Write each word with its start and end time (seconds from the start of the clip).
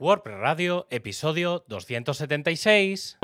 WordPress 0.00 0.38
Radio, 0.38 0.86
episodio 0.90 1.64
276. 1.66 3.18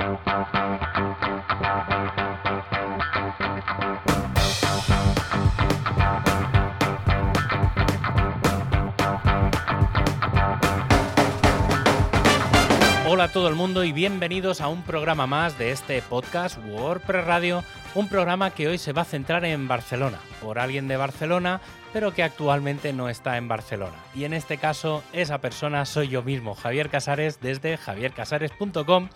Hola 13.15 13.23
a 13.23 13.31
todo 13.31 13.47
el 13.47 13.55
mundo 13.55 13.85
y 13.85 13.93
bienvenidos 13.93 14.59
a 14.59 14.67
un 14.67 14.83
programa 14.83 15.25
más 15.25 15.57
de 15.57 15.71
este 15.71 16.01
podcast 16.01 16.57
WordPress 16.67 17.23
Radio, 17.23 17.63
un 17.93 18.09
programa 18.09 18.49
que 18.51 18.67
hoy 18.67 18.77
se 18.77 18.91
va 18.91 19.03
a 19.03 19.05
centrar 19.05 19.45
en 19.45 19.69
Barcelona, 19.69 20.19
por 20.41 20.59
alguien 20.59 20.89
de 20.89 20.97
Barcelona, 20.97 21.61
pero 21.93 22.13
que 22.13 22.23
actualmente 22.23 22.91
no 22.91 23.07
está 23.07 23.37
en 23.37 23.47
Barcelona. 23.47 23.95
Y 24.15 24.25
en 24.25 24.33
este 24.33 24.57
caso, 24.57 25.01
esa 25.13 25.37
persona 25.37 25.85
soy 25.85 26.09
yo 26.09 26.23
mismo, 26.23 26.55
Javier 26.55 26.89
Casares, 26.89 27.39
desde 27.39 27.77
javiercasares.com, 27.77 29.07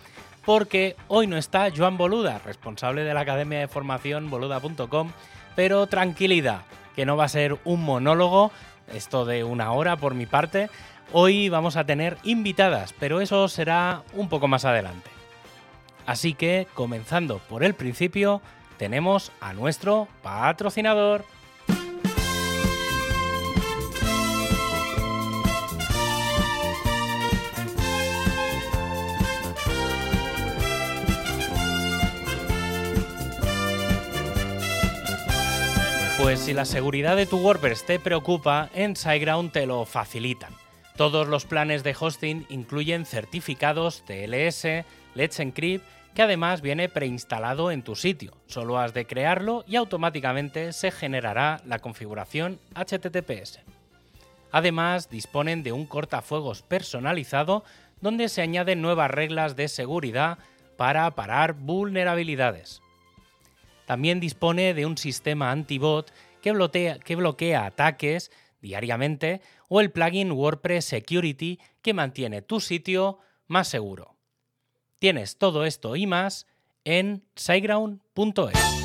porque 0.46 0.96
hoy 1.08 1.26
no 1.26 1.36
está 1.36 1.68
Joan 1.70 1.98
Boluda, 1.98 2.38
responsable 2.38 3.04
de 3.04 3.12
la 3.12 3.20
Academia 3.20 3.58
de 3.58 3.68
Formación 3.68 4.30
boluda.com, 4.30 5.12
pero 5.54 5.86
tranquilidad, 5.88 6.62
que 6.96 7.04
no 7.04 7.18
va 7.18 7.24
a 7.24 7.28
ser 7.28 7.58
un 7.64 7.84
monólogo, 7.84 8.50
esto 8.94 9.26
de 9.26 9.44
una 9.44 9.72
hora 9.72 9.96
por 9.96 10.14
mi 10.14 10.24
parte, 10.24 10.70
Hoy 11.12 11.48
vamos 11.48 11.76
a 11.76 11.84
tener 11.84 12.18
invitadas, 12.22 12.94
pero 13.00 13.20
eso 13.20 13.48
será 13.48 14.04
un 14.14 14.28
poco 14.28 14.46
más 14.46 14.64
adelante. 14.64 15.10
Así 16.06 16.34
que, 16.34 16.68
comenzando 16.72 17.38
por 17.38 17.64
el 17.64 17.74
principio, 17.74 18.40
tenemos 18.76 19.32
a 19.40 19.52
nuestro 19.52 20.06
patrocinador. 20.22 21.24
Pues 36.22 36.38
si 36.38 36.52
la 36.52 36.64
seguridad 36.64 37.16
de 37.16 37.26
tu 37.26 37.38
WordPress 37.38 37.84
te 37.84 37.98
preocupa, 37.98 38.70
en 38.74 38.94
SiteGround 38.94 39.50
te 39.50 39.66
lo 39.66 39.84
facilitan. 39.86 40.54
Todos 41.00 41.28
los 41.28 41.46
planes 41.46 41.82
de 41.82 41.96
hosting 41.98 42.44
incluyen 42.50 43.06
certificados 43.06 44.04
TLS, 44.04 44.84
Let's 45.14 45.40
Encrypt, 45.40 45.82
que 46.14 46.20
además 46.20 46.60
viene 46.60 46.90
preinstalado 46.90 47.70
en 47.70 47.80
tu 47.80 47.96
sitio. 47.96 48.36
Solo 48.44 48.78
has 48.78 48.92
de 48.92 49.06
crearlo 49.06 49.64
y 49.66 49.76
automáticamente 49.76 50.74
se 50.74 50.90
generará 50.90 51.62
la 51.64 51.78
configuración 51.78 52.60
HTTPS. 52.74 53.60
Además, 54.52 55.08
disponen 55.08 55.62
de 55.62 55.72
un 55.72 55.86
cortafuegos 55.86 56.60
personalizado 56.60 57.64
donde 58.02 58.28
se 58.28 58.42
añaden 58.42 58.82
nuevas 58.82 59.10
reglas 59.10 59.56
de 59.56 59.68
seguridad 59.68 60.36
para 60.76 61.10
parar 61.12 61.54
vulnerabilidades. 61.54 62.82
También 63.86 64.20
dispone 64.20 64.74
de 64.74 64.84
un 64.84 64.98
sistema 64.98 65.50
antibot 65.50 66.12
que 66.42 66.52
bloquea, 66.52 66.98
que 66.98 67.16
bloquea 67.16 67.64
ataques 67.64 68.30
diariamente 68.60 69.40
o 69.68 69.80
el 69.80 69.90
plugin 69.90 70.32
WordPress 70.32 70.84
Security 70.84 71.58
que 71.82 71.94
mantiene 71.94 72.42
tu 72.42 72.60
sitio 72.60 73.18
más 73.46 73.68
seguro. 73.68 74.16
Tienes 74.98 75.38
todo 75.38 75.64
esto 75.64 75.96
y 75.96 76.06
más 76.06 76.46
en 76.84 77.24
siteground.es. 77.34 78.80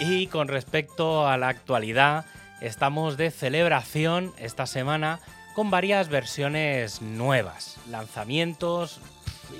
Y 0.00 0.26
con 0.28 0.48
respecto 0.48 1.26
a 1.26 1.36
la 1.36 1.48
actualidad, 1.48 2.24
estamos 2.60 3.16
de 3.16 3.30
celebración 3.30 4.32
esta 4.38 4.66
semana 4.66 5.20
con 5.54 5.70
varias 5.70 6.08
versiones 6.08 7.02
nuevas, 7.02 7.76
lanzamientos 7.88 9.00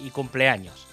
y 0.04 0.10
cumpleaños. 0.10 0.86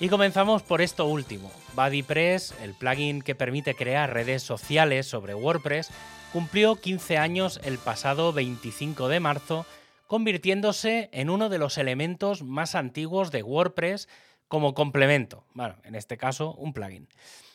Y 0.00 0.08
comenzamos 0.08 0.62
por 0.62 0.80
esto 0.80 1.06
último. 1.06 1.50
BuddyPress, 1.74 2.54
el 2.62 2.74
plugin 2.74 3.22
que 3.22 3.34
permite 3.34 3.74
crear 3.74 4.12
redes 4.12 4.42
sociales 4.42 5.06
sobre 5.06 5.34
WordPress, 5.34 5.90
cumplió 6.32 6.76
15 6.76 7.18
años 7.18 7.60
el 7.64 7.78
pasado 7.78 8.32
25 8.32 9.08
de 9.08 9.20
marzo, 9.20 9.66
convirtiéndose 10.06 11.10
en 11.12 11.30
uno 11.30 11.48
de 11.48 11.58
los 11.58 11.78
elementos 11.78 12.42
más 12.42 12.74
antiguos 12.74 13.30
de 13.30 13.42
WordPress 13.42 14.08
como 14.48 14.74
complemento. 14.74 15.44
Bueno, 15.54 15.76
en 15.84 15.94
este 15.94 16.16
caso, 16.16 16.54
un 16.54 16.72
plugin. 16.72 17.08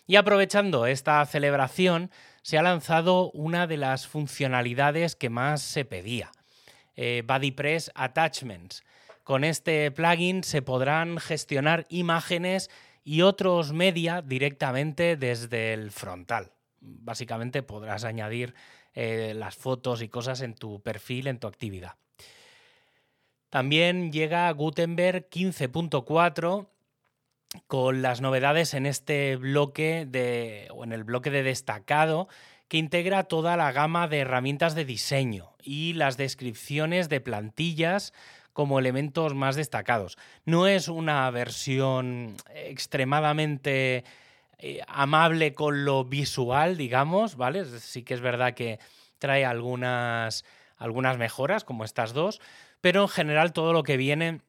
Y 0.07 0.17
aprovechando 0.17 0.85
esta 0.85 1.25
celebración, 1.25 2.11
se 2.43 2.57
ha 2.57 2.61
lanzado 2.61 3.31
una 3.31 3.65
de 3.65 3.77
las 3.77 4.07
funcionalidades 4.07 5.15
que 5.15 5.29
más 5.29 5.63
se 5.63 5.83
pedía, 5.83 6.31
eh, 6.95 7.23
BuddyPress 7.25 7.91
Attachments. 7.95 8.83
Con 9.23 9.43
este 9.43 9.89
plugin 9.89 10.43
se 10.43 10.61
podrán 10.61 11.17
gestionar 11.17 11.87
imágenes 11.89 12.69
y 13.03 13.23
otros 13.23 13.73
media 13.73 14.21
directamente 14.21 15.17
desde 15.17 15.73
el 15.73 15.89
frontal. 15.89 16.51
Básicamente 16.79 17.63
podrás 17.63 18.03
añadir 18.03 18.53
eh, 18.93 19.33
las 19.35 19.55
fotos 19.55 20.03
y 20.03 20.09
cosas 20.09 20.41
en 20.41 20.53
tu 20.53 20.81
perfil, 20.81 21.25
en 21.25 21.39
tu 21.39 21.47
actividad. 21.47 21.95
También 23.49 24.11
llega 24.11 24.51
Gutenberg 24.51 25.29
15.4 25.29 26.67
con 27.67 28.01
las 28.01 28.21
novedades 28.21 28.73
en 28.73 28.85
este 28.85 29.35
bloque 29.35 30.05
de, 30.07 30.67
o 30.71 30.83
en 30.83 30.93
el 30.93 31.03
bloque 31.03 31.29
de 31.29 31.43
destacado 31.43 32.27
que 32.67 32.77
integra 32.77 33.23
toda 33.23 33.57
la 33.57 33.71
gama 33.71 34.07
de 34.07 34.19
herramientas 34.19 34.75
de 34.75 34.85
diseño 34.85 35.55
y 35.61 35.93
las 35.93 36.17
descripciones 36.17 37.09
de 37.09 37.21
plantillas 37.21 38.13
como 38.53 38.79
elementos 38.79 39.33
más 39.33 39.55
destacados. 39.55 40.17
No 40.45 40.67
es 40.67 40.87
una 40.87 41.29
versión 41.29 42.37
extremadamente 42.53 44.05
eh, 44.57 44.81
amable 44.87 45.53
con 45.53 45.83
lo 45.83 46.05
visual, 46.05 46.77
digamos, 46.77 47.35
¿vale? 47.35 47.65
Sí 47.65 48.03
que 48.03 48.13
es 48.13 48.21
verdad 48.21 48.53
que 48.53 48.79
trae 49.19 49.43
algunas, 49.43 50.45
algunas 50.77 51.17
mejoras, 51.17 51.63
como 51.63 51.83
estas 51.83 52.13
dos, 52.13 52.39
pero 52.79 53.01
en 53.01 53.09
general 53.09 53.51
todo 53.51 53.73
lo 53.73 53.83
que 53.83 53.97
viene 53.97 54.39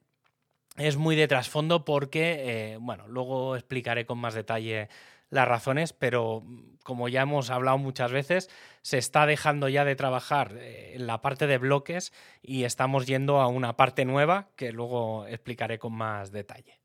es 0.77 0.97
muy 0.97 1.15
de 1.15 1.27
trasfondo 1.27 1.85
porque, 1.85 2.73
eh, 2.73 2.77
bueno, 2.79 3.07
luego 3.07 3.55
explicaré 3.55 4.05
con 4.05 4.19
más 4.19 4.33
detalle 4.33 4.89
las 5.29 5.47
razones, 5.47 5.93
pero 5.93 6.41
mm, 6.45 6.77
como 6.83 7.09
ya 7.09 7.21
hemos 7.21 7.49
hablado 7.49 7.77
muchas 7.77 8.11
veces, 8.11 8.49
se 8.81 8.97
está 8.97 9.25
dejando 9.25 9.67
ya 9.69 9.83
de 9.85 9.95
trabajar 9.95 10.55
eh, 10.57 10.93
en 10.95 11.07
la 11.07 11.21
parte 11.21 11.47
de 11.47 11.57
bloques 11.57 12.13
y 12.41 12.63
estamos 12.63 13.05
yendo 13.07 13.41
a 13.41 13.47
una 13.47 13.75
parte 13.75 14.05
nueva 14.05 14.49
que 14.55 14.71
luego 14.71 15.27
explicaré 15.27 15.79
con 15.79 15.93
más 15.93 16.31
detalle. 16.31 16.76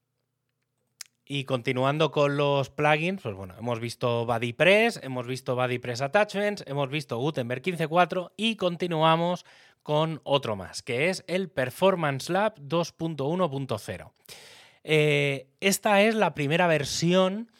Y 1.34 1.44
continuando 1.44 2.10
con 2.10 2.36
los 2.36 2.68
plugins, 2.68 3.22
pues 3.22 3.34
bueno, 3.34 3.54
hemos 3.58 3.80
visto 3.80 4.26
BuddyPress, 4.26 5.00
hemos 5.02 5.26
visto 5.26 5.56
BuddyPress 5.56 6.02
Attachments, 6.02 6.62
hemos 6.66 6.90
visto 6.90 7.16
Gutenberg 7.16 7.62
15.4 7.62 8.32
y 8.36 8.56
continuamos 8.56 9.46
con 9.82 10.20
otro 10.24 10.56
más, 10.56 10.82
que 10.82 11.08
es 11.08 11.24
el 11.28 11.48
Performance 11.48 12.28
Lab 12.28 12.56
2.1.0. 12.56 14.10
Eh, 14.84 15.46
esta 15.60 16.02
es 16.02 16.14
la 16.16 16.34
primera 16.34 16.66
versión 16.66 17.50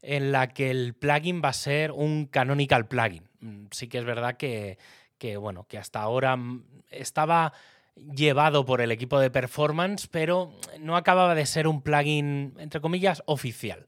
en 0.00 0.32
la 0.32 0.48
que 0.48 0.70
el 0.70 0.94
plugin 0.94 1.42
va 1.44 1.50
a 1.50 1.52
ser 1.52 1.92
un 1.92 2.24
canonical 2.24 2.88
plugin. 2.88 3.28
Mm, 3.40 3.66
sí 3.72 3.88
que 3.88 3.98
es 3.98 4.06
verdad 4.06 4.38
que, 4.38 4.78
bueno, 5.36 5.66
que 5.68 5.76
hasta 5.76 6.00
ahora 6.00 6.34
mm, 6.34 6.64
estaba 6.88 7.52
llevado 8.14 8.64
por 8.64 8.80
el 8.80 8.90
equipo 8.90 9.18
de 9.20 9.30
performance, 9.30 10.06
pero 10.06 10.52
no 10.80 10.96
acababa 10.96 11.34
de 11.34 11.46
ser 11.46 11.66
un 11.66 11.82
plugin, 11.82 12.54
entre 12.58 12.80
comillas, 12.80 13.22
oficial. 13.26 13.86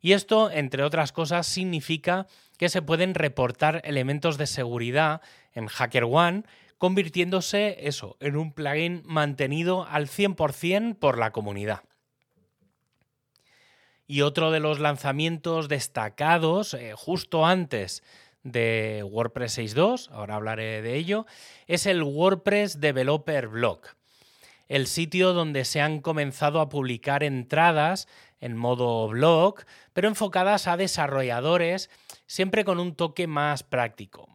Y 0.00 0.12
esto, 0.12 0.50
entre 0.50 0.82
otras 0.82 1.12
cosas, 1.12 1.46
significa 1.46 2.26
que 2.58 2.68
se 2.68 2.82
pueden 2.82 3.14
reportar 3.14 3.80
elementos 3.84 4.36
de 4.36 4.46
seguridad 4.46 5.22
en 5.54 5.68
HackerOne 5.68 6.44
convirtiéndose 6.78 7.88
eso 7.88 8.16
en 8.20 8.36
un 8.36 8.52
plugin 8.52 9.02
mantenido 9.06 9.86
al 9.88 10.08
100% 10.08 10.98
por 10.98 11.18
la 11.18 11.30
comunidad. 11.30 11.84
Y 14.06 14.20
otro 14.20 14.50
de 14.50 14.60
los 14.60 14.80
lanzamientos 14.80 15.68
destacados 15.68 16.74
eh, 16.74 16.92
justo 16.94 17.46
antes 17.46 18.02
de 18.44 19.02
WordPress 19.10 19.58
6.2, 19.58 20.10
ahora 20.10 20.36
hablaré 20.36 20.82
de 20.82 20.94
ello, 20.94 21.26
es 21.66 21.86
el 21.86 22.02
WordPress 22.02 22.78
Developer 22.78 23.48
Blog, 23.48 23.80
el 24.68 24.86
sitio 24.86 25.32
donde 25.32 25.64
se 25.64 25.80
han 25.80 26.00
comenzado 26.00 26.60
a 26.60 26.68
publicar 26.68 27.24
entradas 27.24 28.06
en 28.40 28.56
modo 28.56 29.08
blog, 29.08 29.64
pero 29.94 30.08
enfocadas 30.08 30.68
a 30.68 30.76
desarrolladores, 30.76 31.88
siempre 32.26 32.64
con 32.64 32.78
un 32.78 32.94
toque 32.94 33.26
más 33.26 33.62
práctico. 33.62 34.28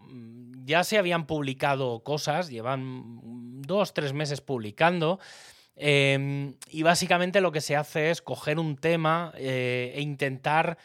Ya 0.65 0.83
se 0.83 0.97
habían 0.97 1.27
publicado 1.27 2.03
cosas, 2.03 2.49
llevan 2.49 3.61
dos, 3.61 3.93
tres 3.93 4.13
meses 4.13 4.41
publicando, 4.41 5.19
em, 5.75 6.55
y 6.69 6.81
básicamente 6.81 7.39
lo 7.39 7.51
que 7.51 7.61
se 7.61 7.75
hace 7.75 8.09
es 8.09 8.21
coger 8.23 8.57
un 8.57 8.77
tema 8.77 9.31
eh, 9.35 9.93
e 9.95 10.01
intentar 10.01 10.79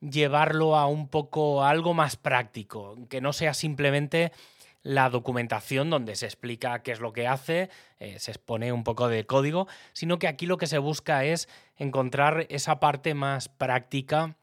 llevarlo 0.00 0.76
a 0.76 0.86
un 0.86 1.08
poco 1.08 1.64
algo 1.64 1.94
más 1.94 2.16
práctico, 2.16 2.96
que 3.08 3.20
no 3.20 3.32
sea 3.32 3.54
simplemente 3.54 4.32
la 4.82 5.10
documentación 5.10 5.90
donde 5.90 6.16
se 6.16 6.26
explica 6.26 6.82
qué 6.82 6.92
es 6.92 7.00
lo 7.00 7.12
que 7.12 7.26
hace, 7.26 7.68
eh, 7.98 8.18
se 8.18 8.30
expone 8.30 8.72
un 8.72 8.82
poco 8.82 9.08
de 9.08 9.26
código, 9.26 9.68
sino 9.92 10.18
que 10.18 10.28
aquí 10.28 10.46
lo 10.46 10.56
que 10.56 10.66
se 10.66 10.78
busca 10.78 11.24
es 11.24 11.48
encontrar 11.76 12.46
esa 12.48 12.80
parte 12.80 13.14
más 13.14 13.48
práctica 13.48 14.36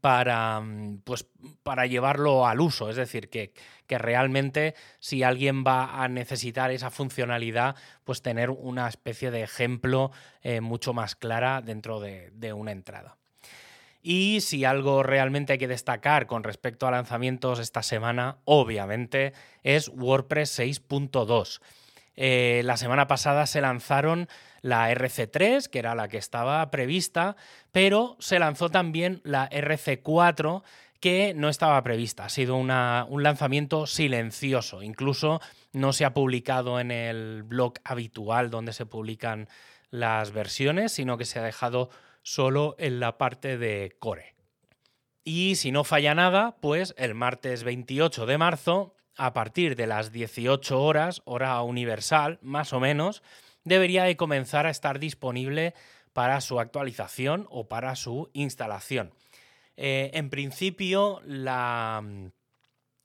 para, 0.00 0.60
mm, 0.60 1.02
pues, 1.04 1.26
para 1.62 1.86
llevarlo 1.86 2.46
al 2.46 2.60
uso. 2.60 2.90
Es 2.90 2.96
decir, 2.96 3.30
que, 3.30 3.52
realmente 3.88 4.74
si 4.98 5.22
alguien 5.22 5.64
va 5.64 6.02
a 6.02 6.08
necesitar 6.08 6.70
esa 6.72 6.90
funcionalidad, 6.90 7.76
pues 8.04 8.20
tener 8.22 8.50
una 8.50 8.88
especie 8.88 9.30
de 9.30 9.42
ejemplo 9.42 10.10
eh, 10.42 10.60
mucho 10.60 10.92
más 10.92 11.14
clara 11.14 11.62
dentro 11.62 12.00
de 12.00 12.52
una 12.52 12.72
entrada. 12.72 13.16
Y 14.02 14.40
si 14.40 14.64
algo 14.64 15.02
realmente 15.02 15.54
hay 15.54 15.58
que 15.58 15.68
destacar 15.68 16.26
con 16.26 16.44
respecto 16.44 16.86
a 16.86 16.90
lanzamientos 16.90 17.58
esta 17.58 17.82
semana, 17.82 18.38
obviamente, 18.44 19.32
es 19.62 19.88
WordPress 19.88 20.58
6.2. 20.58 21.60
Eh, 22.20 22.62
la 22.64 22.76
semana 22.76 23.06
pasada 23.06 23.46
se 23.46 23.60
lanzaron 23.60 24.28
la 24.60 24.90
RC3, 24.90 25.68
que 25.68 25.78
era 25.78 25.94
la 25.94 26.08
que 26.08 26.18
estaba 26.18 26.68
prevista, 26.70 27.36
pero 27.70 28.16
se 28.18 28.38
lanzó 28.38 28.70
también 28.70 29.20
la 29.22 29.48
RC4, 29.50 30.62
que 31.00 31.32
no 31.34 31.48
estaba 31.48 31.80
prevista. 31.82 32.24
Ha 32.24 32.28
sido 32.28 32.56
un 32.56 33.22
lanzamiento 33.22 33.86
silencioso. 33.86 34.82
Incluso 34.82 35.40
no 35.72 35.92
se 35.92 36.04
ha 36.04 36.14
publicado 36.14 36.80
en 36.80 36.90
el 36.90 37.44
blog 37.44 37.74
habitual 37.84 38.50
donde 38.50 38.72
se 38.72 38.86
publican 38.86 39.48
las 39.90 40.32
versiones, 40.32 40.92
sino 40.92 41.16
que 41.16 41.24
se 41.24 41.38
ha 41.38 41.42
dejado 41.42 41.90
solo 42.28 42.76
en 42.78 43.00
la 43.00 43.16
parte 43.16 43.56
de 43.56 43.96
core. 43.98 44.34
Y 45.24 45.56
si 45.56 45.72
no 45.72 45.82
falla 45.82 46.14
nada, 46.14 46.56
pues 46.60 46.94
el 46.98 47.14
martes 47.14 47.64
28 47.64 48.26
de 48.26 48.36
marzo, 48.36 48.94
a 49.16 49.32
partir 49.32 49.76
de 49.76 49.86
las 49.86 50.12
18 50.12 50.78
horas, 50.78 51.22
hora 51.24 51.60
universal, 51.62 52.38
más 52.42 52.74
o 52.74 52.80
menos, 52.80 53.22
debería 53.64 54.04
de 54.04 54.18
comenzar 54.18 54.66
a 54.66 54.70
estar 54.70 54.98
disponible 54.98 55.72
para 56.12 56.42
su 56.42 56.60
actualización 56.60 57.46
o 57.48 57.66
para 57.66 57.96
su 57.96 58.28
instalación. 58.34 59.14
Eh, 59.78 60.10
en 60.12 60.28
principio, 60.28 61.22
la, 61.24 62.02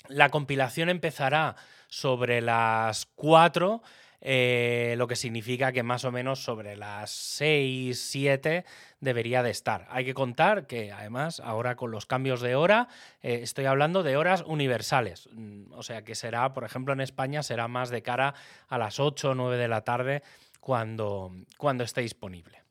la 0.09 0.29
compilación 0.31 0.89
empezará 0.89 1.55
sobre 1.87 2.41
las 2.41 3.05
4 3.15 3.81
eh, 4.25 4.95
lo 4.97 5.05
que 5.05 5.17
significa 5.17 5.73
que 5.73 5.83
más 5.83 6.05
o 6.05 6.11
menos 6.11 6.39
sobre 6.39 6.77
las 6.77 7.11
6, 7.11 7.99
7 7.99 8.63
debería 9.03 9.43
de 9.43 9.51
estar. 9.51 9.85
Hay 9.89 10.05
que 10.05 10.13
contar 10.13 10.65
que 10.65 10.91
además 10.91 11.39
ahora 11.39 11.75
con 11.75 11.91
los 11.91 12.05
cambios 12.05 12.41
de 12.41 12.55
hora 12.55 12.87
eh, 13.21 13.39
estoy 13.43 13.65
hablando 13.65 14.01
de 14.01 14.17
horas 14.17 14.43
universales, 14.47 15.29
mm, 15.31 15.73
o 15.73 15.83
sea 15.83 16.03
que 16.03 16.15
será, 16.15 16.53
por 16.53 16.63
ejemplo 16.63 16.93
en 16.93 17.01
España 17.01 17.43
será 17.43 17.67
más 17.67 17.89
de 17.89 18.01
cara 18.01 18.33
a 18.67 18.77
las 18.77 18.99
8 18.99 19.31
o 19.31 19.35
9 19.35 19.57
de 19.57 19.67
la 19.67 19.81
tarde 19.81 20.23
cuando, 20.59 21.31
cuando 21.57 21.83
esté 21.83 22.01
disponible. 22.01 22.63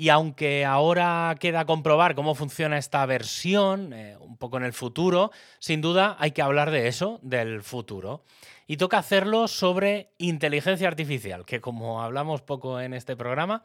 Y 0.00 0.08
aunque 0.08 0.64
ahora 0.64 1.36
queda 1.38 1.66
comprobar 1.66 2.14
cómo 2.14 2.34
funciona 2.34 2.78
esta 2.78 3.04
versión, 3.04 3.92
eh, 3.92 4.16
un 4.18 4.38
poco 4.38 4.56
en 4.56 4.64
el 4.64 4.72
futuro, 4.72 5.30
sin 5.58 5.82
duda 5.82 6.16
hay 6.18 6.30
que 6.30 6.40
hablar 6.40 6.70
de 6.70 6.88
eso, 6.88 7.20
del 7.22 7.62
futuro. 7.62 8.24
Y 8.66 8.78
toca 8.78 8.96
hacerlo 8.96 9.46
sobre 9.46 10.08
inteligencia 10.16 10.88
artificial, 10.88 11.44
que 11.44 11.60
como 11.60 12.02
hablamos 12.02 12.40
poco 12.40 12.80
en 12.80 12.94
este 12.94 13.14
programa, 13.14 13.62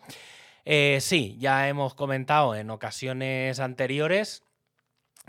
eh, 0.66 0.98
sí, 1.02 1.38
ya 1.40 1.70
hemos 1.70 1.94
comentado 1.94 2.56
en 2.56 2.72
ocasiones 2.72 3.60
anteriores 3.60 4.44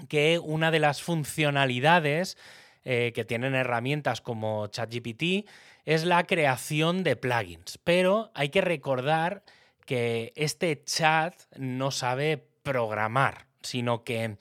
que 0.09 0.39
una 0.39 0.71
de 0.71 0.81
las 0.81 1.03
funcionalidades 1.03 2.37
eh, 2.85 3.13
que 3.15 3.25
tienen 3.25 3.55
herramientas 3.55 4.21
como 4.21 4.67
ChatGPT 4.69 5.49
es 5.85 6.05
la 6.05 6.25
creación 6.25 7.05
de 7.05 7.17
plugins. 7.17 7.79
Pero 7.85 8.31
hay 8.35 8.49
que 8.49 8.61
recordar 8.61 9.43
que 9.85 10.33
este 10.37 10.83
chat 10.85 11.35
no 11.57 11.91
sabe 11.91 12.45
programar, 12.63 13.47
sino 13.63 14.05
que 14.05 14.37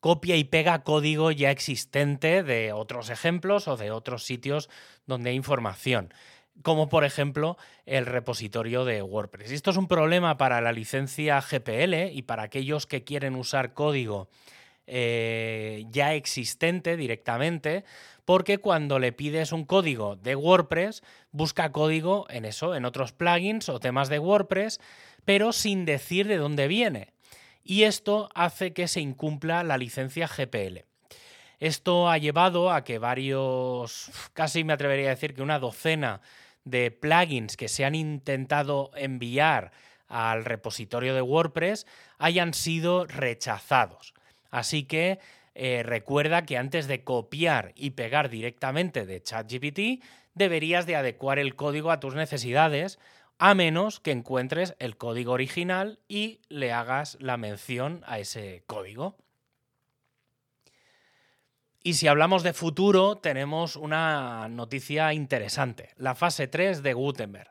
copia 0.00 0.36
y 0.36 0.44
pega 0.44 0.82
código 0.82 1.30
ya 1.32 1.50
existente 1.50 2.42
de 2.42 2.72
otros 2.72 3.10
ejemplos 3.10 3.68
o 3.68 3.76
de 3.76 3.90
otros 3.90 4.24
sitios 4.24 4.70
donde 5.06 5.30
hay 5.30 5.36
información, 5.36 6.12
como 6.62 6.88
por 6.88 7.04
ejemplo 7.04 7.56
el 7.86 8.06
repositorio 8.06 8.84
de 8.84 9.02
WordPress. 9.02 9.50
esto 9.50 9.70
es 9.70 9.76
un 9.76 9.88
problema 9.88 10.36
para 10.36 10.60
la 10.60 10.72
licencia 10.72 11.40
GPL 11.40 12.12
y 12.12 12.22
para 12.22 12.44
aquellos 12.44 12.86
que 12.86 13.04
quieren 13.04 13.34
usar 13.34 13.74
código 13.74 14.28
eh, 14.86 15.84
ya 15.90 16.14
existente 16.14 16.96
directamente, 16.96 17.84
porque 18.24 18.56
cuando 18.56 18.98
le 18.98 19.12
pides 19.12 19.52
un 19.52 19.66
código 19.66 20.16
de 20.16 20.34
WordPress, 20.34 21.02
busca 21.30 21.72
código 21.72 22.26
en 22.30 22.46
eso, 22.46 22.74
en 22.74 22.86
otros 22.86 23.12
plugins 23.12 23.68
o 23.68 23.80
temas 23.80 24.08
de 24.08 24.18
WordPress, 24.18 24.80
pero 25.26 25.52
sin 25.52 25.84
decir 25.84 26.26
de 26.26 26.38
dónde 26.38 26.68
viene 26.68 27.12
y 27.68 27.82
esto 27.82 28.30
hace 28.34 28.72
que 28.72 28.88
se 28.88 29.02
incumpla 29.02 29.62
la 29.62 29.76
licencia 29.76 30.26
GPL. 30.26 30.86
Esto 31.60 32.08
ha 32.08 32.16
llevado 32.16 32.72
a 32.72 32.82
que 32.82 32.98
varios, 32.98 34.10
casi 34.32 34.64
me 34.64 34.72
atrevería 34.72 35.08
a 35.08 35.10
decir 35.10 35.34
que 35.34 35.42
una 35.42 35.58
docena 35.58 36.22
de 36.70 36.90
plugins 36.90 37.56
que 37.56 37.68
se 37.68 37.84
han 37.84 37.94
intentado 37.94 38.90
enviar 38.94 39.72
al 40.08 40.44
repositorio 40.44 41.14
de 41.14 41.22
WordPress 41.22 41.86
hayan 42.18 42.54
sido 42.54 43.06
rechazados. 43.06 44.14
Así 44.50 44.84
que 44.84 45.18
eh, 45.54 45.82
recuerda 45.82 46.46
que 46.46 46.56
antes 46.56 46.86
de 46.86 47.04
copiar 47.04 47.72
y 47.74 47.90
pegar 47.90 48.30
directamente 48.30 49.06
de 49.06 49.22
ChatGPT, 49.22 50.04
deberías 50.34 50.86
de 50.86 50.96
adecuar 50.96 51.38
el 51.38 51.56
código 51.56 51.90
a 51.90 52.00
tus 52.00 52.14
necesidades 52.14 52.98
a 53.38 53.54
menos 53.54 54.00
que 54.00 54.10
encuentres 54.10 54.74
el 54.78 54.96
código 54.96 55.32
original 55.32 55.98
y 56.08 56.40
le 56.48 56.72
hagas 56.72 57.16
la 57.20 57.36
mención 57.36 58.02
a 58.06 58.18
ese 58.18 58.62
código. 58.66 59.16
Y 61.82 61.94
si 61.94 62.08
hablamos 62.08 62.42
de 62.42 62.52
futuro, 62.52 63.18
tenemos 63.18 63.76
una 63.76 64.48
noticia 64.48 65.12
interesante, 65.14 65.90
la 65.96 66.14
fase 66.14 66.48
3 66.48 66.82
de 66.82 66.92
Gutenberg. 66.92 67.50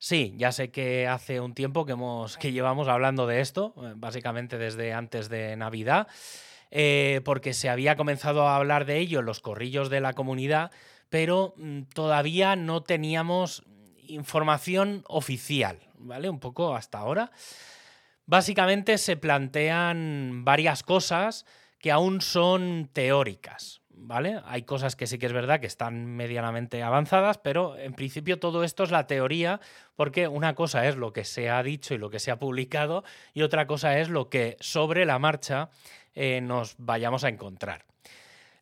Sí, 0.00 0.34
ya 0.36 0.52
sé 0.52 0.70
que 0.70 1.06
hace 1.08 1.40
un 1.40 1.54
tiempo 1.54 1.84
que, 1.84 1.92
hemos, 1.92 2.36
que 2.38 2.52
llevamos 2.52 2.88
hablando 2.88 3.26
de 3.26 3.40
esto, 3.40 3.74
eh, 3.78 3.92
básicamente 3.96 4.56
desde 4.56 4.92
antes 4.92 5.28
de 5.28 5.56
Navidad, 5.56 6.06
eh, 6.70 7.20
porque 7.24 7.52
se 7.52 7.68
había 7.68 7.96
comenzado 7.96 8.46
a 8.46 8.56
hablar 8.56 8.84
de 8.84 8.98
ello 8.98 9.20
en 9.20 9.26
los 9.26 9.40
corrillos 9.40 9.90
de 9.90 10.00
la 10.00 10.12
comunidad, 10.12 10.70
pero 11.08 11.54
mm, 11.56 11.82
todavía 11.94 12.54
no 12.54 12.82
teníamos 12.82 13.64
información 14.06 15.02
oficial, 15.08 15.78
¿vale? 15.98 16.30
Un 16.30 16.38
poco 16.38 16.74
hasta 16.74 16.98
ahora. 16.98 17.32
Básicamente 18.24 18.98
se 18.98 19.16
plantean 19.16 20.44
varias 20.44 20.82
cosas 20.82 21.44
que 21.78 21.90
aún 21.90 22.20
son 22.20 22.90
teóricas, 22.92 23.82
¿vale? 23.90 24.40
Hay 24.44 24.62
cosas 24.62 24.96
que 24.96 25.06
sí 25.06 25.18
que 25.18 25.26
es 25.26 25.32
verdad 25.32 25.60
que 25.60 25.66
están 25.66 26.06
medianamente 26.06 26.82
avanzadas, 26.82 27.38
pero 27.38 27.76
en 27.76 27.94
principio 27.94 28.38
todo 28.38 28.64
esto 28.64 28.84
es 28.84 28.90
la 28.90 29.06
teoría, 29.06 29.60
porque 29.96 30.28
una 30.28 30.54
cosa 30.54 30.88
es 30.88 30.96
lo 30.96 31.12
que 31.12 31.24
se 31.24 31.50
ha 31.50 31.62
dicho 31.62 31.94
y 31.94 31.98
lo 31.98 32.10
que 32.10 32.18
se 32.18 32.30
ha 32.30 32.38
publicado, 32.38 33.04
y 33.34 33.42
otra 33.42 33.66
cosa 33.66 33.98
es 33.98 34.08
lo 34.08 34.28
que 34.28 34.56
sobre 34.60 35.06
la 35.06 35.18
marcha 35.18 35.70
eh, 36.14 36.40
nos 36.40 36.74
vayamos 36.78 37.24
a 37.24 37.28
encontrar. 37.28 37.84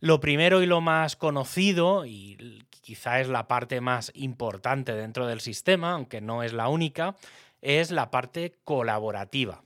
Lo 0.01 0.21
primero 0.21 0.63
y 0.63 0.67
lo 0.67 0.83
más 0.83 1.17
conocido, 1.17 2.05
y 2.05 2.63
quizá 2.83 3.21
es 3.21 3.29
la 3.29 3.49
parte 3.49 3.81
más 3.81 4.13
importante 4.15 4.93
dentro 4.93 5.27
del 5.27 5.41
sistema, 5.41 5.93
aunque 5.93 6.21
no 6.21 6.43
es 6.43 6.53
la 6.53 6.69
única, 6.69 7.17
es 7.63 7.91
la 7.91 8.11
parte 8.11 8.55
colaborativa. 8.65 9.63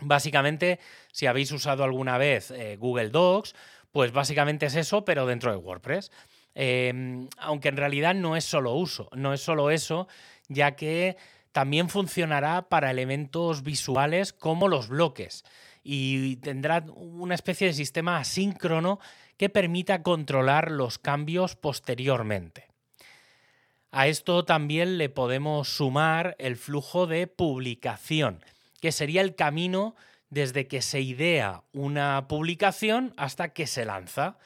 Básicamente, 0.00 0.78
si 1.12 1.26
habéis 1.26 1.52
usado 1.52 1.84
alguna 1.84 2.18
vez 2.18 2.50
eh, 2.50 2.76
Google 2.76 3.10
Docs, 3.10 3.54
pues 3.92 4.12
básicamente 4.12 4.66
es 4.66 4.74
eso, 4.76 5.04
pero 5.04 5.26
dentro 5.26 5.50
de 5.50 5.56
WordPress. 5.56 6.10
Em, 6.54 7.28
aunque 7.38 7.68
en 7.68 7.76
realidad 7.76 8.14
no 8.14 8.36
es 8.36 8.44
solo 8.44 8.74
uso, 8.74 9.08
no 9.14 9.32
es 9.32 9.40
solo 9.40 9.70
eso, 9.70 10.08
ya 10.48 10.74
que 10.74 11.16
también 11.52 11.88
funcionará 11.88 12.68
para 12.68 12.90
elementos 12.90 13.62
visuales 13.62 14.32
como 14.32 14.68
los 14.68 14.88
bloques 14.88 15.44
y 15.82 16.36
tendrá 16.36 16.84
una 16.94 17.34
especie 17.34 17.68
de 17.68 17.72
sistema 17.72 18.18
asíncrono 18.18 19.00
que 19.36 19.48
permita 19.48 20.02
controlar 20.02 20.70
los 20.70 20.98
cambios 20.98 21.56
posteriormente. 21.56 22.68
A 23.90 24.06
esto 24.06 24.44
también 24.44 24.98
le 24.98 25.08
podemos 25.08 25.68
sumar 25.68 26.36
el 26.38 26.56
flujo 26.56 27.06
de 27.06 27.26
publicación, 27.26 28.44
que 28.80 28.92
sería 28.92 29.20
el 29.20 29.34
camino 29.34 29.94
desde 30.30 30.66
que 30.66 30.80
se 30.80 31.00
idea 31.00 31.62
una 31.72 32.26
publicación 32.28 33.12
hasta 33.16 33.52
que 33.52 33.66
se 33.66 33.84
lanza. 33.84 34.38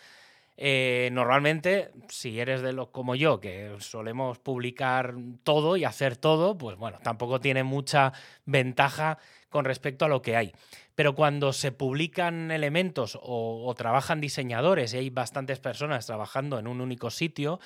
Eh, 0.57 1.11
normalmente, 1.13 1.91
si 2.09 2.39
eres 2.39 2.63
de 2.63 2.73
los 2.73 2.89
como 2.89 3.15
yo, 3.17 3.41
que 3.41 3.75
solemos 3.81 4.39
publicar 4.39 5.15
todo 5.43 5.77
y 5.77 5.85
hacer 5.85 6.17
todo, 6.17 6.57
pues 6.57 6.77
bueno, 6.77 6.99
tampoco 7.03 7.41
tiene 7.41 7.65
mucha 7.65 8.13
ventaja 8.45 9.19
con 9.49 9.65
respecto 9.65 10.05
a 10.05 10.09
lo 10.09 10.23
que 10.23 10.37
hay. 10.37 10.53
Pero 10.95 11.15
cuando 11.15 11.53
se 11.53 11.73
publican 11.73 12.53
elementos 12.53 13.19
o, 13.21 13.73
trabajan 13.77 14.21
diseñadores 14.21 14.95
y 14.95 14.99
hay 14.99 15.11
bastantes 15.11 15.59
personas 15.59 16.07
trabajando 16.07 16.59
en 16.59 16.69
un 16.69 16.81
único 16.81 17.11
sitio, 17.11 17.59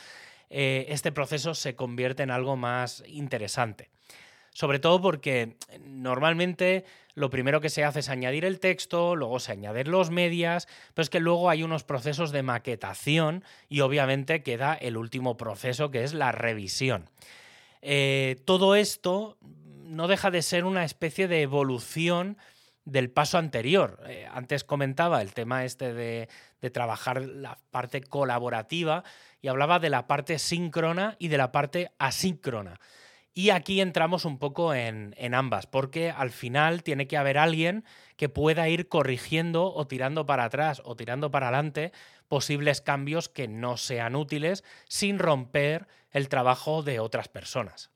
eh, 0.48 0.86
este 0.88 1.12
proceso 1.12 1.54
se 1.54 1.76
convierte 1.76 2.22
en 2.22 2.30
algo 2.30 2.56
más 2.56 3.04
interesante. 3.06 3.90
Sobre 4.58 4.80
todo 4.80 5.00
porque 5.00 5.56
normalmente 5.84 6.84
lo 7.14 7.30
primero 7.30 7.60
que 7.60 7.70
se 7.70 7.84
hace 7.84 8.00
es 8.00 8.08
añadir 8.08 8.44
el 8.44 8.58
texto, 8.58 9.14
luego 9.14 9.38
se 9.38 9.52
añaden 9.52 9.88
los 9.88 10.10
medias, 10.10 10.66
pero 10.94 11.04
es 11.04 11.10
que 11.10 11.20
luego 11.20 11.48
hay 11.48 11.62
unos 11.62 11.84
procesos 11.84 12.32
de 12.32 12.42
maquetación 12.42 13.44
y 13.68 13.82
obviamente 13.82 14.42
queda 14.42 14.74
el 14.74 14.96
último 14.96 15.36
proceso 15.36 15.92
que 15.92 16.02
es 16.02 16.12
la 16.12 16.32
revisión. 16.32 17.08
Eh, 17.82 18.42
todo 18.46 18.74
esto 18.74 19.38
no 19.84 20.08
deja 20.08 20.32
de 20.32 20.42
ser 20.42 20.64
una 20.64 20.84
especie 20.84 21.28
de 21.28 21.42
evolución 21.42 22.36
del 22.84 23.10
paso 23.10 23.38
anterior. 23.38 24.00
Eh, 24.08 24.26
antes 24.28 24.64
comentaba 24.64 25.22
el 25.22 25.34
tema 25.34 25.64
este 25.64 25.94
de, 25.94 26.28
trabajar 26.72 27.22
la 27.22 27.60
parte 27.70 28.00
colaborativa 28.00 29.04
y 29.40 29.46
hablaba 29.46 29.78
de 29.78 29.90
la 29.90 30.08
parte 30.08 30.40
síncrona 30.40 31.14
y 31.20 31.28
de 31.28 31.38
la 31.38 31.52
parte 31.52 31.92
asíncrona. 32.00 32.80
Y 33.38 33.50
aquí 33.50 33.80
entramos 33.80 34.24
un 34.24 34.36
poco 34.36 34.74
en, 34.74 35.14
ambas, 35.32 35.68
porque 35.68 36.10
al 36.10 36.32
final 36.32 36.82
tiene 36.82 37.06
que 37.06 37.16
haber 37.16 37.38
alguien 37.38 37.84
que 38.16 38.28
pueda 38.28 38.68
ir 38.68 38.88
corrigiendo 38.88 39.72
o 39.72 39.86
tirando 39.86 40.26
para 40.26 40.42
atrás 40.42 40.82
o 40.84 40.96
tirando 40.96 41.30
para 41.30 41.46
adelante 41.46 41.92
posibles 42.26 42.80
cambios 42.80 43.28
que 43.28 43.46
no 43.46 43.76
sean 43.76 44.16
útiles 44.16 44.64
sin 44.88 45.20
romper 45.20 45.86
el 46.10 46.28
trabajo 46.28 46.82
de 46.82 46.98
otras 46.98 47.28
personas. 47.28 47.92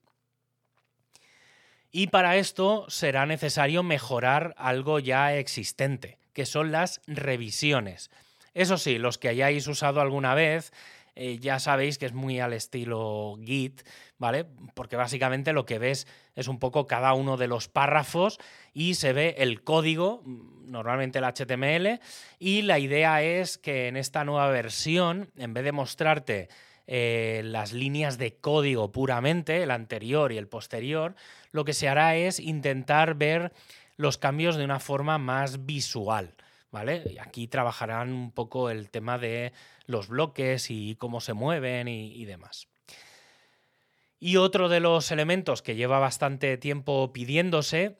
Y 1.90 2.06
para 2.06 2.36
esto 2.36 2.86
será 2.88 3.26
necesario 3.26 3.82
mejorar 3.82 4.54
algo 4.56 5.00
ya 5.00 5.34
existente, 5.34 6.20
que 6.34 6.46
son 6.46 6.70
las 6.70 7.00
revisiones. 7.08 8.12
Eso 8.54 8.78
sí, 8.78 8.96
los 8.96 9.18
que 9.18 9.30
hayáis 9.30 9.66
usado 9.66 10.00
alguna 10.00 10.36
vez 10.36 10.72
eh, 11.14 11.38
ya 11.38 11.58
sabéis 11.58 11.98
que 11.98 12.06
es 12.06 12.12
muy 12.12 12.40
al 12.40 12.52
estilo 12.52 13.38
Git, 13.44 13.82
¿vale? 14.18 14.46
Porque 14.74 14.96
básicamente 14.96 15.52
lo 15.52 15.66
que 15.66 15.78
ves 15.78 16.06
es 16.34 16.48
un 16.48 16.58
poco 16.58 16.86
cada 16.86 17.12
uno 17.12 17.36
de 17.36 17.48
los 17.48 17.68
párrafos 17.68 18.38
y 18.72 18.94
se 18.94 19.12
ve 19.12 19.34
el 19.38 19.62
código, 19.62 20.22
normalmente 20.24 21.18
el 21.18 21.24
HTML, 21.24 22.00
y 22.38 22.62
la 22.62 22.78
idea 22.78 23.22
es 23.22 23.58
que 23.58 23.88
en 23.88 23.96
esta 23.96 24.24
nueva 24.24 24.48
versión, 24.48 25.30
en 25.36 25.52
vez 25.52 25.64
de 25.64 25.72
mostrarte 25.72 26.48
eh, 26.86 27.42
las 27.44 27.72
líneas 27.72 28.18
de 28.18 28.36
código 28.36 28.90
puramente, 28.90 29.62
el 29.62 29.70
anterior 29.70 30.32
y 30.32 30.38
el 30.38 30.48
posterior, 30.48 31.14
lo 31.50 31.64
que 31.64 31.74
se 31.74 31.88
hará 31.88 32.16
es 32.16 32.40
intentar 32.40 33.14
ver 33.14 33.52
los 33.96 34.18
cambios 34.18 34.56
de 34.56 34.64
una 34.64 34.80
forma 34.80 35.18
más 35.18 35.66
visual. 35.66 36.34
¿Vale? 36.72 37.02
Y 37.14 37.18
aquí 37.18 37.48
trabajarán 37.48 38.12
un 38.12 38.32
poco 38.32 38.70
el 38.70 38.88
tema 38.88 39.18
de 39.18 39.52
los 39.86 40.08
bloques 40.08 40.70
y 40.70 40.96
cómo 40.96 41.20
se 41.20 41.34
mueven 41.34 41.86
y, 41.86 42.24
demás. 42.24 42.66
Y 44.18 44.38
otro 44.38 44.70
de 44.70 44.80
los 44.80 45.10
elementos 45.10 45.60
que 45.60 45.76
lleva 45.76 45.98
bastante 45.98 46.56
tiempo 46.56 47.12
pidiéndose 47.12 47.98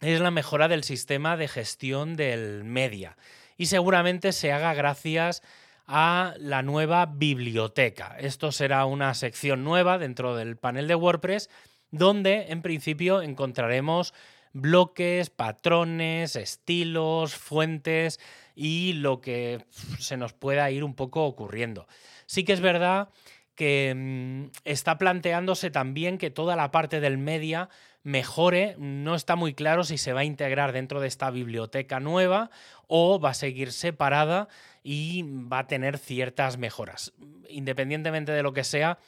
es 0.00 0.20
la 0.20 0.30
mejora 0.30 0.66
del 0.66 0.82
sistema 0.82 1.36
de 1.36 1.46
gestión 1.46 2.16
del 2.16 2.64
media. 2.64 3.18
Y 3.58 3.66
seguramente 3.66 4.32
se 4.32 4.50
haga 4.50 4.72
gracias 4.72 5.42
a 5.86 6.34
la 6.38 6.62
nueva 6.62 7.04
biblioteca. 7.04 8.16
Esto 8.18 8.50
será 8.50 8.86
una 8.86 9.12
sección 9.12 9.62
nueva 9.62 9.98
dentro 9.98 10.36
del 10.36 10.56
panel 10.56 10.88
de 10.88 10.94
WordPress 10.94 11.50
donde 11.90 12.46
en 12.48 12.60
principio 12.60 13.22
encontraremos 13.22 14.14
bloques, 14.54 15.28
patrones, 15.28 16.36
estilos, 16.36 17.34
fuentes 17.34 18.18
y 18.54 18.94
lo 18.94 19.20
que 19.20 19.66
se 19.98 20.16
nos 20.16 20.32
pueda 20.32 20.70
ir 20.70 20.84
un 20.84 20.94
poco 20.94 21.26
ocurriendo. 21.26 21.86
Sí 22.24 22.44
que 22.44 22.54
es 22.54 22.60
verdad 22.60 23.10
que 23.54 23.92
mm, 23.94 24.50
está 24.64 24.96
planteándose 24.96 25.70
también 25.70 26.16
que 26.16 26.30
toda 26.30 26.56
la 26.56 26.70
parte 26.70 27.00
del 27.00 27.18
media 27.18 27.68
mejore. 28.02 28.76
No 28.78 29.14
está 29.14 29.36
muy 29.36 29.54
claro 29.54 29.84
si 29.84 29.98
se 29.98 30.12
va 30.12 30.20
a 30.20 30.24
integrar 30.24 30.72
dentro 30.72 31.00
de 31.00 31.08
esta 31.08 31.30
biblioteca 31.30 32.00
nueva 32.00 32.50
o 32.86 33.18
va 33.18 33.30
a 33.30 33.34
seguir 33.34 33.72
separada 33.72 34.48
y 34.82 35.22
va 35.22 35.60
a 35.60 35.66
tener 35.66 35.98
ciertas 35.98 36.58
mejoras. 36.58 37.12
Independientemente 37.48 38.32
de 38.32 38.42
lo 38.42 38.52
que 38.52 38.64
sea, 38.64 38.98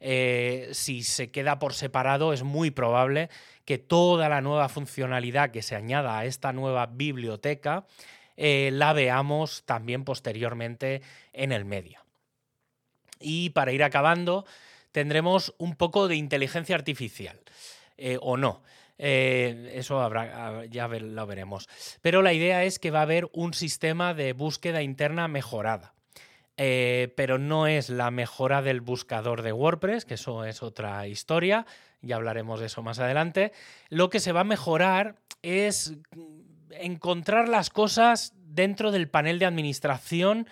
eh, 0.00 0.68
si 0.72 1.02
se 1.02 1.30
queda 1.30 1.58
por 1.58 1.74
separado, 1.74 2.32
es 2.32 2.42
muy 2.42 2.70
probable 2.70 3.30
que 3.64 3.78
toda 3.78 4.28
la 4.28 4.40
nueva 4.40 4.68
funcionalidad 4.68 5.50
que 5.50 5.62
se 5.62 5.74
añada 5.74 6.18
a 6.18 6.24
esta 6.26 6.52
nueva 6.52 6.86
biblioteca 6.86 7.86
eh, 8.36 8.70
la 8.72 8.92
veamos 8.92 9.64
también 9.64 10.04
posteriormente 10.04 11.02
en 11.32 11.52
el 11.52 11.64
medio. 11.64 12.00
Y 13.18 13.50
para 13.50 13.72
ir 13.72 13.82
acabando, 13.82 14.44
tendremos 14.92 15.54
un 15.56 15.74
poco 15.74 16.06
de 16.06 16.16
inteligencia 16.16 16.76
artificial, 16.76 17.40
eh, 17.96 18.18
o 18.20 18.36
no. 18.36 18.62
Eso 18.98 20.00
ah, 20.00 20.64
ya 20.70 20.88
lo 20.88 21.26
veremos. 21.26 21.68
Pero 22.00 22.22
la 22.22 22.32
idea 22.32 22.64
es 22.64 22.78
que 22.78 22.90
va 22.90 23.00
a 23.00 23.02
haber 23.02 23.28
un 23.34 23.52
sistema 23.52 24.14
de 24.14 24.32
búsqueda 24.32 24.82
interna 24.82 25.28
mejorada. 25.28 25.95
Pero 26.56 27.38
no 27.38 27.66
es 27.66 27.90
la 27.90 28.10
mejora 28.10 28.62
del 28.62 28.80
buscador 28.80 29.42
de 29.42 29.52
WordPress, 29.52 30.04
que 30.04 30.14
eso 30.14 30.44
es 30.44 30.62
otra 30.62 31.06
historia, 31.06 31.66
ya 32.00 32.16
hablaremos 32.16 32.60
de 32.60 32.66
eso 32.66 32.82
más 32.82 32.98
adelante. 32.98 33.52
Lo 33.88 34.10
que 34.10 34.20
se 34.20 34.32
va 34.32 34.40
a 34.40 34.44
mejorar 34.44 35.16
es 35.42 35.94
encontrar 36.70 37.48
las 37.48 37.70
cosas 37.70 38.34
dentro 38.36 38.90
del 38.90 39.08
panel 39.08 39.38
de 39.38 39.46
administración 39.46 40.48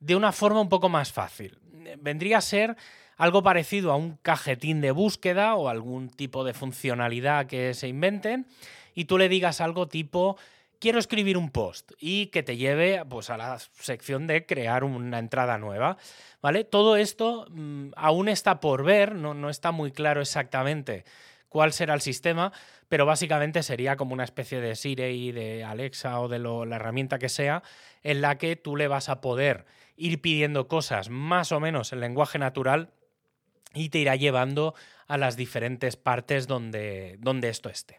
de 0.00 0.16
una 0.16 0.32
forma 0.32 0.60
un 0.60 0.68
poco 0.68 0.88
más 0.88 1.12
fácil. 1.12 1.58
Vendría 1.98 2.38
a 2.38 2.42
ser 2.42 2.76
algo 3.16 3.42
parecido 3.42 3.90
a 3.90 3.96
un 3.96 4.16
cajetín 4.22 4.80
de 4.80 4.92
búsqueda 4.92 5.56
o 5.56 5.68
algún 5.68 6.08
tipo 6.08 6.44
de 6.44 6.54
funcionalidad 6.54 7.46
que 7.46 7.74
se 7.74 7.88
inventen 7.88 8.46
y 8.94 9.06
tú 9.06 9.18
le 9.18 9.28
digas 9.28 9.60
algo 9.60 9.88
tipo 9.88 10.36
quiero 10.78 10.98
escribir 10.98 11.36
un 11.36 11.50
post 11.50 11.92
y 11.98 12.26
que 12.26 12.42
te 12.42 12.56
lleve 12.56 13.04
pues, 13.08 13.30
a 13.30 13.36
la 13.36 13.58
sección 13.58 14.26
de 14.26 14.46
crear 14.46 14.84
una 14.84 15.18
entrada 15.18 15.58
nueva. 15.58 15.96
¿Vale? 16.40 16.64
Todo 16.64 16.96
esto 16.96 17.46
mm, 17.50 17.90
aún 17.96 18.28
está 18.28 18.60
por 18.60 18.84
ver, 18.84 19.14
no, 19.14 19.34
no 19.34 19.50
está 19.50 19.72
muy 19.72 19.92
claro 19.92 20.20
exactamente 20.20 21.04
cuál 21.48 21.72
será 21.72 21.94
el 21.94 22.00
sistema, 22.00 22.52
pero 22.88 23.06
básicamente 23.06 23.62
sería 23.62 23.96
como 23.96 24.12
una 24.12 24.24
especie 24.24 24.60
de 24.60 24.76
Siri, 24.76 25.32
de 25.32 25.64
Alexa 25.64 26.20
o 26.20 26.28
de 26.28 26.38
la 26.38 26.76
herramienta 26.76 27.18
que 27.18 27.28
sea, 27.28 27.62
en 28.02 28.20
la 28.20 28.38
que 28.38 28.56
tú 28.56 28.76
le 28.76 28.88
vas 28.88 29.08
a 29.08 29.20
poder 29.20 29.66
ir 29.96 30.20
pidiendo 30.20 30.68
cosas 30.68 31.08
más 31.08 31.52
o 31.52 31.60
menos 31.60 31.92
en 31.92 32.00
lenguaje 32.00 32.38
natural 32.38 32.90
y 33.74 33.88
te 33.90 33.98
irá 33.98 34.16
llevando 34.16 34.74
a 35.06 35.18
las 35.18 35.36
diferentes 35.36 35.96
partes 35.96 36.46
donde, 36.46 37.16
donde 37.18 37.48
esto 37.48 37.68
esté. 37.68 37.98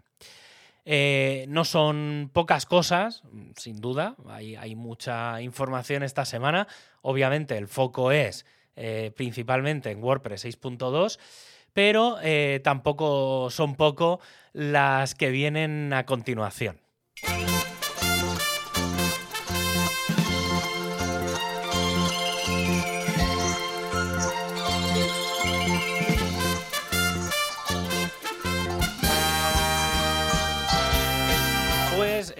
Eh, 0.92 1.46
no 1.50 1.66
son 1.66 2.32
pocas 2.34 2.66
cosas, 2.66 3.22
sin 3.56 3.80
duda, 3.80 4.16
hay, 4.28 4.76
mucha 4.76 5.40
información 5.40 6.02
esta 6.02 6.26
semana. 6.26 6.68
Obviamente 7.04 7.56
el 7.60 7.68
foco 7.68 8.12
es 8.12 8.44
eh, 8.76 9.12
principalmente 9.16 9.92
en 9.92 10.04
WordPress 10.04 10.46
6.2 10.46 11.20
pero 11.74 12.18
eh, 12.24 12.60
tampoco 12.64 13.52
son 13.52 13.76
poco 13.76 14.20
las 14.52 15.14
que 15.14 15.30
vienen 15.30 15.94
a 15.94 16.08
continuación. 16.08 16.82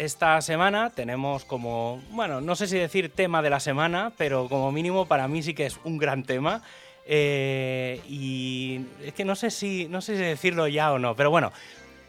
Esta 0.10 0.42
semana 0.42 0.90
tenemos 0.90 1.46
como, 1.46 2.02
bueno, 2.10 2.42
no 2.42 2.56
sé 2.56 2.66
si 2.66 2.80
decir 2.80 3.14
tema 3.14 3.44
de 3.44 3.52
la 3.52 3.60
semana, 3.60 4.12
pero 4.18 4.50
como 4.50 4.72
mínimo 4.72 5.06
para 5.06 5.28
mí 5.28 5.44
sí 5.44 5.54
que 5.54 5.68
es 5.68 5.80
un 5.84 6.00
gran 6.00 6.24
tema 6.24 6.64
eh, 7.06 8.02
y 8.10 8.88
es 9.06 9.14
que 9.14 9.24
no 9.24 9.36
sé, 9.36 9.52
si, 9.52 9.88
no 9.88 10.02
sé 10.02 10.18
si 10.18 10.24
decirlo 10.24 10.68
ya 10.68 10.92
o 10.92 10.98
no, 10.98 11.16
pero 11.16 11.30
bueno, 11.30 11.52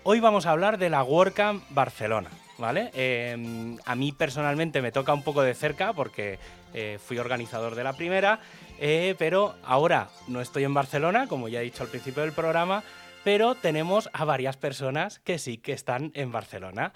hoy 0.05 0.19
vamos 0.19 0.47
a 0.47 0.53
hablar 0.53 0.79
de 0.79 0.89
la 0.89 1.03
WordCamp 1.03 1.63
Barcelona. 1.71 2.31
¿Vale? 2.57 2.91
Em, 2.93 3.79
a 3.87 3.95
mí 3.95 4.13
personalmente 4.13 4.83
me 4.83 4.93
toca 4.93 5.15
un 5.15 5.23
poco 5.23 5.41
de 5.41 5.55
cerca 5.55 5.95
porque 5.95 6.39
eh, 6.75 6.99
fui 7.03 7.17
organizador 7.19 7.75
de 7.75 7.85
la 7.85 7.95
primera, 7.95 8.41
eh, 8.79 9.15
pero 9.19 9.55
ahora 9.65 10.09
no 10.29 10.43
estoy 10.43 10.65
en 10.65 10.75
Barcelona, 10.75 11.27
como 11.27 11.49
ya 11.49 11.61
he 11.61 11.65
dicho 11.65 11.83
al 11.83 11.89
principio 11.89 12.23
del 12.23 12.33
programa, 12.33 12.83
pero 13.25 13.55
tenemos 13.55 14.11
a 14.13 14.27
varias 14.27 14.59
personas 14.59 15.21
que 15.21 15.39
sí 15.39 15.57
que 15.57 15.73
están 15.73 16.13
en 16.15 16.33
Barcelona. 16.33 16.93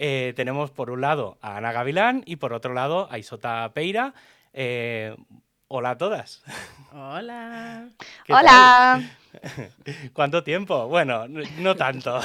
Eh, 0.00 0.32
tenemos 0.36 0.70
por 0.70 0.90
un 0.90 1.00
lado 1.00 1.38
a 1.42 1.56
Ana 1.56 1.72
Gavilán 1.72 2.22
y 2.24 2.36
por 2.36 2.52
otro 2.52 2.72
lado 2.72 3.08
a 3.10 3.18
Isota 3.18 3.70
Peira. 3.74 4.14
hola 5.66 5.90
a 5.90 5.98
todas. 5.98 6.42
Hola. 6.92 7.88
Hola. 8.28 9.02
¿Cuánto 10.12 10.44
tiempo? 10.44 10.86
Bueno, 10.86 11.26
no 11.26 11.76
tanto. 11.76 12.20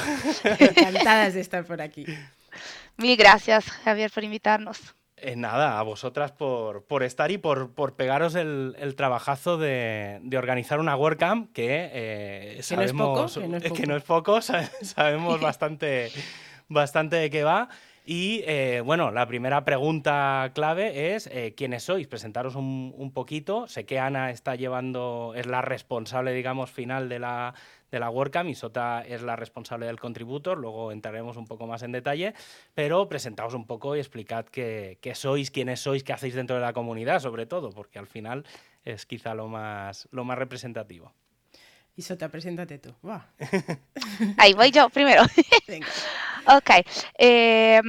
Encantadas 0.58 1.34
de 1.34 1.40
estar 1.40 1.64
por 1.64 1.82
aquí. 1.82 2.06
Mil 2.96 3.16
gracias, 3.16 3.70
Javier, 3.70 4.10
por 4.10 4.22
invitarnos. 4.22 4.94
Eh, 5.16 5.36
nada, 5.36 5.78
a 5.78 5.82
vosotras 5.82 6.32
por, 6.32 6.84
por 6.84 7.02
estar 7.02 7.30
y 7.30 7.38
por, 7.38 7.72
por 7.72 7.94
pegaros 7.94 8.34
el, 8.34 8.76
el 8.78 8.94
trabajazo 8.94 9.56
de, 9.56 10.18
de, 10.22 10.36
organizar 10.36 10.80
una 10.80 10.96
WordCamp 10.96 11.52
que, 11.52 11.90
eh, 11.92 12.58
sabemos 12.62 13.32
que 13.32 13.48
no 13.48 13.56
es 13.56 13.62
poco, 13.62 13.74
que 13.74 13.86
no 13.86 13.96
es 13.96 14.02
poco 14.02 14.40
sabemos 14.42 15.40
bastante, 15.40 16.10
bastante 16.68 17.16
de 17.16 17.30
qué 17.30 17.44
va. 17.44 17.68
Y 18.06 18.42
eh, 18.46 18.82
bueno, 18.84 19.10
la 19.10 19.26
primera 19.26 19.64
pregunta 19.64 20.52
clave 20.54 21.14
es 21.14 21.26
eh, 21.28 21.54
quiénes 21.56 21.84
sois, 21.84 22.06
presentaros 22.06 22.54
un, 22.54 22.92
un, 22.94 23.12
poquito. 23.12 23.66
Sé 23.66 23.86
que 23.86 23.98
Ana 23.98 24.30
está 24.30 24.56
llevando, 24.56 25.32
es 25.34 25.46
la 25.46 25.62
responsable, 25.62 26.34
digamos, 26.34 26.70
final 26.70 27.08
de 27.08 27.18
la, 27.18 27.54
de 27.90 28.00
la 28.00 28.10
WordCamp 28.10 28.50
y 28.50 28.54
Sota 28.54 29.02
es 29.06 29.22
la 29.22 29.36
responsable 29.36 29.86
del 29.86 30.00
contributor, 30.00 30.58
luego 30.58 30.92
entraremos 30.92 31.36
un 31.36 31.46
poco 31.46 31.66
más 31.66 31.82
en 31.82 31.92
detalle, 31.92 32.34
pero 32.74 33.08
presentaos 33.08 33.54
un 33.54 33.66
poco 33.66 33.96
y 33.96 34.00
explicad 34.00 34.44
qué, 34.46 34.98
qué 35.00 35.14
sois, 35.14 35.50
quiénes 35.50 35.80
sois, 35.80 36.02
qué 36.02 36.12
hacéis 36.12 36.34
dentro 36.34 36.56
de 36.56 36.62
la 36.62 36.72
comunidad, 36.72 37.20
sobre 37.20 37.46
todo, 37.46 37.70
porque 37.70 37.98
al 37.98 38.08
final 38.08 38.44
es 38.84 39.06
quizá 39.06 39.34
lo 39.34 39.48
más, 39.48 40.08
lo 40.10 40.24
más 40.24 40.36
representativo. 40.36 41.14
Isota, 41.96 42.28
preséntate 42.28 42.78
tú. 42.78 42.92
Wow. 43.02 43.20
Ahí 44.38 44.52
voy 44.52 44.70
yo 44.70 44.88
primero. 44.90 45.22
Venga. 45.68 45.86
Ok, 46.46 46.70
eh, 47.18 47.80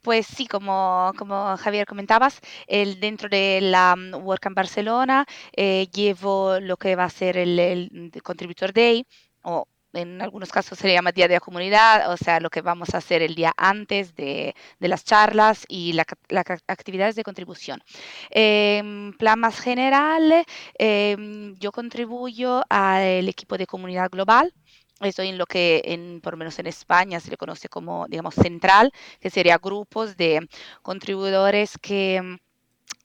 pues 0.00 0.26
sí, 0.26 0.46
como, 0.46 1.12
como 1.16 1.56
Javier 1.56 1.86
comentabas, 1.86 2.40
el, 2.66 2.98
dentro 2.98 3.28
de 3.28 3.60
la 3.62 3.94
WordCamp 3.94 4.56
Barcelona 4.56 5.24
eh, 5.54 5.86
llevo 5.92 6.58
lo 6.60 6.76
que 6.76 6.96
va 6.96 7.04
a 7.04 7.10
ser 7.10 7.36
el, 7.36 7.58
el 7.60 8.10
Contributor 8.24 8.72
Day 8.72 9.06
o 9.42 9.68
en 9.92 10.22
algunos 10.22 10.50
casos 10.50 10.78
se 10.78 10.92
llama 10.92 11.12
Día 11.12 11.28
de 11.28 11.34
la 11.34 11.40
Comunidad, 11.40 12.12
o 12.12 12.16
sea, 12.16 12.40
lo 12.40 12.50
que 12.50 12.62
vamos 12.62 12.94
a 12.94 12.98
hacer 12.98 13.22
el 13.22 13.34
día 13.34 13.52
antes 13.56 14.14
de, 14.14 14.54
de 14.78 14.88
las 14.88 15.04
charlas 15.04 15.64
y 15.68 15.92
las 15.92 16.06
la 16.28 16.44
actividades 16.68 17.14
de 17.14 17.22
contribución. 17.22 17.82
Eh, 18.30 19.12
plan 19.18 19.38
más 19.38 19.58
general, 19.60 20.44
eh, 20.78 21.16
yo 21.58 21.72
contribuyo 21.72 22.62
al 22.68 23.28
equipo 23.28 23.58
de 23.58 23.66
comunidad 23.66 24.10
global. 24.10 24.52
Estoy 25.00 25.28
en 25.28 25.38
lo 25.38 25.46
que, 25.46 25.82
en, 25.84 26.20
por 26.20 26.34
lo 26.34 26.36
menos 26.38 26.58
en 26.58 26.66
España, 26.66 27.18
se 27.18 27.30
le 27.30 27.36
conoce 27.36 27.68
como, 27.68 28.06
digamos, 28.08 28.34
central, 28.34 28.92
que 29.20 29.30
sería 29.30 29.58
grupos 29.58 30.16
de 30.16 30.48
contribuidores 30.82 31.76
que 31.78 32.38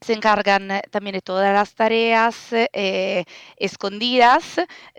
se 0.00 0.12
encargan 0.12 0.80
también 0.90 1.14
de 1.14 1.22
todas 1.22 1.52
las 1.52 1.74
tareas 1.74 2.52
eh, 2.52 3.24
escondidas 3.56 4.56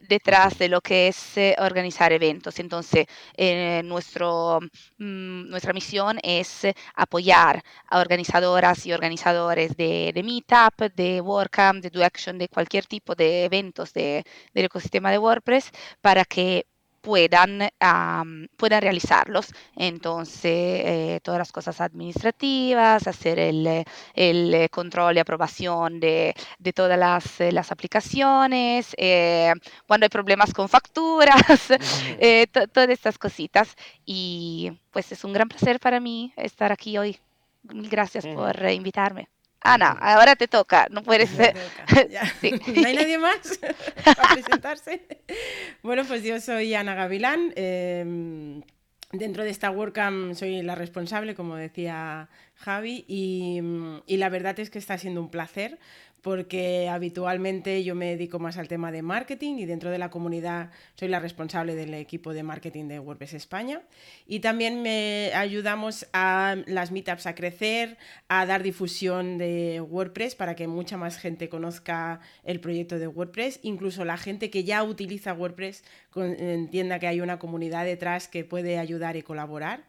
detrás 0.07 0.57
de 0.57 0.69
lo 0.69 0.81
que 0.81 1.07
es 1.07 1.37
eh, 1.37 1.55
organizar 1.59 2.11
eventos. 2.11 2.59
Entonces, 2.59 3.05
eh, 3.37 3.81
nuestro, 3.85 4.59
mm, 4.97 5.49
nuestra 5.49 5.73
misión 5.73 6.19
es 6.23 6.67
apoyar 6.95 7.63
a 7.87 7.99
organizadoras 7.99 8.85
y 8.85 8.93
organizadores 8.93 9.75
de, 9.77 10.11
de 10.13 10.23
Meetup, 10.23 10.93
de 10.95 11.21
WordCamp, 11.21 11.81
de 11.81 11.89
DoAction, 11.89 12.37
de 12.37 12.49
cualquier 12.49 12.85
tipo 12.85 13.15
de 13.15 13.45
eventos 13.45 13.93
de, 13.93 14.23
del 14.53 14.65
ecosistema 14.65 15.11
de 15.11 15.17
WordPress 15.17 15.71
para 16.01 16.25
que 16.25 16.65
puedan, 17.01 17.61
um, 17.61 18.47
puedan 18.57 18.81
realizarlos. 18.81 19.47
Entonces, 19.75 20.43
eh, 20.45 21.19
todas 21.23 21.39
las 21.39 21.51
cosas 21.51 21.81
administrativas, 21.81 23.07
hacer 23.07 23.39
el, 23.39 23.85
el 24.13 24.69
control 24.69 25.17
y 25.17 25.19
aprobación 25.19 25.99
de, 25.99 26.35
de 26.59 26.73
todas 26.73 26.97
las, 26.99 27.39
eh, 27.41 27.51
las 27.51 27.71
aplicaciones, 27.71 28.93
eh, 28.97 29.53
cuando 29.87 30.05
hay 30.05 30.09
problemas 30.09 30.53
con 30.53 30.69
facturas, 30.69 31.35
eh, 32.19 32.47
todas 32.47 32.89
estas 32.89 33.17
cositas. 33.17 33.75
Y 34.05 34.71
pues 34.91 35.11
es 35.11 35.23
un 35.23 35.33
gran 35.33 35.47
placer 35.49 35.79
para 35.79 35.99
mí 35.99 36.33
estar 36.37 36.71
aquí 36.71 36.97
hoy. 36.97 37.19
Mil 37.63 37.89
gracias 37.89 38.25
por 38.27 38.55
invitarme. 38.69 39.29
Ana, 39.61 39.91
ahora 39.91 40.35
te 40.35 40.47
toca, 40.47 40.87
no 40.89 41.03
puedes 41.03 41.29
ser. 41.29 41.55
Sí. 42.41 42.51
¿No 42.75 42.87
hay 42.87 42.95
nadie 42.95 43.17
más 43.17 43.59
para 44.05 44.33
presentarse? 44.33 45.01
Bueno, 45.83 46.05
pues 46.05 46.23
yo 46.23 46.39
soy 46.39 46.73
Ana 46.73 46.95
Gavilán. 46.95 47.51
Eh, 47.55 48.61
dentro 49.11 49.43
de 49.43 49.49
esta 49.49 49.71
WordCamp 49.71 50.33
soy 50.35 50.61
la 50.61 50.75
responsable, 50.75 51.35
como 51.35 51.55
decía 51.55 52.29
Javi, 52.55 53.05
y, 53.07 53.59
y, 54.05 54.17
la 54.17 54.29
verdad 54.29 54.59
es 54.59 54.69
que 54.69 54.79
está 54.79 54.97
siendo 54.97 55.21
un 55.21 55.31
placer 55.31 55.79
porque 56.21 56.89
habitualmente 56.89 57.83
yo 57.83 57.95
me 57.95 58.07
dedico 58.07 58.39
más 58.39 58.57
al 58.57 58.67
tema 58.67 58.91
de 58.91 59.01
marketing 59.01 59.55
y 59.55 59.65
dentro 59.65 59.89
de 59.89 59.97
la 59.97 60.09
comunidad 60.09 60.71
soy 60.95 61.07
la 61.07 61.19
responsable 61.19 61.75
del 61.75 61.93
equipo 61.93 62.33
de 62.33 62.43
marketing 62.43 62.85
de 62.87 62.99
WordPress 62.99 63.33
España 63.33 63.81
y 64.27 64.39
también 64.39 64.81
me 64.81 65.31
ayudamos 65.33 66.07
a 66.13 66.57
las 66.67 66.91
meetups 66.91 67.25
a 67.25 67.35
crecer, 67.35 67.97
a 68.27 68.45
dar 68.45 68.63
difusión 68.63 69.37
de 69.37 69.81
WordPress 69.81 70.35
para 70.35 70.55
que 70.55 70.67
mucha 70.67 70.97
más 70.97 71.17
gente 71.17 71.49
conozca 71.49 72.19
el 72.43 72.59
proyecto 72.59 72.99
de 72.99 73.07
WordPress, 73.07 73.59
incluso 73.63 74.05
la 74.05 74.17
gente 74.17 74.49
que 74.49 74.63
ya 74.63 74.83
utiliza 74.83 75.33
WordPress 75.33 75.83
entienda 76.15 76.99
que 76.99 77.07
hay 77.07 77.21
una 77.21 77.39
comunidad 77.39 77.85
detrás 77.85 78.27
que 78.27 78.43
puede 78.43 78.77
ayudar 78.77 79.15
y 79.15 79.21
colaborar. 79.21 79.83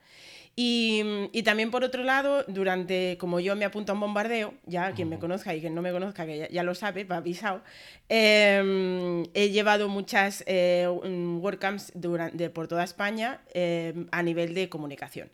Y, 0.57 1.03
y, 1.33 1.43
también 1.43 1.71
por 1.71 1.85
otro 1.85 2.05
lado, 2.05 2.45
durante, 2.47 3.17
como 3.19 3.41
yo 3.41 3.57
me 3.57 3.65
apunto 3.65 3.93
a 3.93 3.95
un 3.95 4.01
bombardeo, 4.01 4.53
ya 4.67 4.93
quien 4.93 5.09
me 5.09 5.19
conozca 5.19 5.55
y 5.55 5.61
quien 5.61 5.75
no 5.75 5.81
me 5.81 5.93
conozca, 5.93 6.27
que 6.27 6.37
ya, 6.39 6.49
ya 6.49 6.63
lo 6.63 6.75
sabe, 6.75 7.05
va 7.05 7.17
avisado, 7.19 7.63
eh, 8.09 9.25
he 9.33 9.51
llevado 9.51 9.89
muchas 9.89 10.43
eh, 10.47 10.87
WordCamps 10.89 11.93
durante, 11.95 12.51
por 12.51 12.67
toda 12.67 12.83
España 12.83 13.41
eh, 13.55 13.95
a 14.11 14.23
nivel 14.23 14.53
de 14.53 14.69
comunicación. 14.69 15.31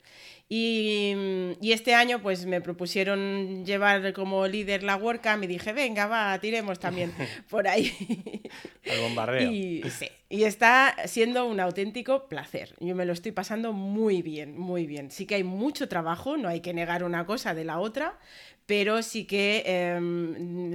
Y, 0.48 1.56
y, 1.60 1.72
este 1.72 1.94
año 1.94 2.22
pues 2.22 2.46
me 2.46 2.60
propusieron 2.60 3.64
llevar 3.64 4.12
como 4.12 4.46
líder 4.46 4.84
la 4.84 4.94
WordCamp 4.94 5.42
y 5.42 5.48
dije, 5.48 5.72
venga, 5.72 6.06
va, 6.06 6.38
tiremos 6.38 6.78
también 6.78 7.12
por 7.50 7.66
ahí. 7.66 7.92
El 8.84 9.00
bombardeo. 9.00 9.50
Y, 9.50 9.82
sí, 9.90 10.08
y 10.28 10.44
está 10.44 10.94
siendo 11.06 11.46
un 11.46 11.58
auténtico 11.58 12.28
placer. 12.28 12.76
Yo 12.78 12.94
me 12.94 13.04
lo 13.04 13.12
estoy 13.12 13.32
pasando 13.32 13.72
muy 13.72 14.22
bien, 14.22 14.56
muy 14.56 14.86
bien. 14.86 15.10
Sí 15.10 15.26
que 15.26 15.34
hay 15.34 15.42
mucho 15.42 15.88
trabajo, 15.88 16.36
no 16.36 16.48
hay 16.48 16.60
que 16.60 16.72
negar 16.72 17.02
una 17.02 17.26
cosa 17.26 17.52
de 17.52 17.64
la 17.64 17.80
otra, 17.80 18.16
pero 18.66 19.02
sí 19.02 19.24
que 19.24 19.62
eh, 19.64 19.98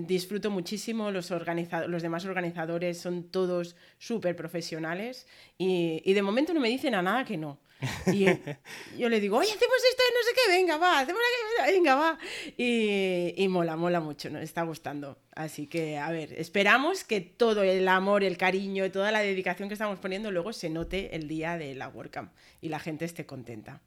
disfruto 0.08 0.50
muchísimo, 0.50 1.12
los, 1.12 1.30
los 1.30 2.02
demás 2.02 2.26
organizadores 2.26 3.00
son 3.00 3.26
todos 3.26 3.76
súper 4.00 4.36
profesionales 4.36 5.28
y, 5.58 6.02
y 6.06 6.14
de 6.14 6.22
momento 6.22 6.54
no 6.54 6.62
me 6.62 6.70
dicen 6.70 6.96
a 6.96 7.02
nada 7.02 7.26
que 7.26 7.38
no. 7.38 7.60
Y 8.08 8.26
yo 8.98 9.10
le 9.10 9.20
digo, 9.20 9.38
oye, 9.38 9.50
hacemos 9.52 9.78
esto 9.90 10.04
y 10.08 10.14
no 10.14 10.24
sé 10.24 10.36
qué, 10.36 10.52
venga, 10.52 10.78
va, 10.78 11.00
hacemos 11.00 11.22
aquello, 11.22 11.78
venga, 11.78 11.96
va. 11.96 12.20
Y, 12.58 13.34
y, 13.36 13.48
mola, 13.48 13.76
mola 13.76 14.00
mucho, 14.00 14.30
nos 14.30 14.44
está 14.44 14.64
gustando. 14.64 15.18
Así 15.36 15.68
que, 15.68 15.98
a 15.98 16.12
ver, 16.12 16.34
esperamos 16.34 17.04
que 17.04 17.22
todo 17.22 17.64
el 17.64 17.88
amor, 17.88 18.24
el 18.24 18.38
cariño 18.38 18.86
y 18.86 18.90
toda 18.90 19.12
la 19.12 19.20
dedicación 19.20 19.68
que 19.68 19.74
estamos 19.74 20.00
poniendo 20.00 20.32
luego 20.32 20.54
se 20.54 20.70
note 20.70 21.16
el 21.16 21.28
día 21.28 21.58
de 21.58 21.76
la 21.76 21.90
WordCamp 21.90 22.32
y 22.62 22.70
la 22.70 22.80
gente 22.80 23.06
esté 23.06 23.26
contenta. 23.26 23.82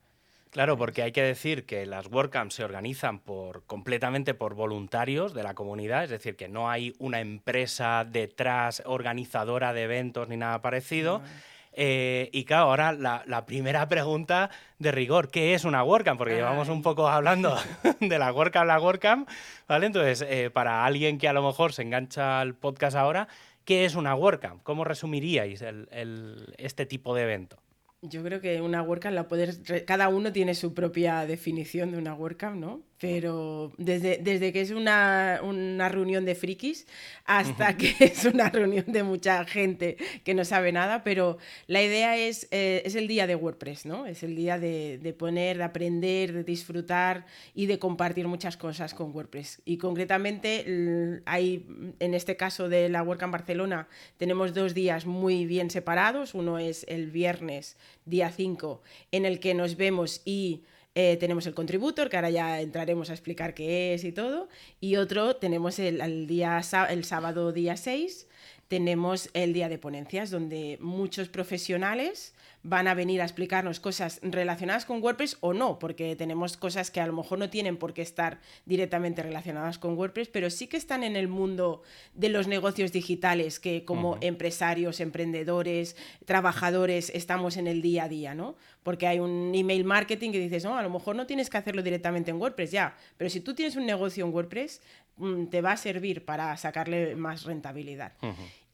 Claro, 0.54 0.78
porque 0.78 1.02
hay 1.02 1.10
que 1.10 1.24
decir 1.24 1.66
que 1.66 1.84
las 1.84 2.06
WordCamps 2.06 2.54
se 2.54 2.62
organizan 2.62 3.18
por, 3.18 3.64
completamente 3.64 4.34
por 4.34 4.54
voluntarios 4.54 5.34
de 5.34 5.42
la 5.42 5.54
comunidad, 5.54 6.04
es 6.04 6.10
decir, 6.10 6.36
que 6.36 6.46
no 6.46 6.70
hay 6.70 6.94
una 7.00 7.18
empresa 7.18 8.06
detrás 8.08 8.80
organizadora 8.86 9.72
de 9.72 9.82
eventos 9.82 10.28
ni 10.28 10.36
nada 10.36 10.62
parecido. 10.62 11.18
No. 11.18 11.24
Eh, 11.72 12.30
y 12.32 12.44
claro, 12.44 12.66
ahora 12.66 12.92
la, 12.92 13.24
la, 13.26 13.46
primera 13.46 13.88
pregunta 13.88 14.48
de 14.78 14.92
rigor, 14.92 15.28
¿qué 15.28 15.54
es 15.54 15.64
una 15.64 15.82
WordCamp? 15.82 16.18
Porque 16.18 16.34
Ay. 16.34 16.38
llevamos 16.38 16.68
un 16.68 16.82
poco 16.82 17.08
hablando 17.08 17.56
de 18.00 18.16
la 18.16 18.32
WordCamp, 18.32 18.68
la 18.68 18.78
WordCamp, 18.78 19.28
¿vale? 19.66 19.86
Entonces, 19.86 20.24
eh, 20.24 20.50
para 20.50 20.84
alguien 20.84 21.18
que 21.18 21.26
a 21.26 21.32
lo 21.32 21.42
mejor 21.42 21.72
se 21.72 21.82
engancha 21.82 22.38
al 22.38 22.54
podcast 22.54 22.96
ahora, 22.96 23.26
¿qué 23.64 23.86
es 23.86 23.96
una 23.96 24.14
WordCamp? 24.14 24.62
¿Cómo 24.62 24.84
resumiríais 24.84 25.62
el, 25.62 25.88
el, 25.90 26.54
este 26.58 26.86
tipo 26.86 27.12
de 27.12 27.24
evento? 27.24 27.63
Yo 28.08 28.22
creo 28.22 28.40
que 28.40 28.60
una 28.60 28.82
WordCamp 28.82 29.14
la 29.14 29.28
puedes. 29.28 29.62
Cada 29.86 30.08
uno 30.08 30.32
tiene 30.32 30.54
su 30.54 30.74
propia 30.74 31.24
definición 31.26 31.90
de 31.90 31.98
una 31.98 32.14
WordCamp, 32.14 32.56
¿no? 32.56 32.82
Pero 33.04 33.70
desde, 33.76 34.16
desde 34.16 34.50
que 34.50 34.62
es 34.62 34.70
una, 34.70 35.40
una, 35.42 35.90
reunión 35.90 36.24
de 36.24 36.34
frikis 36.34 36.86
hasta 37.26 37.76
que 37.76 37.94
es 38.00 38.24
una 38.24 38.48
reunión 38.48 38.86
de 38.86 39.02
mucha 39.02 39.44
gente 39.44 39.98
que 40.24 40.32
no 40.32 40.42
sabe 40.46 40.72
nada, 40.72 41.04
pero 41.04 41.36
la 41.66 41.82
idea 41.82 42.16
es, 42.16 42.48
eh, 42.50 42.80
es 42.86 42.94
el 42.94 43.06
día 43.06 43.26
de 43.26 43.34
WordPress, 43.34 43.84
¿no? 43.84 44.06
Es 44.06 44.22
el 44.22 44.34
día 44.34 44.58
de, 44.58 44.98
de, 45.02 45.12
poner, 45.12 45.58
de 45.58 45.64
aprender, 45.64 46.32
de 46.32 46.44
disfrutar 46.44 47.26
y 47.54 47.66
de 47.66 47.78
compartir 47.78 48.26
muchas 48.26 48.56
cosas 48.56 48.94
con 48.94 49.14
WordPress. 49.14 49.60
Y 49.66 49.76
concretamente, 49.76 51.20
hay, 51.26 51.66
en 52.00 52.14
este 52.14 52.38
caso 52.38 52.70
de 52.70 52.88
la 52.88 53.02
WordCamp 53.02 53.34
Barcelona, 53.34 53.86
tenemos 54.16 54.54
dos 54.54 54.72
días 54.72 55.04
muy 55.04 55.44
bien 55.44 55.68
separados. 55.68 56.32
Uno 56.32 56.58
es 56.58 56.86
el 56.88 57.10
viernes, 57.10 57.76
día 58.06 58.30
5, 58.30 58.80
en 59.12 59.26
el 59.26 59.40
que 59.40 59.52
nos 59.52 59.76
vemos 59.76 60.22
y 60.24 60.62
eh, 60.94 61.16
tenemos 61.18 61.46
el 61.46 61.54
contributor, 61.54 62.08
que 62.08 62.16
ahora 62.16 62.30
ya 62.30 62.60
entraremos 62.60 63.10
a 63.10 63.14
explicar 63.14 63.54
qué 63.54 63.94
es 63.94 64.04
y 64.04 64.12
todo. 64.12 64.48
Y 64.80 64.96
otro, 64.96 65.36
tenemos 65.36 65.78
el, 65.78 66.26
día, 66.26 66.60
el 66.88 67.04
sábado 67.04 67.52
día 67.52 67.76
6, 67.76 68.28
tenemos 68.68 69.30
el 69.34 69.52
día 69.52 69.68
de 69.68 69.78
ponencias, 69.78 70.30
donde 70.30 70.78
muchos 70.80 71.28
profesionales 71.28 72.33
van 72.64 72.88
a 72.88 72.94
venir 72.94 73.20
a 73.20 73.24
explicarnos 73.24 73.78
cosas 73.78 74.20
relacionadas 74.22 74.86
con 74.86 75.02
WordPress 75.02 75.36
o 75.40 75.52
no, 75.52 75.78
porque 75.78 76.16
tenemos 76.16 76.56
cosas 76.56 76.90
que 76.90 77.00
a 77.00 77.06
lo 77.06 77.12
mejor 77.12 77.38
no 77.38 77.50
tienen 77.50 77.76
por 77.76 77.92
qué 77.92 78.00
estar 78.00 78.40
directamente 78.64 79.22
relacionadas 79.22 79.78
con 79.78 79.98
WordPress, 79.98 80.28
pero 80.28 80.48
sí 80.48 80.66
que 80.66 80.78
están 80.78 81.04
en 81.04 81.14
el 81.14 81.28
mundo 81.28 81.82
de 82.14 82.30
los 82.30 82.48
negocios 82.48 82.90
digitales, 82.90 83.60
que 83.60 83.84
como 83.84 84.16
empresarios, 84.22 85.00
emprendedores, 85.00 85.94
trabajadores, 86.24 87.10
estamos 87.14 87.58
en 87.58 87.66
el 87.66 87.82
día 87.82 88.04
a 88.04 88.08
día, 88.08 88.34
¿no? 88.34 88.56
Porque 88.82 89.06
hay 89.06 89.18
un 89.18 89.52
email 89.54 89.84
marketing 89.84 90.32
que 90.32 90.40
dices, 90.40 90.64
no, 90.64 90.78
a 90.78 90.82
lo 90.82 90.88
mejor 90.88 91.16
no 91.16 91.26
tienes 91.26 91.50
que 91.50 91.58
hacerlo 91.58 91.82
directamente 91.82 92.30
en 92.30 92.40
WordPress, 92.40 92.70
ya, 92.70 92.96
pero 93.18 93.28
si 93.28 93.40
tú 93.40 93.54
tienes 93.54 93.76
un 93.76 93.84
negocio 93.84 94.24
en 94.24 94.32
WordPress, 94.32 94.80
mm, 95.18 95.46
te 95.46 95.60
va 95.60 95.72
a 95.72 95.76
servir 95.76 96.24
para 96.24 96.56
sacarle 96.56 97.14
más 97.14 97.44
rentabilidad. 97.44 98.14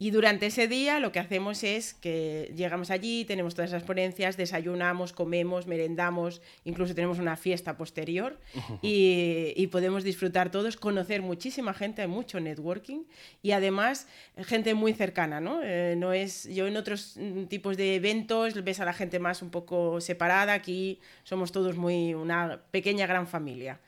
Y 0.03 0.13
durante 0.13 0.47
ese 0.47 0.67
día 0.67 0.99
lo 0.99 1.13
que 1.13 1.19
hacemos 1.19 1.63
es 1.63 1.93
que 1.93 2.51
llegamos 2.57 2.91
allí, 2.91 3.27
tenemos 3.27 3.55
todas 3.55 3.71
esas 3.71 3.83
ponencias, 3.83 4.39
desayunamos, 4.39 5.13
comemos, 5.13 5.67
merendamos, 5.67 6.41
incluso 6.65 6.95
tenemos 6.95 7.19
una 7.19 7.37
fiesta 7.37 7.77
posterior 7.77 8.39
y, 8.81 9.67
podemos 9.67 10.03
disfrutar 10.03 10.51
todos, 10.51 10.79
conocer 10.79 11.21
muchísima 11.21 11.75
gente, 11.75 12.01
hay 12.01 12.09
mucho 12.09 12.41
networking 12.41 13.03
y 13.43 13.51
además 13.51 14.09
gente 14.39 14.73
muy 14.73 14.95
cercana, 14.95 15.39
¿no? 15.39 15.61
Eh, 15.63 15.97
no 15.99 16.15
es, 16.15 16.49
yo 16.49 16.67
en 16.67 16.79
otros 16.79 17.17
mm, 17.17 17.45
tipos 17.45 17.77
de 17.77 17.97
eventos 17.97 18.65
ves 18.65 18.81
a 18.81 18.87
la 18.87 18.95
gente 18.95 19.19
más 19.19 19.43
un 19.43 19.51
poco 19.51 20.01
separada, 20.01 20.55
aquí 20.55 20.99
somos 21.25 21.53
todos 21.53 21.77
muy 21.77 22.15
una 22.15 22.63
pequeña 22.71 23.07
gran 23.07 23.27
familia. 23.27 23.79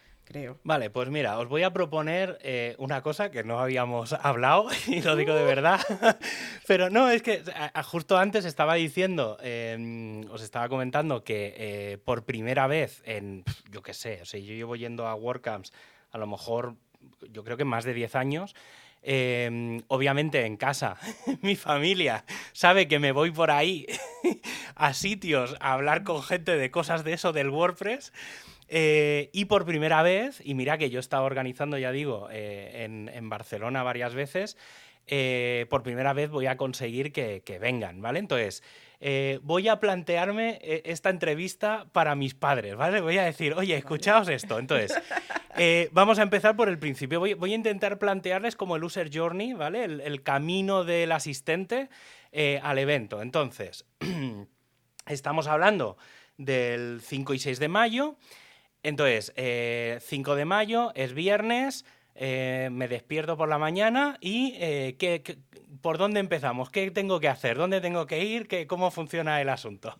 Vale, 0.64 0.88
pues 0.88 1.10
mira, 1.10 1.38
os 1.38 1.48
voy 1.48 1.62
a 1.62 1.72
proponer 1.72 2.38
eh, 2.42 2.74
una 2.78 3.02
cosa 3.02 3.30
que 3.30 3.44
no 3.44 3.58
habíamos 3.58 4.12
hablado, 4.22 4.68
y 4.86 5.02
lo 5.02 5.16
digo 5.16 5.34
de 5.34 5.44
verdad, 5.44 5.80
pero 6.66 6.90
no, 6.90 7.10
es 7.10 7.22
que 7.22 7.42
justo 7.84 8.16
antes 8.16 8.44
estaba 8.44 8.74
diciendo, 8.74 9.36
em, 9.42 10.24
os 10.30 10.42
estaba 10.42 10.68
comentando 10.68 11.22
que 11.22 11.54
eh, 11.56 11.98
por 12.04 12.24
primera 12.24 12.66
vez 12.66 13.02
en, 13.04 13.44
yo 13.70 13.82
qué 13.82 13.94
sé, 13.94 14.20
o 14.22 14.24
sea, 14.24 14.40
yo 14.40 14.54
llevo 14.54 14.76
yendo 14.76 15.06
a 15.06 15.14
WordCamps 15.14 15.72
a 16.12 16.18
lo 16.18 16.26
mejor, 16.26 16.76
yo 17.30 17.44
creo 17.44 17.56
que 17.56 17.64
más 17.64 17.84
de 17.84 17.94
10 17.94 18.14
años, 18.14 18.54
em, 19.02 19.82
obviamente 19.88 20.46
en 20.46 20.56
casa, 20.56 20.96
mi 21.42 21.56
familia 21.56 22.24
sabe 22.52 22.86
que 22.86 22.98
me 22.98 23.12
voy 23.12 23.32
por 23.32 23.50
ahí 23.50 23.86
a 24.76 24.94
sitios 24.94 25.56
a 25.60 25.72
hablar 25.72 26.04
con 26.04 26.22
gente 26.22 26.56
de 26.56 26.70
cosas 26.70 27.02
de 27.04 27.14
eso 27.14 27.32
del 27.32 27.50
WordPress. 27.50 28.12
Eh, 28.74 29.28
y 29.34 29.44
por 29.44 29.66
primera 29.66 30.02
vez, 30.02 30.40
y 30.42 30.54
mira 30.54 30.78
que 30.78 30.88
yo 30.88 30.98
estaba 30.98 31.26
organizando, 31.26 31.76
ya 31.76 31.92
digo, 31.92 32.28
eh, 32.32 32.84
en, 32.84 33.28
Barcelona 33.28 33.82
varias 33.82 34.14
veces, 34.14 34.56
eh, 35.06 35.66
por 35.68 35.82
primera 35.82 36.14
vez 36.14 36.30
voy 36.30 36.46
a 36.46 36.56
conseguir 36.56 37.12
que, 37.12 37.58
vengan, 37.60 38.00
¿vale? 38.00 38.18
Entonces, 38.18 38.62
voy 39.42 39.68
a 39.68 39.78
plantearme 39.78 40.58
esta 40.62 41.10
entrevista 41.10 41.86
para 41.92 42.14
mis 42.14 42.32
padres, 42.32 42.74
¿vale? 42.74 43.02
Voy 43.02 43.18
a 43.18 43.24
decir, 43.24 43.52
oye, 43.52 43.76
escuchaos 43.76 44.30
esto. 44.30 44.58
Entonces, 44.58 44.98
vamos 45.92 46.18
a 46.18 46.22
empezar 46.22 46.56
por 46.56 46.70
el 46.70 46.78
principio. 46.78 47.20
Voy, 47.20 47.52
a 47.52 47.54
intentar 47.54 47.98
plantearles 47.98 48.56
como 48.56 48.76
el 48.76 48.84
user 48.84 49.10
journey, 49.12 49.52
¿vale? 49.52 49.84
el 49.84 50.22
camino 50.22 50.84
del 50.84 51.12
asistente 51.12 51.90
al 52.62 52.78
evento. 52.78 53.20
Entonces, 53.20 53.84
estamos 55.06 55.46
hablando 55.46 55.98
del 56.38 57.02
5 57.02 57.34
y 57.34 57.38
6 57.38 57.58
de 57.58 57.68
mayo. 57.68 58.16
Entonces, 58.82 59.32
5 59.34 59.36
eh, 59.36 60.36
de 60.36 60.44
mayo 60.44 60.92
es 60.94 61.14
viernes, 61.14 61.84
eh, 62.14 62.68
me 62.72 62.88
despierto 62.88 63.36
por 63.36 63.48
la 63.48 63.58
mañana 63.58 64.18
y 64.20 64.54
eh, 64.58 64.96
¿qué, 64.98 65.38
por 65.80 65.98
dónde 65.98 66.20
empezamos? 66.20 66.70
¿Qué 66.70 66.90
tengo 66.90 67.20
que 67.20 67.28
hacer? 67.28 67.56
¿Dónde 67.56 67.80
tengo 67.80 68.06
que 68.06 68.24
ir? 68.24 68.48
¿Qué, 68.48 68.66
¿Cómo 68.66 68.90
funciona 68.90 69.40
el 69.40 69.48
asunto? 69.48 69.96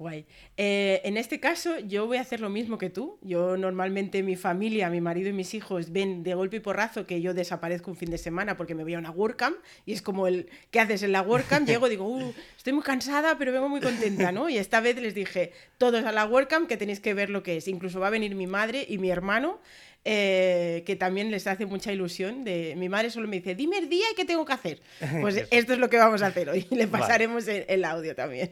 Guay. 0.00 0.24
Eh, 0.56 1.02
en 1.04 1.18
este 1.18 1.40
caso, 1.40 1.78
yo 1.78 2.06
voy 2.06 2.16
a 2.16 2.22
hacer 2.22 2.40
lo 2.40 2.48
mismo 2.48 2.78
que 2.78 2.88
tú. 2.88 3.18
Yo 3.20 3.58
normalmente 3.58 4.22
mi 4.22 4.34
familia, 4.34 4.88
mi 4.88 5.02
marido 5.02 5.28
y 5.28 5.34
mis 5.34 5.52
hijos 5.52 5.92
ven 5.92 6.22
de 6.22 6.32
golpe 6.32 6.56
y 6.56 6.60
porrazo 6.60 7.06
que 7.06 7.20
yo 7.20 7.34
desaparezco 7.34 7.90
un 7.90 7.98
fin 7.98 8.10
de 8.10 8.16
semana 8.16 8.56
porque 8.56 8.74
me 8.74 8.82
voy 8.82 8.94
a 8.94 8.98
una 8.98 9.10
WordCamp 9.10 9.58
y 9.84 9.92
es 9.92 10.00
como 10.00 10.26
el 10.26 10.48
¿qué 10.70 10.80
haces 10.80 11.02
en 11.02 11.12
la 11.12 11.20
WordCamp? 11.20 11.68
Llego 11.68 11.90
digo, 11.90 12.06
uh, 12.08 12.32
estoy 12.56 12.72
muy 12.72 12.82
cansada, 12.82 13.36
pero 13.36 13.52
vengo 13.52 13.68
muy 13.68 13.82
contenta, 13.82 14.32
¿no? 14.32 14.48
Y 14.48 14.56
esta 14.56 14.80
vez 14.80 14.96
les 14.96 15.14
dije, 15.14 15.52
todos 15.76 16.02
a 16.06 16.12
la 16.12 16.24
WordCamp 16.24 16.66
que 16.66 16.78
tenéis 16.78 17.00
que 17.00 17.12
ver 17.12 17.28
lo 17.28 17.42
que 17.42 17.58
es. 17.58 17.68
Incluso 17.68 18.00
va 18.00 18.06
a 18.06 18.10
venir 18.10 18.34
mi 18.34 18.46
madre 18.46 18.86
y 18.88 18.96
mi 18.96 19.10
hermano. 19.10 19.60
Eh, 20.06 20.82
que 20.86 20.96
también 20.96 21.30
les 21.30 21.46
hace 21.46 21.66
mucha 21.66 21.92
ilusión. 21.92 22.42
De, 22.42 22.74
mi 22.78 22.88
madre 22.88 23.10
solo 23.10 23.28
me 23.28 23.36
dice, 23.36 23.54
dime 23.54 23.76
el 23.76 23.90
día 23.90 24.06
y 24.10 24.14
qué 24.14 24.24
tengo 24.24 24.46
que 24.46 24.54
hacer. 24.54 24.80
Pues 25.20 25.44
esto 25.50 25.74
es 25.74 25.78
lo 25.78 25.90
que 25.90 25.98
vamos 25.98 26.22
a 26.22 26.28
hacer 26.28 26.48
hoy. 26.48 26.66
Le 26.70 26.86
pasaremos 26.86 27.46
el 27.48 27.84
audio 27.84 28.14
también. 28.14 28.50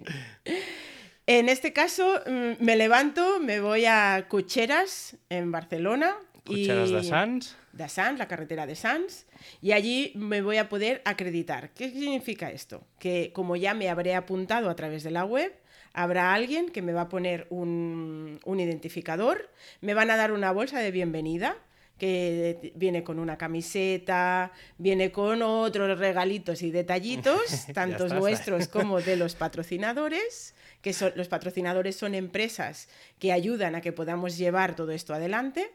En 1.31 1.51
este 1.51 1.75
caso, 1.75 2.23
mm, 2.27 2.65
me 2.65 2.75
levanto, 2.75 3.39
me 3.39 3.61
voy 3.61 3.85
a 3.85 4.25
Cocheras, 4.29 5.15
en 5.29 5.53
Barcelona. 5.53 6.17
De 6.47 7.05
Sants. 7.05 7.55
De 7.75 7.87
Sants, 7.87 8.19
la 8.19 8.27
carretera 8.27 8.67
de 8.67 8.75
Sants. 8.75 9.27
Y 9.61 9.73
allí 9.73 10.13
me 10.15 10.41
voy 10.41 10.57
a 10.57 10.71
poder 10.71 11.03
acreditar. 11.05 11.69
¿Qué 11.75 11.91
significa 11.91 12.51
esto? 12.51 12.83
Que 12.99 13.31
como 13.35 13.57
ya 13.57 13.75
me 13.75 13.91
habré 13.91 14.15
apuntado 14.15 14.71
a 14.71 14.75
través 14.75 15.03
de 15.03 15.11
la 15.11 15.27
web, 15.27 15.53
habrá 15.93 16.33
alguien 16.33 16.71
que 16.71 16.81
me 16.81 16.95
va 16.95 17.03
a 17.03 17.09
poner 17.11 17.47
un, 17.51 18.41
un 18.47 18.61
identificador, 18.61 19.51
me 19.83 19.93
van 19.93 20.11
a 20.11 20.17
dar 20.17 20.33
una 20.33 20.51
bolsa 20.51 20.79
de 20.79 20.91
bienvenida 20.93 21.59
que 21.99 22.73
viene 22.77 23.03
con 23.03 23.19
una 23.19 23.37
camiseta, 23.37 24.53
viene 24.79 25.11
con 25.11 25.43
otros 25.43 25.99
regalitos 25.99 26.63
y 26.63 26.71
detallitos, 26.71 27.67
tantos 27.75 28.13
nuestros 28.15 28.69
como 28.69 29.01
de 29.01 29.17
los 29.17 29.35
patrocinadores, 29.35 30.55
que 30.81 30.93
son, 30.93 31.13
los 31.17 31.29
patrocinadores 31.29 31.97
son 31.97 32.15
empresas 32.15 32.89
que 33.19 33.33
ayudan 33.33 33.75
a 33.75 33.81
que 33.81 33.93
podamos 33.93 34.37
llevar 34.37 34.77
todo 34.77 34.93
esto 34.93 35.15
adelante. 35.15 35.71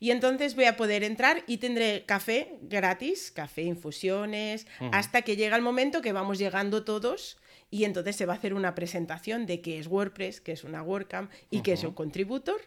Y 0.00 0.10
entonces 0.12 0.54
voy 0.54 0.64
a 0.64 0.76
poder 0.76 1.04
entrar 1.04 1.44
y 1.46 1.58
tendré 1.58 2.04
café 2.06 2.56
gratis, 2.62 3.30
café, 3.30 3.62
infusiones, 3.62 4.66
hasta 4.92 5.22
que 5.22 5.36
llega 5.36 5.56
el 5.56 5.62
momento 5.62 6.00
que 6.00 6.12
vamos 6.12 6.38
llegando 6.38 6.84
todos 6.84 7.36
y 7.70 7.84
entonces 7.84 8.16
se 8.16 8.24
va 8.24 8.32
a 8.32 8.36
hacer 8.36 8.54
una 8.54 8.74
presentación 8.74 9.44
de 9.44 9.60
qué 9.60 9.78
es 9.78 9.86
WordPress, 9.86 10.40
qué 10.40 10.52
es 10.52 10.64
una 10.64 10.82
WordCamp 10.82 11.30
y 11.50 11.60
qué 11.60 11.74
es 11.74 11.84
un 11.84 11.92
contributor 11.92 12.60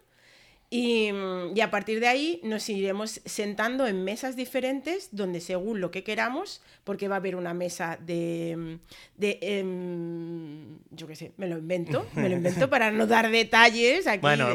Mm, 0.72 1.52
y, 1.54 1.60
a 1.60 1.70
partir 1.70 2.00
de 2.00 2.08
ahí 2.08 2.40
nos 2.44 2.70
iremos 2.70 3.20
sentando 3.26 3.88
en 3.88 4.06
mesas 4.06 4.38
diferentes 4.38 5.10
donde 5.12 5.42
según 5.42 5.82
lo 5.82 5.92
que 5.92 6.06
queramos, 6.06 6.62
porque 6.86 7.10
va 7.10 7.16
a 7.16 7.18
haber 7.18 7.36
una 7.36 7.54
mesa 7.54 7.98
de, 8.00 8.56
mm, 8.58 9.20
de 9.20 9.40
em, 9.42 10.80
yo 10.92 11.08
qué 11.08 11.18
sé, 11.18 11.34
me 11.36 11.48
lo 11.48 11.58
invento, 11.58 12.06
me 12.16 12.30
lo 12.30 12.38
invento 12.38 12.70
para 12.70 12.90
no 12.90 13.06
dar 13.06 13.30
detalles 13.30 14.08
aquí. 14.08 14.22
Bueno, 14.22 14.48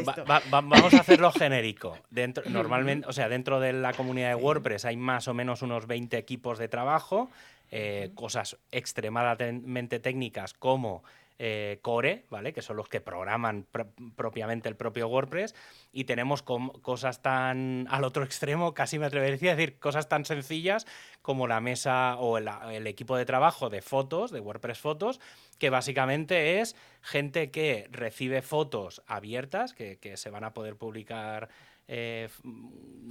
vamos 0.49 0.93
a 0.95 1.01
hacerlo 1.01 1.31
genérico. 1.37 1.95
Dentro, 2.09 2.43
normalmente, 2.49 3.07
o 3.07 3.13
sea, 3.13 3.29
dentro 3.29 3.59
de 3.59 3.73
la 3.73 3.93
comunidad 3.93 4.29
de 4.29 4.35
WordPress 4.35 4.85
hay 4.85 4.97
más 4.97 5.27
o 5.27 5.35
menos 5.35 5.61
unos 5.61 5.85
20 5.85 6.17
equipos 6.17 6.57
de 6.57 6.67
trabajo, 6.67 7.29
eh, 7.69 8.09
cosas 8.15 8.57
extremadamente 8.71 9.99
técnicas 9.99 10.55
como 10.55 11.03
eh, 11.39 11.79
Core, 11.81 12.25
¿vale? 12.29 12.51
Que 12.51 12.61
son 12.61 12.77
los 12.77 12.89
que 12.89 12.99
programan 12.99 13.67
propiamente 14.15 14.69
el 14.69 14.75
propio 14.75 15.07
WordPress. 15.07 15.53
Y 15.91 16.05
tenemos 16.05 16.41
cosas 16.41 17.21
tan 17.21 17.87
al 17.89 18.03
otro 18.03 18.23
extremo, 18.25 18.73
casi 18.73 18.97
me 18.97 19.05
atrevería 19.05 19.51
a 19.51 19.55
decir, 19.55 19.79
cosas 19.79 20.09
tan 20.09 20.25
sencillas 20.25 20.87
como 21.21 21.47
la 21.47 21.61
mesa 21.61 22.17
o 22.17 22.37
el, 22.37 22.87
equipo 22.87 23.17
de 23.17 23.25
trabajo 23.25 23.69
de 23.69 23.81
fotos, 23.81 24.31
de 24.31 24.39
WordPress 24.39 24.79
Fotos, 24.79 25.19
que 25.59 25.69
básicamente 25.69 26.59
es 26.59 26.75
gente 27.01 27.51
que 27.51 27.87
recibe 27.91 28.41
fotos 28.41 29.03
abiertas, 29.07 29.73
que, 29.73 29.97
que 29.99 30.17
se 30.17 30.29
van 30.29 30.43
a 30.43 30.53
poder 30.53 30.75
publicar 30.75 31.49
eh, 31.87 32.29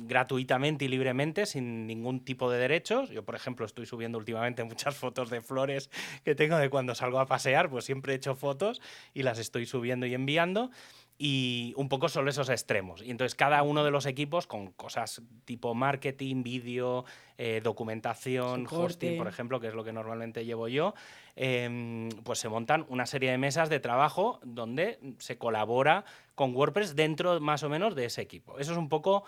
gratuitamente 0.07 0.85
y 0.85 0.89
libremente, 0.89 1.47
sin 1.47 1.87
ningún 1.87 2.25
tipo 2.25 2.51
de 2.51 2.59
derechos. 2.59 3.11
Yo, 3.11 3.25
por 3.25 3.35
ejemplo, 3.35 3.65
estoy 3.67 3.87
subiendo 3.87 4.19
últimamente 4.19 4.65
muchas 4.65 4.97
fotos 4.97 5.31
de 5.31 5.41
flores 5.41 5.91
que 6.25 6.35
tengo 6.35 6.57
de 6.57 6.71
cuando 6.71 6.95
salgo 6.95 7.19
a 7.19 7.27
pasear, 7.27 7.71
pues 7.71 7.85
siempre 7.85 8.12
he 8.12 8.17
hecho 8.17 8.35
fotos 8.35 8.81
y 9.15 9.23
las 9.23 9.39
estoy 9.39 9.67
subiendo 9.67 10.07
y 10.07 10.15
enviando. 10.15 10.71
Y 11.18 11.72
un 11.76 11.88
poco 11.88 12.09
solo 12.09 12.31
esos 12.31 12.50
extremos. 12.50 13.02
Y 13.02 13.11
entonces 13.11 13.35
cada 13.35 13.62
uno 13.62 13.85
de 13.85 13.90
los 13.90 14.07
equipos 14.07 14.46
con 14.46 14.72
cosas 14.72 15.22
tipo 15.44 15.74
marketing, 15.74 16.42
vídeo, 16.42 17.05
eh, 17.38 17.61
documentación, 17.62 18.66
hosting, 18.70 19.16
por 19.16 19.26
ejemplo, 19.26 19.61
que 19.61 19.68
es 19.68 19.74
lo 19.74 19.85
que 19.85 19.92
normalmente 19.92 20.44
llevo 20.44 20.68
yo, 20.68 20.94
em, 21.35 22.11
pues 22.24 22.38
se 22.38 22.48
montan 22.48 22.85
una 22.88 23.07
serie 23.07 23.31
de 23.31 23.38
mesas 23.38 23.70
de 23.70 23.81
trabajo 23.81 24.40
donde 24.44 24.98
se 25.18 25.38
colabora 25.38 26.05
con 26.35 26.55
WordPress 26.55 26.94
dentro 26.96 27.40
más 27.40 27.62
o 27.62 27.68
menos 27.68 27.94
de 27.94 28.07
ese 28.07 28.20
equipo. 28.20 28.59
Eso 28.59 28.72
es 28.72 28.79
un 28.79 28.88
poco 28.88 29.24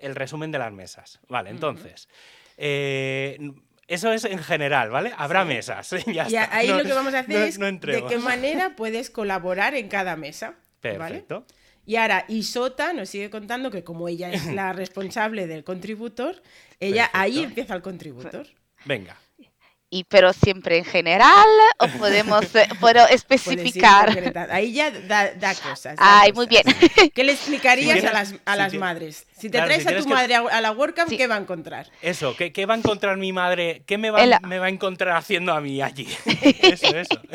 el 0.00 0.16
resumen 0.16 0.50
de 0.50 0.58
las 0.58 0.72
mesas. 0.72 1.20
Vale, 1.28 1.50
entonces... 1.50 2.08
Eh, 2.56 3.38
eso 3.86 4.12
es 4.12 4.24
en 4.24 4.38
general, 4.38 4.90
¿vale? 4.90 5.12
Habrá 5.16 5.44
mesas. 5.44 5.90
Ya 6.06 6.28
y 6.28 6.36
ahí 6.36 6.68
lo 6.68 6.84
que 6.84 6.92
vamos 6.92 7.12
a 7.12 7.20
hacer 7.20 7.42
es 7.42 7.58
de 7.58 8.04
qué 8.08 8.18
manera 8.18 8.76
puedes 8.76 9.10
colaborar 9.10 9.74
en 9.74 9.88
cada 9.88 10.14
mesa. 10.14 10.54
Perfecto. 10.80 11.46
Y 11.86 11.96
ahora 11.96 12.24
Isota 12.28 12.92
nos 12.92 13.08
sigue 13.08 13.30
contando 13.30 13.70
que 13.70 13.82
como 13.84 14.08
ella 14.08 14.30
es 14.30 14.46
la 14.54 14.72
responsable 14.72 15.46
del 15.46 15.64
contributor, 15.64 16.42
ella 16.78 17.10
ahí 17.12 17.40
empieza 17.40 17.74
el 17.74 17.82
contributor. 17.82 18.46
Venga. 18.84 19.16
Y 19.92 20.04
pero 20.04 20.32
siempre 20.32 20.78
en 20.78 20.84
general 20.84 21.48
o 21.80 21.88
podemos 21.98 22.54
eh, 22.54 22.68
puedo 22.80 23.06
especificar. 23.08 24.08
Ahí 24.50 24.72
ya 24.72 24.92
da, 24.92 25.54
cosas. 25.56 25.96
Ay, 25.98 26.32
muy 26.32 26.46
bien. 26.46 26.62
¿Qué 27.12 27.24
le 27.24 27.32
explicarías 27.32 28.04
a 28.04 28.12
las, 28.12 28.34
a 28.44 28.56
las 28.56 28.72
madres? 28.74 29.26
Si 29.40 29.48
te 29.48 29.58
traes 29.58 29.86
a 29.86 29.96
tu 29.96 30.06
madre 30.06 30.34
a 30.34 30.60
la 30.60 30.72
WordCamp, 30.72 31.08
¿qué 31.08 31.26
va 31.26 31.36
a 31.36 31.38
encontrar? 31.38 31.90
Eso, 32.02 32.36
¿qué, 32.36 32.52
¿qué, 32.52 32.66
va 32.66 32.74
a 32.74 32.76
encontrar 32.76 33.16
mi 33.16 33.32
madre? 33.32 33.82
¿Qué 33.86 33.96
me 33.96 34.10
va, 34.10 34.40
me 34.40 34.58
va 34.58 34.66
a 34.66 34.68
encontrar 34.68 35.16
haciendo 35.16 35.52
a 35.52 35.60
mí 35.60 35.80
allí? 35.80 36.06
eso, 36.62 36.94
eso. 36.94 37.20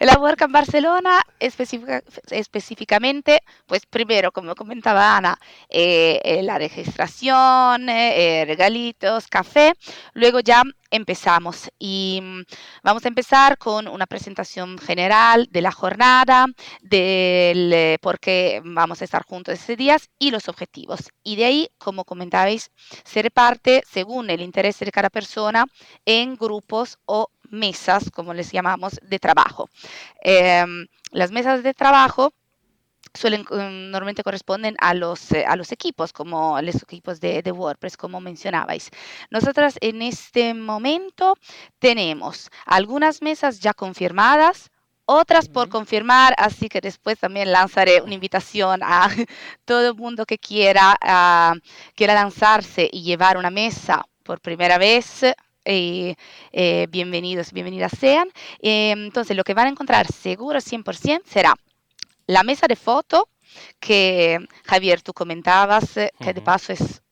La 0.00 0.16
WordCamp 0.16 0.54
Barcelona 0.54 1.22
específicamente, 1.40 3.40
pues 3.66 3.84
primero, 3.84 4.30
como 4.30 4.54
comentaba 4.54 5.16
Ana, 5.16 5.36
eh, 5.68 6.20
eh, 6.22 6.40
la 6.44 6.56
registración, 6.56 7.88
eh, 7.88 8.44
regalitos, 8.46 9.26
café, 9.26 9.72
luego 10.14 10.38
ya 10.38 10.62
empezamos 10.92 11.68
y 11.80 12.20
mm, 12.22 12.42
vamos 12.84 13.04
a 13.04 13.08
empezar 13.08 13.58
con 13.58 13.88
una 13.88 14.06
presentación 14.06 14.78
general 14.78 15.48
de 15.50 15.62
la 15.62 15.72
jornada, 15.72 16.46
del 16.80 17.98
por 18.00 18.20
qué 18.20 18.62
vamos 18.64 19.02
a 19.02 19.04
estar 19.04 19.24
juntos 19.24 19.54
ese 19.54 19.74
día 19.74 19.96
y 20.16 20.30
los 20.30 20.48
objetivos. 20.48 21.10
Y 21.22 21.36
de 21.36 21.44
ahí, 21.44 21.68
como 21.78 22.04
comentabais, 22.04 22.70
se 23.04 23.22
reparte 23.22 23.82
según 23.86 24.30
el 24.30 24.40
interés 24.40 24.78
de 24.78 24.92
cada 24.92 25.10
persona 25.10 25.66
en 26.04 26.36
grupos 26.36 26.98
o 27.06 27.28
mesas, 27.50 28.10
como 28.10 28.34
les 28.34 28.52
llamamos, 28.52 28.98
de 29.02 29.18
trabajo. 29.18 29.68
Em, 30.22 30.86
las 31.10 31.30
mesas 31.30 31.62
de 31.62 31.74
trabajo 31.74 32.32
suelen 33.14 33.42
mm, 33.42 33.90
normalmente 33.90 34.22
corresponden 34.22 34.76
a 34.78 34.94
los, 34.94 35.32
eh, 35.32 35.44
a 35.46 35.56
los 35.56 35.72
equipos, 35.72 36.12
como 36.12 36.60
los 36.60 36.82
equipos 36.82 37.20
de, 37.20 37.42
de, 37.42 37.52
WordPress, 37.52 37.96
como 37.96 38.20
mencionabais. 38.20 38.90
Nosotras 39.30 39.76
en 39.80 40.02
este 40.02 40.54
momento 40.54 41.34
tenemos 41.78 42.50
algunas 42.66 43.22
mesas 43.22 43.60
ya 43.60 43.74
confirmadas, 43.74 44.70
otras 45.10 45.48
por 45.48 45.70
confirmar, 45.70 46.34
así 46.36 46.68
que 46.68 46.82
después 46.82 47.18
también 47.18 47.50
lanzaré 47.50 48.02
una 48.02 48.12
invitación 48.12 48.80
a 48.82 49.08
todo 49.64 49.88
el 49.88 49.94
mundo 49.94 50.26
que 50.26 50.36
quiera, 50.38 50.98
uh, 51.02 51.58
quiera 51.94 52.12
lanzarse 52.12 52.90
y 52.92 53.02
llevar 53.02 53.38
una 53.38 53.50
mesa 53.50 54.06
por 54.22 54.40
primera 54.42 54.76
vez 54.76 55.24
eh, 55.64 56.14
eh, 56.52 56.86
bienvenidos, 56.90 57.52
bienvenidas 57.52 57.92
sean. 57.98 58.28
Eh, 58.60 58.90
entonces, 58.90 59.34
lo 59.34 59.44
que 59.44 59.54
van 59.54 59.66
a 59.66 59.70
encontrar 59.70 60.06
seguro 60.12 60.60
100% 60.60 61.22
será 61.24 61.54
la 62.26 62.42
mesa 62.42 62.66
de 62.66 62.76
foto 62.76 63.30
que 63.80 64.38
Javier 64.66 65.00
tú 65.00 65.14
comentabas, 65.14 65.94
que 66.20 66.34
de 66.34 66.42
paso 66.42 66.72
es 66.72 67.02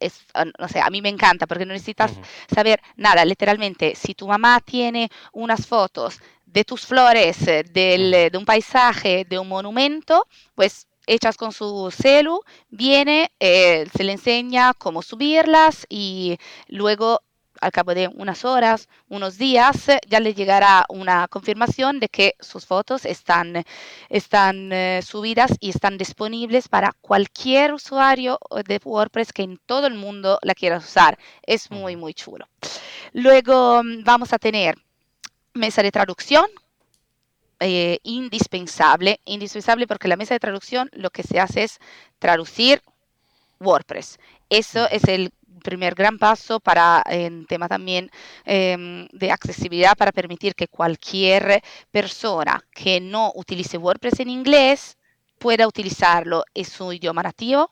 es, 0.00 0.26
no 0.58 0.68
sé, 0.68 0.80
a 0.80 0.90
mí 0.90 1.00
me 1.00 1.08
encanta 1.08 1.46
porque 1.46 1.64
no 1.64 1.72
necesitas 1.72 2.12
saber 2.52 2.80
nada. 2.96 3.24
Literalmente, 3.24 3.94
si 3.94 4.14
tu 4.14 4.26
mamá 4.26 4.60
tiene 4.60 5.10
unas 5.32 5.66
fotos 5.66 6.20
de 6.54 6.64
tus 6.64 6.86
flores, 6.86 7.44
del, 7.44 8.30
de 8.30 8.38
un 8.38 8.44
paisaje, 8.46 9.26
de 9.28 9.38
un 9.38 9.48
monumento, 9.48 10.26
pues 10.54 10.86
hechas 11.06 11.36
con 11.36 11.52
su 11.52 11.90
celu, 11.90 12.40
viene, 12.70 13.32
se 13.40 14.04
le 14.04 14.12
enseña 14.12 14.72
cómo 14.72 15.02
subirlas 15.02 15.84
y 15.90 16.38
luego 16.68 17.20
al 17.60 17.72
cabo 17.72 17.94
de 17.94 18.08
unas 18.08 18.44
horas, 18.44 18.88
unos 19.08 19.38
días, 19.38 19.86
ya 20.06 20.20
le 20.20 20.34
llegará 20.34 20.84
una 20.88 21.28
confirmación 21.28 21.98
de 21.98 22.08
que 22.08 22.34
sus 22.40 22.66
fotos 22.66 23.04
están, 23.04 23.64
están 24.08 24.72
eh, 24.72 25.00
subidas 25.02 25.52
y 25.60 25.70
están 25.70 25.96
disponibles 25.96 26.68
para 26.68 26.92
cualquier 27.00 27.72
usuario 27.72 28.38
de 28.66 28.80
WordPress 28.84 29.32
que 29.32 29.42
en 29.42 29.58
todo 29.66 29.86
el 29.86 29.94
mundo 29.94 30.38
la 30.42 30.54
quiera 30.54 30.78
usar. 30.78 31.18
Es 31.42 31.70
muy, 31.70 31.96
muy 31.96 32.14
chulo. 32.14 32.46
Luego 33.12 33.82
mm, 33.82 34.04
vamos 34.04 34.32
a 34.32 34.38
tener 34.38 34.76
mesa 35.54 35.82
de 35.82 35.92
traducción, 35.92 36.46
eh, 37.60 37.98
indispensable, 38.02 39.20
indispensable 39.24 39.86
porque 39.86 40.08
la 40.08 40.16
mesa 40.16 40.34
de 40.34 40.40
traducción 40.40 40.90
lo 40.92 41.10
que 41.10 41.22
se 41.22 41.40
hace 41.40 41.62
es 41.62 41.78
traducir 42.18 42.82
WordPress. 43.60 44.18
Eso 44.50 44.88
es 44.90 45.04
el 45.04 45.32
primer 45.62 45.94
gran 45.94 46.18
paso 46.18 46.60
para 46.60 47.02
en 47.06 47.46
tema 47.46 47.68
también 47.68 48.10
em, 48.44 49.08
de 49.12 49.30
accesibilidad 49.30 49.96
para 49.96 50.12
permitir 50.12 50.54
que 50.54 50.68
cualquier 50.68 51.62
persona 51.90 52.62
que 52.72 53.00
no 53.00 53.32
utilice 53.34 53.78
WordPress 53.78 54.20
en 54.20 54.28
inglés 54.28 54.98
pueda 55.38 55.66
utilizarlo 55.66 56.44
en 56.54 56.64
su 56.64 56.92
idioma 56.92 57.22
nativo. 57.22 57.70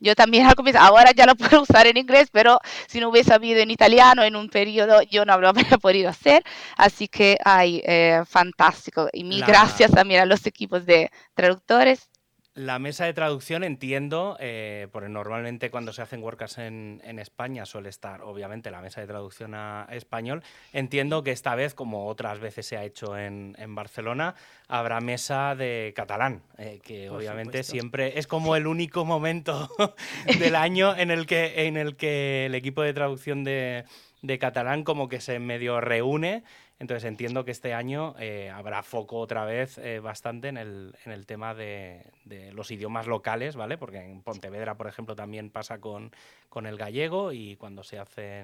Yo 0.00 0.14
también 0.14 0.46
ahora 0.78 1.12
ya 1.12 1.26
lo 1.26 1.34
puedo 1.36 1.62
usar 1.62 1.86
en 1.86 1.96
inglés, 1.96 2.28
pero 2.32 2.58
si 2.86 3.00
no 3.00 3.08
hubiese 3.08 3.32
habido 3.34 3.60
en 3.60 3.70
italiano 3.70 4.22
en 4.22 4.36
un 4.36 4.48
periodo, 4.48 5.02
yo 5.02 5.24
no 5.24 5.38
lo 5.40 5.48
habría 5.48 5.78
podido 5.80 6.10
hacer. 6.10 6.42
Así 6.76 7.08
que, 7.08 7.38
ay, 7.44 7.82
eh, 7.84 8.22
fantástico. 8.26 9.08
Y 9.12 9.24
mil 9.24 9.44
gracias 9.44 9.90
también 9.90 10.20
a 10.22 10.26
los 10.26 10.46
equipos 10.46 10.86
de 10.86 11.10
traductores 11.34 12.11
la 12.54 12.78
mesa 12.78 13.06
de 13.06 13.14
traducción 13.14 13.64
entiendo, 13.64 14.36
eh, 14.38 14.88
porque 14.92 15.08
normalmente 15.08 15.70
cuando 15.70 15.92
se 15.92 16.02
hacen 16.02 16.22
WordCamps 16.22 16.58
en, 16.58 17.18
España 17.18 17.64
suele 17.64 17.88
estar 17.88 18.22
obviamente 18.22 18.70
la 18.70 18.80
mesa 18.80 19.00
de 19.00 19.06
traducción 19.06 19.54
a 19.54 19.86
español. 19.90 20.42
Entiendo 20.72 21.22
que 21.22 21.30
esta 21.30 21.54
vez, 21.54 21.74
como 21.74 22.08
otras 22.08 22.40
veces 22.40 22.66
se 22.66 22.76
ha 22.76 22.84
hecho 22.84 23.16
en, 23.16 23.54
Barcelona, 23.74 24.34
habrá 24.68 25.00
mesa 25.00 25.54
de 25.54 25.92
catalán, 25.96 26.42
eh, 26.58 26.80
que 26.82 27.08
obviamente 27.08 27.62
siempre 27.62 28.18
es 28.18 28.26
como 28.26 28.54
el 28.56 28.66
único 28.66 29.04
momento 29.04 29.70
del 30.38 30.56
año 30.56 30.94
en 30.96 31.10
el 31.10 31.26
que, 31.26 31.66
en 31.66 31.76
el, 31.76 31.96
que 31.96 32.46
el 32.46 32.54
equipo 32.54 32.82
de 32.82 32.92
traducción 32.92 33.44
de, 33.44 33.84
de 34.22 34.38
catalán 34.38 34.84
como 34.84 35.08
que 35.08 35.20
se 35.20 35.38
medio 35.38 35.80
reúne 35.80 36.44
entonces 36.82 37.04
entiendo 37.04 37.44
que 37.44 37.52
este 37.52 37.74
año 37.74 38.16
eh, 38.18 38.50
habrá 38.50 38.82
foco 38.82 39.20
otra 39.20 39.44
vez 39.44 39.78
eh, 39.78 40.00
bastante 40.00 40.48
en 40.48 40.56
el, 40.56 40.96
en 41.06 41.12
el 41.12 41.26
tema 41.26 41.54
de, 41.54 42.10
los 42.52 42.72
idiomas 42.72 43.06
locales, 43.06 43.54
¿vale? 43.54 43.78
Porque 43.78 43.98
en 43.98 44.20
Pontevedra, 44.20 44.74
por 44.76 44.88
ejemplo, 44.88 45.14
también 45.14 45.48
pasa 45.48 45.78
con, 45.78 46.10
con 46.48 46.66
el 46.66 46.76
gallego 46.76 47.30
y 47.32 47.54
cuando 47.54 47.84
se 47.84 48.00
hace 48.00 48.40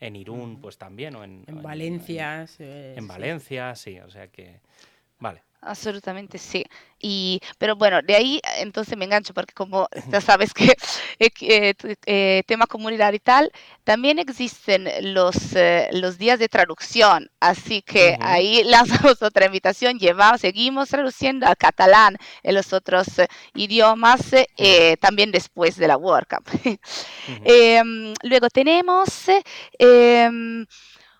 en, 0.00 0.16
Irún, 0.16 0.60
pues 0.60 0.76
también. 0.76 1.16
O 1.16 1.24
en, 1.24 1.46
Valencia. 1.62 2.44
En, 2.58 3.08
Valencia, 3.08 3.74
sí. 3.74 3.98
O 4.00 4.10
sea 4.10 4.28
que, 4.28 4.60
vale. 5.18 5.47
Absolutamente 5.60 6.38
sí. 6.38 6.64
Y, 7.00 7.40
pero 7.58 7.74
bueno, 7.74 8.00
de 8.02 8.14
ahí 8.14 8.40
entonces 8.58 8.96
me 8.96 9.04
engancho 9.04 9.34
porque 9.34 9.54
como 9.54 9.88
ya 10.10 10.20
sabes 10.20 10.54
que 10.54 10.76
eh, 11.18 11.74
eh, 12.06 12.42
tema 12.46 12.66
comunidad 12.66 13.12
y 13.12 13.18
tal, 13.18 13.50
también 13.82 14.20
existen 14.20 14.88
los, 15.14 15.54
eh, 15.54 15.88
los 15.92 16.16
días 16.16 16.38
de 16.38 16.48
traducción, 16.48 17.28
así 17.40 17.82
que 17.82 18.16
ahí 18.20 18.62
lanzamos 18.66 19.20
otra 19.22 19.46
invitación, 19.46 19.98
llevamos, 19.98 20.40
seguimos 20.40 20.88
traduciendo 20.90 21.46
al 21.46 21.56
catalán 21.56 22.16
en 22.42 22.54
los 22.54 22.72
otros 22.72 23.06
idiomas 23.54 24.20
también 25.00 25.32
después 25.32 25.76
de 25.76 25.88
la 25.88 25.96
WordCamp. 25.96 26.48
Em, 27.44 28.14
luego 28.22 28.48
tenemos 28.48 29.08
em, 29.78 30.66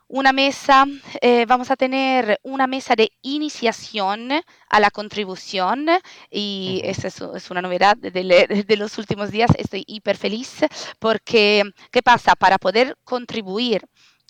una 0.08 0.32
mesa, 0.32 0.86
eh, 1.20 1.44
vamos 1.46 1.70
a 1.70 1.76
tener 1.76 2.40
una 2.42 2.66
mesa 2.66 2.96
de 2.96 3.12
iniciación 3.22 4.30
a 4.68 4.80
la 4.80 4.90
contribución 4.90 5.86
y 6.30 6.80
esa 6.84 7.08
es, 7.08 7.50
una 7.50 7.62
novedad 7.62 7.96
de, 7.96 8.10
de, 8.10 8.76
los 8.76 8.96
últimos 8.98 9.30
días. 9.30 9.50
Estoy 9.58 9.84
hiper 9.86 10.16
feliz 10.16 10.60
porque, 10.98 11.62
¿qué 11.90 12.02
pasa? 12.02 12.34
Para 12.36 12.58
poder 12.58 12.96
contribuir 13.04 13.82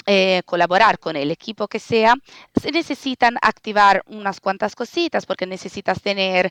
eh, 0.06 0.42
colaborar 0.46 0.98
con 0.98 1.16
el 1.16 1.30
equipo 1.30 1.68
que 1.68 1.78
sea, 1.78 2.14
se 2.58 2.70
necesitan 2.72 3.36
activar 3.42 4.02
unas 4.06 4.40
cuantas 4.40 4.74
cositas 4.74 5.26
porque 5.26 5.46
necesitas 5.46 6.00
tener 6.00 6.50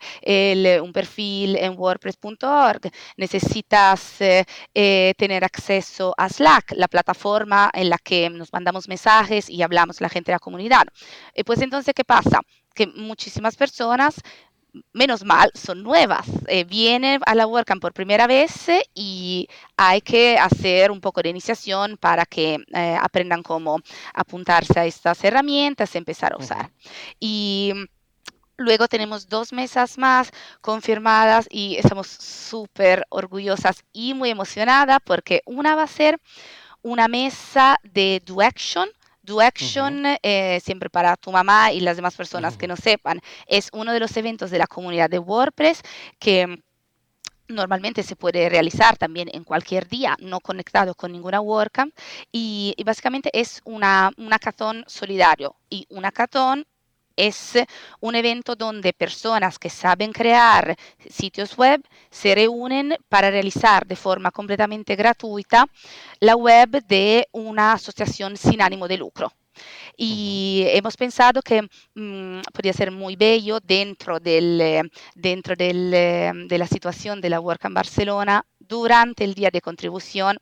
un 0.81 0.93
perfil 0.93 1.55
en 1.55 1.77
wordpress.org, 1.77 2.91
necesitas 3.15 4.21
eh, 4.21 4.45
eh, 4.75 5.13
tener 5.17 5.43
acceso 5.43 6.13
a 6.17 6.29
Slack, 6.29 6.73
la 6.75 6.88
plataforma 6.88 7.71
en 7.73 7.89
la 7.89 7.97
que 7.97 8.29
nos 8.29 8.53
mandamos 8.53 8.88
mensajes 8.88 9.49
y 9.49 9.63
hablamos 9.63 10.01
la 10.01 10.10
gente 10.10 10.31
de 10.31 10.36
la 10.36 10.39
comunidad. 10.39 10.83
pues 11.45 11.62
entonces, 11.62 11.93
¿qué 11.95 12.03
pasa? 12.03 12.41
Que 12.75 12.86
muchísimas 12.86 13.55
personas 13.55 14.21
menos 14.93 15.23
mal, 15.23 15.51
son 15.53 15.84
nuevas. 15.84 16.27
Eh, 16.47 16.63
vienen 16.63 17.21
a 17.25 17.36
la 17.36 17.47
WordCamp 17.47 17.82
por 17.82 17.93
primera 17.93 18.27
vez 18.27 18.67
y 18.93 19.47
hay 19.75 20.01
que 20.01 20.38
hacer 20.38 20.91
un 20.91 21.01
poco 21.01 21.21
de 21.21 21.30
iniciación 21.30 21.97
para 21.97 22.25
que 22.25 22.60
eh, 22.73 22.97
aprendan 23.01 23.43
cómo 23.43 23.80
apuntarse 24.13 24.80
a 24.80 24.86
estas 24.86 25.23
herramientas 25.23 25.93
y 25.95 25.97
empezar 25.97 26.34
a 26.34 26.38
usar. 26.38 26.71
Y 27.19 27.73
Luego 28.60 28.88
tenemos 28.88 29.30
dos 29.30 29.53
mesas 29.53 29.99
más 29.99 30.32
confirmadas 30.62 31.45
y 31.51 31.75
estamos 31.75 32.08
súper 32.08 33.06
orgullosas 33.10 33.84
y 33.93 34.15
muy 34.15 34.32
emocionadas 34.32 34.97
porque 35.06 35.43
una 35.45 35.75
va 35.75 35.84
a 35.84 35.88
ser 35.88 36.19
una 36.82 37.08
mesa 37.08 37.77
de 37.84 38.19
Do 38.25 38.41
Action. 38.41 38.89
Do 39.27 39.41
Action, 39.41 40.03
eh, 40.23 40.61
siempre 40.63 40.89
para 40.89 41.17
tu 41.17 41.33
mamá 41.33 41.73
y 41.73 41.81
las 41.81 41.97
demás 41.97 42.15
personas 42.15 42.55
que 42.55 42.65
no 42.65 42.77
sepan, 42.77 43.19
es 43.45 43.69
uno 43.73 43.91
de 43.91 43.99
los 43.99 44.15
eventos 44.15 44.51
de 44.51 44.57
la 44.57 44.67
comunidad 44.67 45.09
de 45.09 45.19
WordPress 45.19 45.81
que 46.17 46.63
normalmente 47.49 48.03
se 48.03 48.15
puede 48.15 48.47
realizar 48.47 48.95
también 48.97 49.29
en 49.33 49.43
cualquier 49.43 49.89
día, 49.89 50.15
no 50.19 50.39
conectado 50.39 50.95
con 50.95 51.11
ninguna 51.11 51.41
WordCamp, 51.41 51.93
y, 52.31 52.73
y 52.77 52.83
básicamente 52.85 53.29
es 53.33 53.61
una, 53.65 54.11
un 54.17 54.29
hackathon 54.29 54.85
solidario. 54.87 55.57
Y 55.69 55.85
un 55.89 56.03
hackathon 56.03 56.65
es 57.17 57.53
un 57.99 58.15
evento 58.15 58.56
donde 58.56 58.93
personas 58.93 59.60
que 59.60 59.69
saben 59.69 60.13
crear 60.13 60.77
sitios 61.10 61.58
web 61.58 61.82
se 62.10 62.36
reúnen 62.36 62.95
para 63.10 63.32
realizar 63.32 63.86
de 63.86 63.95
forma 63.95 64.32
completamente 64.32 64.95
gratuita 64.95 65.67
la 66.19 66.36
web 66.36 66.84
de 66.86 67.27
una 67.32 67.73
asociación 67.73 68.38
sin 68.38 68.62
ánimo 68.62 68.88
de 68.88 68.97
lucro. 68.97 69.34
Y 69.97 70.65
hemos 70.67 70.95
pensado 70.95 71.41
que 71.41 71.63
mm, 71.95 72.41
podría 72.53 72.73
ser 72.73 72.91
muy 72.91 73.15
bello 73.15 73.60
dentro, 73.60 74.19
del, 74.19 74.88
dentro 75.15 75.56
del, 75.56 75.89
de 76.47 76.58
la 76.58 76.67
situación 76.67 77.19
de 77.19 77.32
la 77.32 77.39
Work 77.39 77.65
en 77.65 77.73
Barcelona 77.73 78.45
durante 78.60 79.23
el 79.23 79.34
día 79.34 79.49
de 79.49 79.62
contribución 79.62 80.38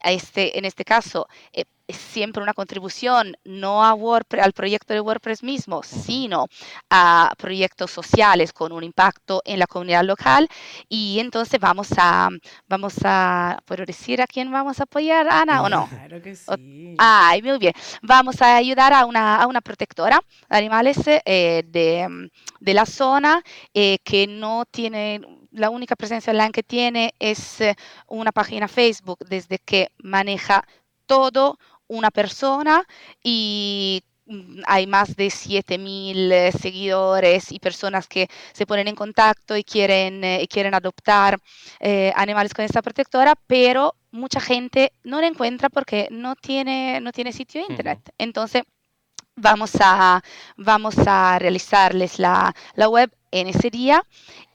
este, 0.00 0.58
en 0.58 0.64
este 0.64 0.84
caso, 0.84 1.26
eh, 1.52 1.64
es 1.88 1.96
siempre 1.96 2.42
una 2.42 2.52
contribución 2.52 3.34
no 3.44 3.82
a 3.82 3.94
WordPress, 3.94 4.44
al 4.44 4.52
proyecto 4.52 4.92
de 4.92 5.00
WordPress 5.00 5.42
mismo, 5.42 5.82
sino 5.82 6.46
a 6.90 7.32
proyectos 7.38 7.90
sociales 7.90 8.52
con 8.52 8.72
un 8.72 8.84
impacto 8.84 9.40
en 9.46 9.58
la 9.58 9.66
comunidad 9.66 10.04
local. 10.04 10.48
Y 10.88 11.18
entonces 11.18 11.58
vamos 11.58 11.88
a, 11.96 12.28
vamos 12.68 12.94
a, 13.04 13.58
¿puedo 13.64 13.86
decir 13.86 14.20
a 14.20 14.26
quién 14.26 14.52
vamos 14.52 14.80
a 14.80 14.82
apoyar, 14.82 15.28
Ana, 15.30 15.62
o 15.62 15.68
no? 15.70 15.88
Claro 15.88 16.20
que 16.20 16.36
sí. 16.36 16.94
Ay, 16.98 17.40
muy 17.40 17.58
bien. 17.58 17.72
Vamos 18.02 18.42
a 18.42 18.56
ayudar 18.56 18.92
a 18.92 19.06
una, 19.06 19.36
a 19.36 19.46
una 19.46 19.62
protectora 19.62 20.20
de 20.50 20.56
animales 20.58 20.98
eh, 21.06 21.62
de, 21.66 22.28
de, 22.60 22.74
la 22.74 22.84
zona 22.84 23.42
eh, 23.72 23.96
que 24.04 24.26
no 24.26 24.64
tiene 24.70 25.22
la 25.58 25.70
única 25.70 25.96
presencia 25.96 26.32
online 26.32 26.52
que 26.52 26.62
tiene 26.62 27.14
es 27.18 27.60
eh, 27.60 27.76
una 28.06 28.32
página 28.32 28.68
Facebook 28.68 29.18
desde 29.28 29.58
que 29.58 29.90
maneja 29.98 30.66
todo 31.06 31.58
una 31.88 32.10
persona 32.10 32.84
y 33.22 34.02
mm, 34.26 34.60
hay 34.66 34.86
más 34.86 35.16
de 35.16 35.30
7000 35.30 36.32
eh, 36.32 36.52
seguidores 36.52 37.52
y 37.52 37.58
personas 37.58 38.06
que 38.06 38.28
se 38.52 38.66
ponen 38.66 38.88
en 38.88 38.94
contacto 38.94 39.56
y 39.56 39.64
quieren, 39.64 40.22
eh, 40.24 40.46
quieren 40.50 40.74
adoptar 40.74 41.38
animales 42.14 42.54
con 42.54 42.64
esta 42.64 42.82
protectora, 42.82 43.34
pero 43.46 43.94
mucha 44.10 44.40
gente 44.40 44.92
no 45.04 45.20
la 45.20 45.28
encuentra 45.28 45.68
porque 45.68 46.08
no 46.10 46.34
tiene, 46.34 47.00
no 47.00 47.12
tiene 47.12 47.32
sitio 47.32 47.60
internet. 47.68 48.00
Entonces, 48.18 48.64
vamos 49.36 49.72
a, 49.80 50.22
vamos 50.56 50.96
a 51.06 51.38
realizarles 51.38 52.18
la, 52.18 52.54
la 52.74 52.88
web 52.88 53.10
en 53.30 53.48
ese 53.48 53.70
día 53.70 54.02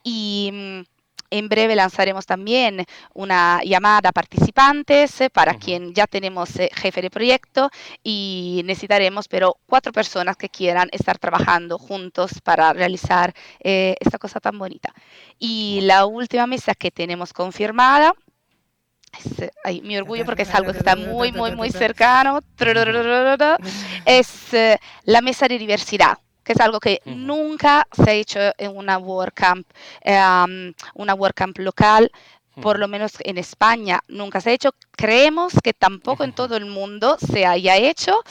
y 0.04 0.50
mm, 0.52 0.93
en 1.34 1.50
breve 1.50 1.76
lanzaremos 1.76 2.28
también 2.28 2.86
una 3.16 3.60
llamada 3.64 4.10
a 4.10 4.12
participantes 4.12 5.20
eh, 5.20 5.30
para 5.32 5.56
quien 5.56 5.92
ya 5.94 6.06
tenemos 6.06 6.56
eh, 6.58 6.70
jefe 6.76 7.02
de 7.02 7.10
proyecto 7.10 7.72
y 8.04 8.62
necesitaremos 8.66 9.28
pero 9.28 9.58
cuatro 9.66 9.92
personas 9.92 10.38
que 10.38 10.50
quieran 10.50 10.90
estar 10.92 11.18
trabajando 11.18 11.80
juntos 11.80 12.40
para 12.44 12.72
realizar 12.74 13.34
eh, 13.60 13.96
esta 14.00 14.20
cosa 14.20 14.40
tan 14.40 14.60
bonita. 14.60 14.94
Y 15.40 15.82
la 15.82 16.06
última 16.06 16.46
mesa 16.46 16.76
que 16.76 16.92
tenemos 16.92 17.34
confirmada 17.34 18.14
es, 19.18 19.82
mi 19.82 19.98
orgullo 19.98 20.26
porque 20.26 20.44
es 20.44 20.54
algo 20.54 20.72
que 20.72 20.78
está 20.78 20.96
muy, 20.96 21.32
muy, 21.32 21.56
muy 21.56 21.72
cercano, 21.72 22.42
es 24.06 24.56
la 25.06 25.22
mesa 25.22 25.48
de 25.48 25.58
diversidad 25.58 26.18
que 26.44 26.54
es 26.54 26.60
algo 26.60 26.80
que 26.80 27.02
nunca 27.06 27.88
se 27.92 28.10
ha 28.10 28.14
hecho 28.14 28.40
en 28.58 28.76
una 28.76 28.98
WordCamp, 28.98 29.68
em, 30.02 30.74
una 30.96 31.14
WordCamp 31.14 31.58
local, 31.60 32.12
por 32.62 32.80
lo 32.80 32.88
menos 32.88 33.14
en 33.22 33.38
España 33.38 34.02
nunca 34.08 34.42
se 34.42 34.52
ha 34.52 34.54
hecho. 34.54 34.72
Creemos 34.92 35.54
que 35.64 35.74
tampoco 35.74 36.24
en 36.24 36.34
todo 36.34 36.56
el 36.56 36.66
mundo 36.66 37.18
se 37.20 37.46
haya 37.46 37.78
hecho, 37.78 38.24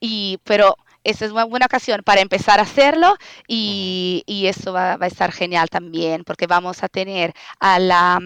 y, 0.00 0.38
pero 0.44 0.76
esa 1.04 1.24
es 1.24 1.32
una 1.32 1.44
buena 1.44 1.66
ocasión 1.66 2.02
para 2.04 2.20
empezar 2.20 2.58
a 2.58 2.64
hacerlo 2.64 3.16
y, 3.46 4.24
y 4.26 4.46
eso 4.46 4.72
va, 4.72 4.96
va, 4.96 5.06
a 5.06 5.08
estar 5.08 5.32
genial 5.32 5.68
también 5.70 6.24
porque 6.24 6.46
vamos 6.46 6.82
a 6.82 6.88
tener 6.88 7.32
a 7.60 7.78
la 7.78 8.20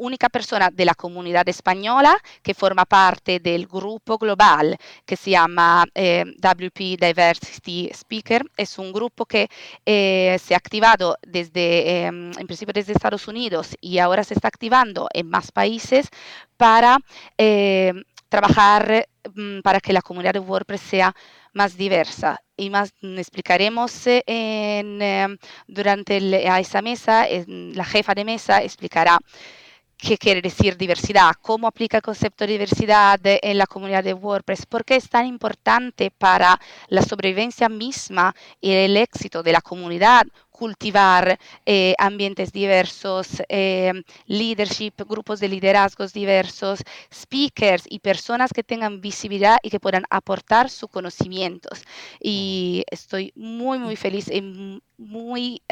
única 0.00 0.28
persona 0.28 0.70
de 0.70 0.84
la 0.84 0.94
comunidad 0.94 1.48
española 1.48 2.16
que 2.42 2.54
forma 2.54 2.84
parte 2.84 3.38
del 3.38 3.66
grupo 3.66 4.18
global 4.18 4.76
que 5.04 5.16
se 5.16 5.30
llama 5.30 5.84
eh, 5.94 6.24
WP 6.38 6.98
Diversity 6.98 7.90
Speaker. 7.92 8.42
Es 8.56 8.78
un 8.78 8.92
grupo 8.92 9.26
que 9.26 9.48
eh, 9.84 10.38
se 10.42 10.54
ha 10.54 10.56
activado 10.56 11.16
desde, 11.22 12.06
em, 12.06 12.32
en 12.38 12.46
principio 12.46 12.72
desde 12.72 12.92
Estados 12.92 13.28
Unidos 13.28 13.76
y 13.80 13.98
ahora 13.98 14.24
se 14.24 14.34
está 14.34 14.48
activando 14.48 15.08
en 15.12 15.28
más 15.28 15.52
países 15.52 16.08
para 16.56 16.98
em, 17.36 18.02
trabajar 18.28 19.06
mm, 19.34 19.60
para 19.60 19.80
que 19.80 19.92
la 19.92 20.02
comunidad 20.02 20.32
de 20.34 20.40
WordPress 20.40 20.80
sea 20.80 21.14
más 21.52 21.76
diversa 21.76 22.40
y 22.56 22.70
más 22.70 22.92
mm, 23.02 23.18
explicaremos 23.18 24.06
en, 24.06 25.02
em, 25.02 25.38
durante 25.66 26.14
a 26.48 26.60
esa 26.60 26.80
mesa, 26.82 27.26
la 27.48 27.84
jefa 27.84 28.14
de 28.14 28.24
mesa 28.24 28.62
explicará 28.62 29.18
qué 30.00 30.16
quiere 30.18 30.40
decir 30.40 30.76
diversidad, 30.76 31.32
cómo 31.40 31.66
aplica 31.66 31.98
el 31.98 32.02
concepto 32.02 32.44
de 32.46 32.52
diversidad 32.52 33.20
en 33.22 33.58
la 33.58 33.66
comunidad 33.66 34.02
de 34.02 34.14
WordPress, 34.14 34.66
por 34.66 34.84
qué 34.84 34.96
es 34.96 35.08
tan 35.08 35.26
importante 35.26 36.10
para 36.10 36.58
la 36.88 37.02
sobrevivencia 37.02 37.68
misma 37.68 38.34
y 38.60 38.72
el 38.72 38.96
éxito 38.96 39.42
de 39.42 39.52
la 39.52 39.60
comunidad 39.60 40.26
cultivar 40.60 41.38
eh, 41.64 41.94
ambientes 41.96 42.52
diversos, 42.52 43.42
eh, 43.48 43.94
leadership, 44.26 44.92
grupos 45.08 45.40
de 45.40 45.48
liderazgos 45.48 46.12
diversos, 46.12 46.80
speakers 47.10 47.84
y 47.88 48.00
personas 48.00 48.52
que 48.52 48.62
tengan 48.62 49.00
visibilidad 49.00 49.56
y 49.62 49.70
que 49.70 49.80
puedan 49.80 50.04
aportar 50.10 50.68
sus 50.68 50.90
conocimientos. 50.90 51.82
Y 52.20 52.84
estoy 52.90 53.32
muy, 53.36 53.78
muy 53.78 53.96
feliz 53.96 54.28
y 54.28 54.42
muy 54.98 55.62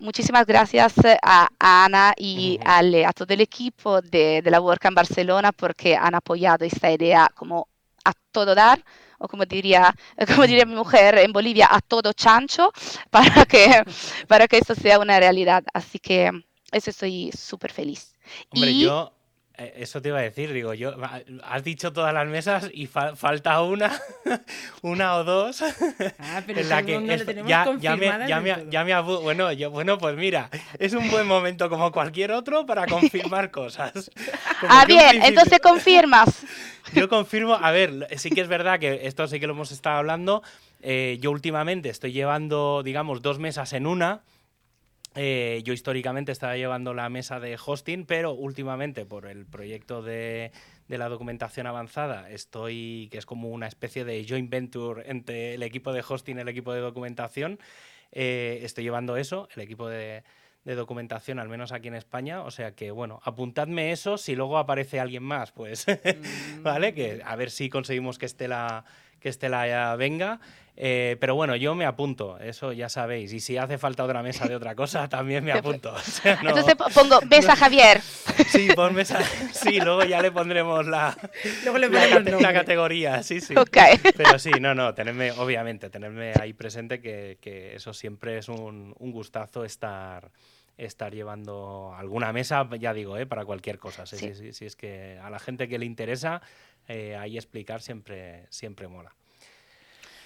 muchísimas 0.00 0.46
gracias 0.46 0.96
eh, 1.04 1.18
a, 1.22 1.48
Ana 1.58 2.14
y 2.16 2.58
a 2.64 3.12
todo 3.12 3.32
el 3.34 3.40
equipo 3.40 4.00
de, 4.00 4.42
de 4.42 4.50
la 4.50 4.58
en 4.82 4.94
Barcelona 4.94 5.52
porque 5.52 5.96
han 5.96 6.14
apoyado 6.14 6.64
esta 6.64 6.90
idea 6.90 7.28
como 7.34 7.68
a 8.04 8.12
todo 8.32 8.54
dar 8.54 8.82
o 9.18 9.28
como 9.28 9.44
diría, 9.44 9.94
como 10.26 10.46
diría 10.46 10.64
mi 10.64 10.74
mujer 10.74 11.18
en 11.18 11.32
Bolivia, 11.32 11.68
a 11.70 11.80
todo 11.80 12.12
chancho, 12.12 12.72
para 13.10 13.44
que, 13.44 13.82
para 14.26 14.48
que 14.48 14.58
esto 14.58 14.74
sea 14.74 14.98
una 14.98 15.18
realidad. 15.18 15.64
Así 15.72 15.98
que 15.98 16.30
eso 16.72 16.90
estoy 16.90 17.30
súper 17.32 17.72
feliz. 17.72 18.14
Hombre, 18.50 18.76
yo 18.78 19.12
eh, 19.12 19.17
eso 19.58 20.00
te 20.00 20.08
iba 20.08 20.18
a 20.18 20.22
decir, 20.22 20.52
digo, 20.52 20.72
yo, 20.74 20.94
has 21.42 21.64
dicho 21.64 21.92
todas 21.92 22.14
las 22.14 22.26
mesas 22.28 22.70
y 22.72 22.86
falta 22.86 23.60
una, 23.62 23.92
una 24.82 25.16
o 25.16 25.24
dos. 25.24 25.62
Ah, 26.18 26.42
pero 26.46 26.60
en 26.60 26.68
la 26.68 26.82
que 26.82 27.24
tenemos 27.24 27.50
ya, 27.50 27.66
ya, 27.80 27.96
me, 27.96 28.06
ya, 28.28 28.40
me, 28.40 28.66
ya 28.70 28.84
me 28.84 29.00
bueno, 29.00 29.50
yo, 29.52 29.70
bueno, 29.70 29.98
pues 29.98 30.16
mira, 30.16 30.48
es 30.78 30.92
un 30.92 31.10
buen 31.10 31.26
momento 31.26 31.68
como 31.68 31.90
cualquier 31.90 32.32
otro 32.32 32.66
para 32.66 32.86
confirmar 32.88 33.50
cosas. 33.50 34.10
ah, 34.68 34.84
bien, 34.86 35.22
entonces 35.22 35.58
confirmas. 35.60 36.44
Yo 36.94 37.08
confirmo, 37.08 37.54
a 37.54 37.70
ver, 37.70 38.08
sí 38.16 38.30
que 38.30 38.40
es 38.40 38.48
verdad 38.48 38.78
que 38.78 39.06
esto 39.06 39.26
sí 39.28 39.38
que 39.38 39.46
lo 39.46 39.52
hemos 39.52 39.72
estado 39.72 39.98
hablando. 39.98 40.42
Eh, 40.80 41.18
yo 41.20 41.30
últimamente 41.30 41.90
estoy 41.90 42.12
llevando, 42.12 42.82
digamos, 42.82 43.20
dos 43.20 43.38
mesas 43.38 43.74
en 43.74 43.86
una. 43.86 44.22
Eh, 45.20 45.62
yo 45.64 45.72
históricamente 45.72 46.30
estaba 46.30 46.56
llevando 46.56 46.94
la 46.94 47.08
mesa 47.08 47.40
de 47.40 47.58
hosting, 47.58 48.06
pero 48.06 48.34
últimamente 48.34 49.04
por 49.04 49.26
el 49.26 49.46
proyecto 49.46 50.00
de, 50.00 50.52
la 50.86 51.08
documentación 51.08 51.66
avanzada 51.66 52.30
estoy, 52.30 53.08
que 53.10 53.18
es 53.18 53.26
como 53.26 53.48
una 53.48 53.66
especie 53.66 54.04
de 54.04 54.24
joint 54.28 54.48
venture 54.48 55.10
entre 55.10 55.54
el 55.54 55.64
equipo 55.64 55.92
de 55.92 56.04
hosting 56.08 56.38
y 56.38 56.42
el 56.42 56.48
equipo 56.48 56.72
de 56.72 56.82
documentación, 56.82 57.58
eh, 58.12 58.60
estoy 58.62 58.84
llevando 58.84 59.16
eso, 59.16 59.48
el 59.56 59.62
equipo 59.62 59.88
de, 59.88 60.22
documentación, 60.64 61.40
al 61.40 61.48
menos 61.48 61.72
aquí 61.72 61.88
en 61.88 61.94
España. 61.94 62.42
O 62.42 62.50
sea 62.50 62.74
que, 62.74 62.90
bueno, 62.90 63.20
apuntadme 63.24 63.90
eso. 63.90 64.18
Si 64.18 64.36
luego 64.36 64.58
aparece 64.58 65.00
alguien 65.00 65.22
más, 65.22 65.50
pues, 65.50 65.86
¿vale? 66.60 66.92
Que 66.92 67.22
a 67.24 67.36
ver 67.36 67.50
si 67.50 67.70
conseguimos 67.70 68.18
que 68.18 68.26
esté 68.26 68.48
la, 68.48 68.84
que 69.20 69.28
Estela 69.28 69.96
venga. 69.96 70.40
Eh, 70.80 71.16
pero 71.18 71.34
bueno, 71.34 71.56
yo 71.56 71.74
me 71.74 71.84
apunto, 71.84 72.38
eso 72.38 72.72
ya 72.72 72.88
sabéis. 72.88 73.32
Y 73.32 73.40
si 73.40 73.56
hace 73.56 73.78
falta 73.78 74.04
otra 74.04 74.22
mesa 74.22 74.46
de 74.46 74.54
otra 74.54 74.76
cosa, 74.76 75.08
también 75.08 75.44
me 75.44 75.50
apunto. 75.50 75.92
Entonces 76.24 76.76
pongo 76.94 77.20
mesa 77.22 77.56
Javier. 77.56 78.00
Sí, 78.48 78.68
pon 78.74 78.94
mesa. 78.94 79.20
Sí, 79.52 79.80
luego 79.80 80.04
ya 80.04 80.22
le 80.22 80.30
pondremos 80.30 80.86
la, 80.86 81.16
la, 82.40 82.52
categoría. 82.52 83.22
Sí, 83.22 83.40
sí. 83.40 83.54
Pero 84.16 84.38
sí, 84.38 84.52
no, 84.60 84.74
no, 84.74 84.94
tenerme, 84.94 85.32
obviamente, 85.32 85.90
tenerme 85.90 86.32
ahí 86.40 86.52
presente 86.52 87.00
que, 87.00 87.38
que 87.40 87.74
eso 87.74 87.92
siempre 87.92 88.38
es 88.38 88.48
un, 88.48 88.94
un 88.98 89.10
gustazo 89.10 89.64
estar 89.64 90.30
estar 90.78 91.12
llevando 91.12 91.92
alguna 91.96 92.32
mesa, 92.32 92.68
ya 92.78 92.94
digo, 92.94 93.18
¿eh? 93.18 93.26
para 93.26 93.44
cualquier 93.44 93.78
cosa. 93.78 94.06
Si, 94.06 94.26
es 94.26 94.76
que 94.76 95.18
a 95.20 95.28
la 95.28 95.40
gente 95.40 95.68
que 95.68 95.78
le 95.78 95.84
interesa, 95.84 96.40
eh, 96.88 97.16
ahí 97.16 97.36
explicar 97.36 97.82
siempre, 97.82 98.46
siempre 98.50 98.88
mola. 98.88 99.14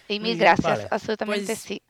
Y 0.08 0.20
mil 0.20 0.38
gracias, 0.38 0.86
absolutamente 0.90 1.46
pues 1.46 1.58
sí. 1.58 1.82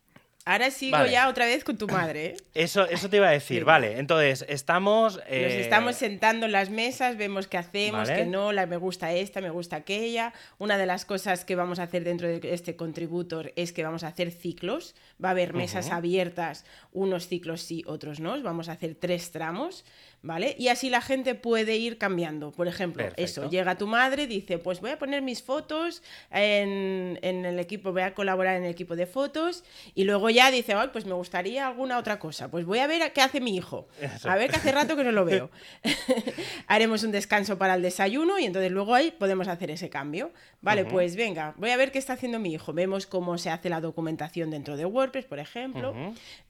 Ahora 0.45 0.73
sigo 0.73 1.07
ya 1.07 1.29
otra 1.29 1.47
vez 1.47 1.63
con 1.63 1.77
tu 1.77 1.87
madre. 1.87 2.27
¿eh? 2.27 2.37
Eso, 2.55 2.85
eso 2.89 3.09
te 3.09 3.19
iba 3.19 3.29
a 3.29 3.31
decir, 3.31 3.65
vale. 3.73 3.99
Entonces, 3.99 4.45
estamos. 4.49 5.17
Nos 5.17 5.27
estamos 5.29 5.97
sentando 5.97 6.47
en 6.47 6.53
las 6.53 6.69
mesas, 6.69 7.17
vemos 7.17 7.47
qué 7.47 7.59
hacemos, 7.59 8.11
que 8.11 8.27
no, 8.27 8.53
la, 8.53 8.67
me 8.67 8.77
gusta 8.77 9.13
esta, 9.13 9.41
me 9.41 9.51
gusta 9.51 9.77
aquella. 9.77 10.33
Una 10.59 10.79
de 10.79 10.87
las 10.87 11.05
cosas 11.05 11.45
que 11.45 11.55
vamos 11.55 11.79
a 11.79 11.85
hacer 11.85 12.03
dentro 12.03 12.27
de 12.27 12.41
este 12.53 12.75
contributor 12.75 13.53
es 13.55 13.73
que 13.73 13.85
vamos 13.85 14.03
a 14.03 14.09
hacer 14.09 14.33
ciclos. 14.33 14.97
Va 15.23 15.29
a 15.29 15.33
haber 15.33 15.55
mesas 15.55 15.91
abiertas, 15.91 16.65
unos 16.93 17.29
ciclos 17.29 17.63
sí, 17.63 17.85
otros 17.87 18.19
no. 18.19 18.41
Vamos 18.43 18.69
a 18.69 18.73
hacer 18.73 18.97
tres 18.97 19.31
tramos. 19.31 19.85
¿Vale? 20.23 20.55
Y 20.59 20.69
así 20.69 20.89
la 20.89 21.01
gente 21.01 21.35
puede 21.35 21.77
ir 21.77 21.99
cambiando. 21.99 22.53
Por 22.53 22.69
ejemplo, 22.69 23.05
eso, 23.17 23.51
llega 23.51 23.77
tu 23.77 23.87
madre, 23.87 24.27
dice, 24.27 24.59
pues 24.59 24.81
voy 24.81 24.91
a 24.91 24.99
poner 24.99 25.21
mis 25.23 25.43
fotos 25.43 26.03
en, 26.31 27.19
el 27.23 27.59
equipo, 27.59 27.93
voy 27.93 28.03
a 28.03 28.15
colaborar 28.15 28.57
en 28.57 28.65
el 28.65 28.71
equipo 28.71 28.97
de 28.97 29.07
fotos, 29.07 29.65
y 29.95 30.05
luego 30.05 30.31
ya 30.31 30.51
dice, 30.51 30.75
Ay, 30.75 30.91
pues 30.93 31.07
me 31.07 31.15
gustaría 31.15 31.67
alguna 31.67 31.99
otra 31.99 32.19
cosa, 32.19 32.51
pues 32.51 32.65
voy 32.65 32.79
a 32.79 32.87
ver 32.87 33.13
qué 33.13 33.21
hace 33.21 33.41
mi 33.41 33.57
hijo, 33.57 33.89
a 34.25 34.37
ver 34.37 34.51
que 34.51 34.57
hace 34.57 34.73
rato 34.73 34.97
que 34.97 35.05
no 35.05 35.13
lo 35.13 35.25
veo. 35.25 35.51
Haremos 36.69 37.03
un 37.03 37.11
descanso 37.11 37.59
para 37.59 37.75
el 37.75 37.83
desayuno 37.83 38.39
y 38.39 38.45
entonces 38.45 38.71
luego 38.71 38.95
ahí 38.95 39.11
podemos 39.11 39.49
hacer 39.49 39.71
ese 39.71 39.91
cambio. 39.91 40.33
Vale, 40.61 40.85
pues 40.85 41.17
venga, 41.17 41.55
voy 41.57 41.71
a 41.71 41.77
ver 41.77 41.91
qué 41.91 41.99
está 41.99 42.13
haciendo 42.13 42.39
mi 42.39 42.53
hijo. 42.53 42.73
Vemos 42.73 43.07
cómo 43.07 43.37
se 43.39 43.51
hace 43.51 43.69
la 43.69 43.81
documentación 43.81 44.51
dentro 44.51 44.77
de 44.77 44.85
WordPress, 44.85 45.25
por 45.25 45.41
ejemplo. 45.41 45.95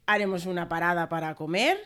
Haremos 0.04 0.44
una 0.44 0.68
parada 0.68 1.08
para 1.08 1.34
comer 1.34 1.78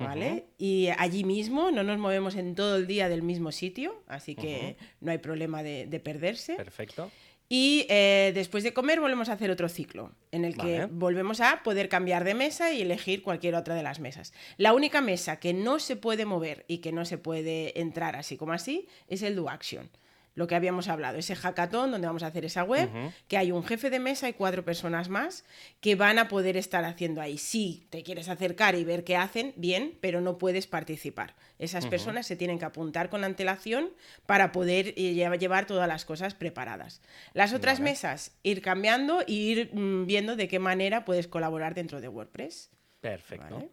¿vale? 0.00 0.46
Y 0.58 0.88
allí 0.98 1.24
mismo 1.24 1.70
no 1.70 1.82
nos 1.82 1.98
movemos 1.98 2.34
en 2.34 2.54
todo 2.54 2.76
el 2.76 2.86
día 2.86 3.08
del 3.08 3.22
mismo 3.22 3.52
sitio, 3.52 4.02
así 4.06 4.34
que 4.34 4.76
no 5.00 5.12
hay 5.12 5.18
problema 5.18 5.62
de, 5.62 6.00
perderse. 6.02 6.54
Perfecto. 6.54 7.10
Y 7.52 7.84
eh, 7.88 8.30
después 8.32 8.62
de 8.62 8.72
comer 8.72 9.00
volvemos 9.00 9.28
a 9.28 9.32
hacer 9.32 9.50
otro 9.50 9.68
ciclo, 9.68 10.12
en 10.30 10.44
el 10.44 10.56
que 10.56 10.86
volvemos 10.86 11.40
a 11.40 11.64
poder 11.64 11.88
cambiar 11.88 12.22
de 12.24 12.34
mesa 12.34 12.72
y 12.72 12.82
elegir 12.82 13.22
cualquier 13.22 13.56
otra 13.56 13.74
de 13.74 13.82
las 13.82 13.98
mesas. 13.98 14.32
La 14.56 14.72
única 14.72 15.00
mesa 15.00 15.40
que 15.40 15.52
no 15.52 15.80
se 15.80 15.96
puede 15.96 16.26
mover 16.26 16.64
y 16.68 16.78
que 16.78 16.92
no 16.92 17.04
se 17.04 17.18
puede 17.18 17.80
entrar 17.80 18.14
así 18.14 18.36
como 18.36 18.52
así 18.52 18.86
es 19.08 19.22
el 19.22 19.34
Do 19.34 19.48
Action 19.48 19.90
lo 20.34 20.46
que 20.46 20.54
habíamos 20.54 20.88
hablado, 20.88 21.18
ese 21.18 21.34
hackathon 21.34 21.90
donde 21.90 22.06
vamos 22.06 22.22
a 22.22 22.28
hacer 22.28 22.44
esa 22.44 22.62
web, 22.64 22.88
que 23.28 23.36
hay 23.36 23.52
un 23.52 23.64
jefe 23.64 23.90
de 23.90 23.98
mesa 23.98 24.28
y 24.28 24.32
cuatro 24.32 24.64
personas 24.64 25.08
más 25.08 25.44
que 25.80 25.96
van 25.96 26.18
a 26.18 26.28
poder 26.28 26.56
estar 26.56 26.84
haciendo 26.84 27.20
ahí. 27.20 27.36
Si 27.38 27.86
te 27.90 28.02
quieres 28.02 28.28
acercar 28.28 28.74
y 28.74 28.84
ver 28.84 29.04
qué 29.04 29.16
hacen, 29.16 29.52
bien, 29.56 29.98
pero 30.00 30.20
no 30.20 30.38
puedes 30.38 30.66
participar. 30.66 31.34
Esas 31.58 31.86
personas 31.86 32.26
se 32.26 32.36
tienen 32.36 32.58
que 32.58 32.64
apuntar 32.64 33.10
con 33.10 33.24
antelación 33.24 33.90
para 34.26 34.52
poder 34.52 34.94
eh, 34.96 35.14
llevar 35.14 35.66
todas 35.66 35.88
las 35.88 36.04
cosas 36.04 36.34
preparadas. 36.34 37.02
Las 37.34 37.52
otras 37.52 37.80
mesas, 37.80 38.32
ir 38.42 38.62
cambiando 38.62 39.20
e 39.20 39.32
ir 39.32 39.70
mm, 39.74 40.06
viendo 40.06 40.36
de 40.36 40.48
qué 40.48 40.58
manera 40.58 41.04
puedes 41.04 41.28
colaborar 41.28 41.74
dentro 41.74 42.00
de 42.00 42.08
WordPress. 42.08 42.70
Perfecto. 43.00 43.54
Vale, 43.54 43.70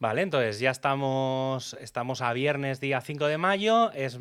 entonces 0.00 0.60
ya 0.60 0.70
estamos, 0.70 1.76
estamos 1.80 2.20
a 2.20 2.32
viernes, 2.32 2.80
día 2.80 3.00
5 3.00 3.26
de 3.26 3.38
mayo, 3.38 3.90
es 3.92 4.18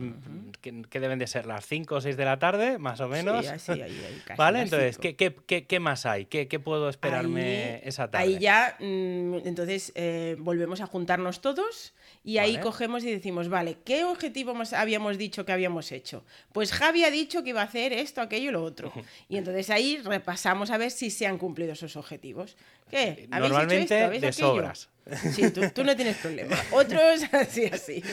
que, 0.62 1.00
deben 1.00 1.20
de 1.20 1.28
ser 1.28 1.46
las 1.46 1.66
5 1.66 1.96
o 1.96 2.02
6 2.02 2.16
de 2.16 2.26
la 2.26 2.40
tarde, 2.40 2.78
más 2.78 3.00
o 3.02 3.08
menos. 3.08 3.46
Sí, 3.58 3.72
ahí, 3.74 4.02
vale, 4.38 4.62
entonces, 4.62 4.98
¿qué, 4.98 5.16
qué, 5.16 5.80
más 5.80 6.06
hay? 6.06 6.26
¿Qué, 6.26 6.60
puedo 6.60 6.90
esperarme 6.90 7.82
esa 7.84 8.10
tarde? 8.10 8.26
Ahí 8.26 8.40
ya, 8.40 8.78
mm, 8.80 9.46
entonces, 9.46 9.92
eh, 9.96 10.36
volvemos 10.40 10.82
a 10.82 10.88
juntarnos 10.88 11.42
todos 11.42 11.94
y 12.24 12.38
ahí 12.38 12.58
cogemos 12.60 13.04
y 13.04 13.12
decimos, 13.12 13.50
vale, 13.50 13.78
¿qué 13.84 14.06
objetivo 14.06 14.54
habíamos 14.76 15.18
dicho 15.18 15.46
que 15.46 15.52
habíamos 15.52 15.92
hecho? 15.92 16.24
Pues 16.54 16.72
Javi 16.72 17.04
ha 17.04 17.12
dicho 17.12 17.44
que 17.44 17.50
iba 17.50 17.62
a 17.62 17.66
hacer 17.66 17.92
esto, 17.92 18.22
aquello 18.22 18.50
y 18.50 18.54
lo 18.54 18.64
otro. 18.64 18.92
Y 19.30 19.38
entonces 19.38 19.70
ahí 19.70 19.98
repasamos 19.98 20.70
a 20.70 20.78
ver 20.78 20.92
si 20.92 21.10
se 21.10 21.26
han 21.26 21.38
cumplido 21.38 21.74
esos 21.74 21.96
objetivos. 21.96 22.56
¿Qué? 22.90 23.28
¿Habéis 23.32 23.52
Normalmente 23.52 23.98
hecho 23.98 24.12
esto? 24.12 24.26
de 24.26 24.34
sobras. 24.34 24.90
Sí, 25.34 25.52
tú, 25.52 25.84
no 25.84 25.96
tienes 25.96 26.18
problema. 26.18 26.56
Otros 26.72 27.22
así, 27.32 27.66
así. 27.66 28.04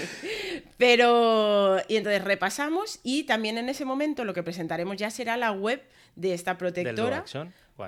Pero, 0.76 1.78
y 1.88 1.96
entonces 1.96 2.22
repasamos 2.24 3.00
y 3.02 3.24
también 3.24 3.58
en 3.58 3.68
ese 3.68 3.84
momento 3.84 4.24
lo 4.24 4.34
que 4.34 4.42
presentaremos 4.42 4.96
ya 4.96 5.10
será 5.10 5.36
la 5.36 5.52
web 5.52 5.82
de 6.16 6.34
esta 6.34 6.58
protectora 6.58 7.24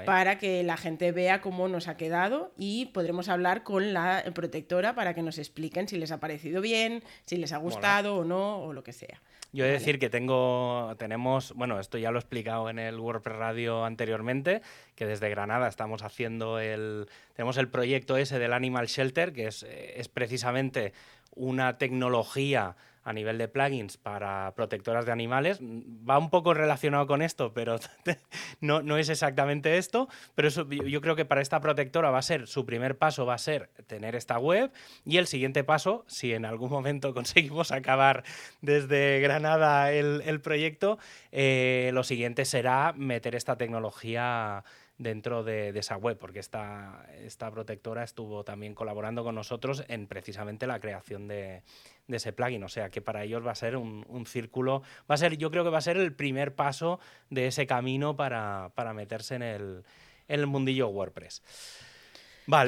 para 0.06 0.38
que 0.38 0.62
la 0.62 0.76
gente 0.76 1.12
vea 1.12 1.40
cómo 1.40 1.68
nos 1.68 1.88
ha 1.88 1.96
quedado 1.96 2.52
y 2.56 2.86
podremos 2.86 3.28
hablar 3.28 3.62
con 3.62 3.92
la 3.92 4.24
protectora 4.34 4.94
para 4.94 5.14
que 5.14 5.22
nos 5.22 5.38
expliquen 5.38 5.88
si 5.88 5.98
les 5.98 6.12
ha 6.12 6.20
parecido 6.20 6.60
bien, 6.60 7.02
si 7.26 7.36
les 7.36 7.52
ha 7.52 7.58
gustado 7.58 8.16
o 8.16 8.24
no, 8.24 8.62
o 8.62 8.72
lo 8.72 8.82
que 8.82 8.92
sea. 8.92 9.20
Yo 9.54 9.64
he 9.64 9.68
de 9.68 9.74
decir 9.74 9.98
que 9.98 10.08
tengo, 10.08 10.94
tenemos, 10.98 11.52
bueno, 11.54 11.78
esto 11.78 11.98
ya 11.98 12.10
lo 12.10 12.18
he 12.18 12.20
explicado 12.20 12.70
en 12.70 12.78
el 12.78 12.98
WordPress 12.98 13.36
Radio 13.36 13.84
anteriormente, 13.84 14.62
que 14.94 15.04
desde 15.04 15.28
Granada 15.28 15.68
estamos 15.68 16.02
haciendo 16.02 16.58
el, 16.58 17.06
tenemos 17.34 17.58
el 17.58 17.68
proyecto 17.68 18.16
ese 18.16 18.38
del 18.38 18.54
Animal 18.54 18.86
Shelter, 18.86 19.34
que 19.34 19.48
es, 19.48 19.62
es 19.62 20.08
precisamente 20.08 20.94
una 21.34 21.78
tecnología 21.78 22.76
a 23.04 23.12
nivel 23.12 23.38
de 23.38 23.48
plugins 23.48 23.96
para 23.96 24.52
protectoras 24.54 25.06
de 25.06 25.12
animales. 25.12 25.60
Va 25.60 26.18
un 26.18 26.30
poco 26.30 26.54
relacionado 26.54 27.06
con 27.06 27.22
esto, 27.22 27.52
pero 27.52 27.78
no, 28.60 28.82
no 28.82 28.96
es 28.96 29.08
exactamente 29.08 29.76
esto. 29.78 30.08
Pero 30.34 30.48
yo 30.68 31.00
creo 31.00 31.16
que 31.16 31.24
para 31.24 31.40
esta 31.40 31.60
protectora 31.60 32.10
va 32.10 32.18
a 32.18 32.22
ser, 32.22 32.46
su 32.46 32.64
primer 32.64 32.96
paso 32.96 33.26
va 33.26 33.34
a 33.34 33.38
ser 33.38 33.70
tener 33.86 34.14
esta 34.14 34.38
web 34.38 34.70
y 35.04 35.18
el 35.18 35.26
siguiente 35.26 35.64
paso, 35.64 36.04
si 36.06 36.32
en 36.32 36.44
algún 36.44 36.70
momento 36.70 37.14
conseguimos 37.14 37.72
acabar 37.72 38.24
desde 38.60 39.20
Granada 39.20 39.92
el, 39.92 40.40
proyecto, 40.40 40.98
eh, 41.30 41.90
lo 41.92 42.04
siguiente 42.04 42.44
será 42.44 42.92
meter 42.96 43.34
esta 43.34 43.56
tecnología 43.56 44.64
dentro 45.02 45.42
de, 45.42 45.68
esa 45.70 45.96
web, 45.96 46.18
porque 46.18 46.38
esta, 46.38 47.06
esta 47.18 47.50
protectora 47.50 48.04
estuvo 48.04 48.44
también 48.44 48.74
colaborando 48.74 49.24
con 49.24 49.34
nosotros 49.34 49.84
en 49.88 50.06
precisamente 50.06 50.66
la 50.66 50.80
creación 50.80 51.28
de, 51.28 51.62
ese 52.08 52.32
plugin. 52.32 52.62
O 52.64 52.68
sea 52.68 52.90
que 52.90 53.02
para 53.02 53.24
ellos 53.24 53.44
va 53.44 53.52
a 53.52 53.56
ser 53.56 53.76
un, 53.76 54.26
círculo, 54.26 54.82
va 55.10 55.14
a 55.14 55.18
ser, 55.18 55.36
yo 55.36 55.50
creo 55.50 55.64
que 55.64 55.70
va 55.70 55.78
a 55.78 55.82
ser 55.82 55.96
el 55.96 56.14
primer 56.14 56.54
paso 56.54 57.00
de 57.30 57.48
ese 57.48 57.66
camino 57.66 58.16
para, 58.16 58.70
meterse 58.94 59.34
en 59.34 59.42
el, 59.42 59.84
en 60.28 60.40
el 60.40 60.46
mundillo 60.46 60.88
WordPress. 60.88 61.42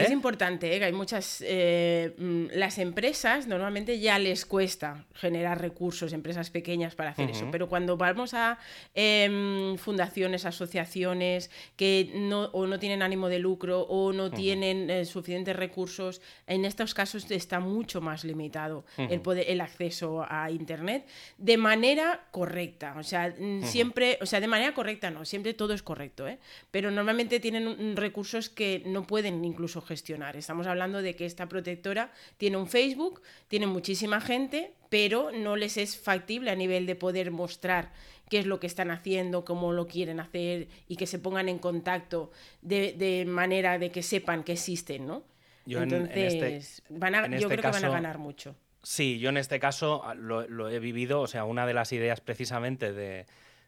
Es 0.04 0.10
importante, 0.12 0.74
¿eh? 0.74 0.78
que 0.78 0.84
hay 0.84 0.92
muchas... 0.92 1.42
Eh, 1.46 2.14
mm, 2.16 2.46
las 2.54 2.78
empresas 2.78 3.46
normalmente 3.46 3.98
ya 3.98 4.18
les 4.18 4.46
cuesta 4.46 5.04
generar 5.14 5.60
recursos, 5.60 6.12
empresas 6.12 6.50
pequeñas 6.50 6.94
para 6.94 7.10
hacer 7.10 7.30
eso, 7.30 7.48
pero 7.50 7.68
cuando 7.68 7.96
vamos 7.96 8.34
a 8.34 8.58
em, 8.94 9.76
fundaciones, 9.76 10.44
asociaciones 10.44 11.50
que 11.76 12.10
no, 12.14 12.44
o 12.52 12.66
no 12.66 12.78
tienen 12.78 13.02
ánimo 13.02 13.28
de 13.28 13.38
lucro 13.38 13.82
o 13.82 14.12
no 14.12 14.30
tienen 14.30 14.90
eh, 14.90 15.04
suficientes 15.04 15.56
recursos, 15.56 16.20
en 16.46 16.64
estos 16.64 16.94
casos 16.94 17.30
está 17.30 17.60
mucho 17.60 18.00
más 18.00 18.24
limitado 18.24 18.84
el, 18.96 19.20
poder, 19.20 19.46
el 19.48 19.60
acceso 19.60 20.24
a 20.28 20.50
Internet 20.50 21.06
de 21.38 21.56
manera 21.56 22.26
correcta. 22.30 22.94
O 22.98 23.02
sea, 23.02 23.34
mm, 23.36 23.62
siempre, 23.64 24.18
o 24.20 24.26
sea, 24.26 24.40
de 24.40 24.46
manera 24.46 24.72
correcta 24.74 25.10
no, 25.10 25.24
siempre 25.24 25.54
todo 25.54 25.74
es 25.74 25.82
correcto, 25.82 26.26
pero 26.70 26.90
normalmente 26.90 27.40
tienen 27.40 27.96
recursos 27.96 28.48
que 28.48 28.82
no 28.86 29.06
pueden 29.06 29.40
incluso 29.64 29.80
gestionar. 29.80 30.36
Estamos 30.36 30.66
hablando 30.66 31.00
de 31.00 31.16
que 31.16 31.24
esta 31.24 31.48
protectora 31.48 32.12
tiene 32.36 32.58
un 32.58 32.66
Facebook, 32.66 33.22
tiene 33.48 33.66
muchísima 33.66 34.20
gente, 34.20 34.74
pero 34.90 35.30
no 35.32 35.56
les 35.56 35.78
es 35.78 35.96
factible 35.96 36.50
a 36.50 36.54
nivel 36.54 36.84
de 36.84 36.94
poder 36.96 37.30
mostrar 37.30 37.90
qué 38.28 38.40
es 38.40 38.46
lo 38.46 38.60
que 38.60 38.66
están 38.66 38.90
haciendo, 38.90 39.42
cómo 39.46 39.72
lo 39.72 39.86
quieren 39.86 40.20
hacer 40.20 40.68
y 40.86 40.96
que 40.96 41.06
se 41.06 41.18
pongan 41.18 41.48
en 41.48 41.58
contacto 41.58 42.30
de, 42.60 43.24
manera 43.26 43.78
de 43.78 43.90
que 43.90 44.02
sepan 44.02 44.44
que 44.44 44.52
existen, 44.52 45.06
¿no? 45.06 45.24
Yo 45.64 45.82
Entonces, 45.82 46.82
van 46.90 47.14
a, 47.14 47.26
yo 47.26 47.48
creo 47.48 47.62
que 47.62 47.68
van 47.68 47.84
a 47.86 47.88
ganar 47.88 48.18
mucho. 48.18 48.54
Sí, 48.82 49.18
yo 49.18 49.30
en 49.30 49.38
este 49.38 49.58
caso 49.58 50.02
ah, 50.04 50.14
lo, 50.14 50.68
he 50.68 50.78
vivido, 50.78 51.22
o 51.22 51.26
sea, 51.26 51.46
una 51.46 51.66
de 51.66 51.72
las 51.72 51.90
ideas 51.92 52.20
precisamente 52.20 52.92
de, 52.92 53.24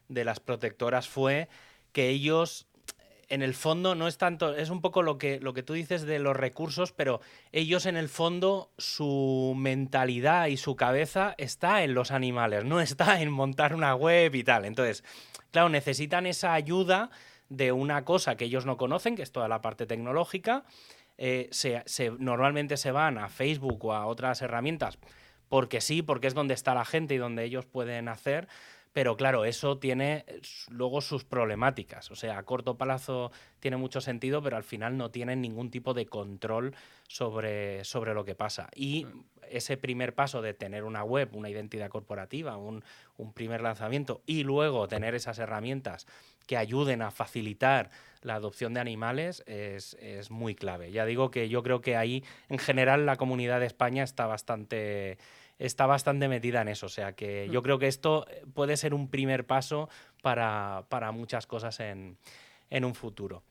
de 0.09 0.23
las 0.23 0.39
protectoras 0.39 1.07
fue 1.07 1.47
que 1.91 2.09
ellos 2.09 2.67
en 3.29 3.41
el 3.41 3.53
fondo 3.53 3.95
no 3.95 4.07
es 4.07 4.17
tanto, 4.17 4.55
es 4.55 4.69
un 4.69 4.81
poco 4.81 5.03
lo 5.03 5.17
que, 5.17 5.39
lo 5.39 5.53
que 5.53 5.63
tú 5.63 5.73
dices 5.73 6.03
de 6.03 6.19
los 6.19 6.35
recursos, 6.35 6.91
pero 6.91 7.19
ellos 7.51 7.85
en 7.85 7.97
el 7.97 8.09
fondo 8.09 8.71
su 8.77 9.53
mentalidad 9.57 10.47
y 10.47 10.57
su 10.57 10.75
cabeza 10.75 11.35
está 11.37 11.83
en 11.83 11.93
los 11.93 12.11
animales, 12.11 12.63
no 12.63 12.79
está 12.81 13.21
en 13.21 13.31
montar 13.31 13.73
una 13.75 13.95
web 13.95 14.33
y 14.35 14.43
tal. 14.43 14.65
Entonces, 14.65 15.03
claro, 15.51 15.69
necesitan 15.69 16.25
esa 16.25 16.53
ayuda 16.53 17.09
de 17.49 17.71
una 17.71 18.05
cosa 18.05 18.35
que 18.35 18.45
ellos 18.45 18.65
no 18.65 18.77
conocen, 18.77 19.15
que 19.15 19.23
es 19.23 19.31
toda 19.31 19.47
la 19.47 19.61
parte 19.61 19.85
tecnológica. 19.85 20.63
Eh, 21.17 21.49
se, 21.51 21.83
normalmente 22.19 22.77
se 22.77 22.91
van 22.91 23.17
a 23.17 23.29
Facebook 23.29 23.85
o 23.85 23.93
a 23.93 24.05
otras 24.05 24.41
herramientas 24.41 24.99
porque 25.49 25.81
sí, 25.81 26.01
porque 26.01 26.27
es 26.27 26.33
donde 26.33 26.53
está 26.53 26.73
la 26.73 26.85
gente 26.85 27.15
y 27.15 27.17
donde 27.17 27.43
ellos 27.43 27.65
pueden 27.65 28.07
hacer, 28.07 28.47
pero 28.97 29.15
claro, 29.15 29.45
eso 29.45 29.77
tiene 29.77 30.25
luego 30.69 31.01
sus 31.01 31.23
problemáticas. 31.23 32.09
O 32.09 32.15
sea, 32.15 32.39
a 32.39 32.43
corto 32.45 32.79
plazo 32.79 33.31
tiene 33.59 33.77
mucho 33.77 34.01
sentido, 34.01 34.41
pero 34.41 34.57
al 34.57 34.63
final 34.63 34.97
no 34.97 35.11
tienen 35.11 35.39
ningún 35.39 35.69
tipo 35.69 35.93
de 35.93 36.07
control 36.07 36.75
sobre, 37.07 37.83
sobre 37.83 38.15
lo 38.15 38.25
que 38.25 38.33
pasa. 38.33 38.71
Y 38.73 39.05
ese 39.51 39.77
primer 39.77 40.15
paso 40.15 40.41
de 40.41 40.55
tener 40.55 40.83
una 40.83 41.03
web, 41.03 41.29
una 41.35 41.47
identidad 41.47 41.89
corporativa, 41.89 42.57
un, 42.57 42.83
un 43.17 43.33
primer 43.33 43.61
lanzamiento 43.61 44.23
y 44.25 44.41
luego 44.41 44.87
tener 44.87 45.13
esas 45.13 45.37
herramientas 45.37 46.07
que 46.47 46.57
ayuden 46.57 47.03
a 47.03 47.11
facilitar 47.11 47.91
la 48.23 48.33
adopción 48.33 48.73
de 48.73 48.79
animales 48.79 49.43
es, 49.45 49.95
es, 49.99 50.31
muy 50.31 50.55
clave. 50.55 50.91
Ya 50.91 51.05
digo 51.05 51.29
que 51.29 51.49
yo 51.49 51.61
creo 51.61 51.81
que 51.81 51.95
ahí, 51.95 52.23
en 52.49 52.57
general, 52.57 53.05
la 53.05 53.15
comunidad 53.15 53.59
de 53.59 53.67
España 53.67 54.03
está 54.03 54.25
bastante 54.25 55.19
está 55.59 55.85
bastante 55.85 56.27
metida 56.27 56.61
en 56.61 56.69
eso. 56.69 56.85
O 56.85 56.89
sea 56.89 57.13
que 57.13 57.47
yo 57.51 57.61
mm. 57.61 57.63
creo 57.63 57.79
que 57.79 57.87
esto 57.87 58.25
puede 58.53 58.77
ser 58.77 58.93
un 58.93 59.09
primer 59.09 59.45
paso 59.45 59.89
para, 60.21 60.85
muchas 61.13 61.47
cosas 61.47 61.79
en, 61.79 62.17
en 62.69 62.85
un 62.85 62.95
futuro. 62.95 63.43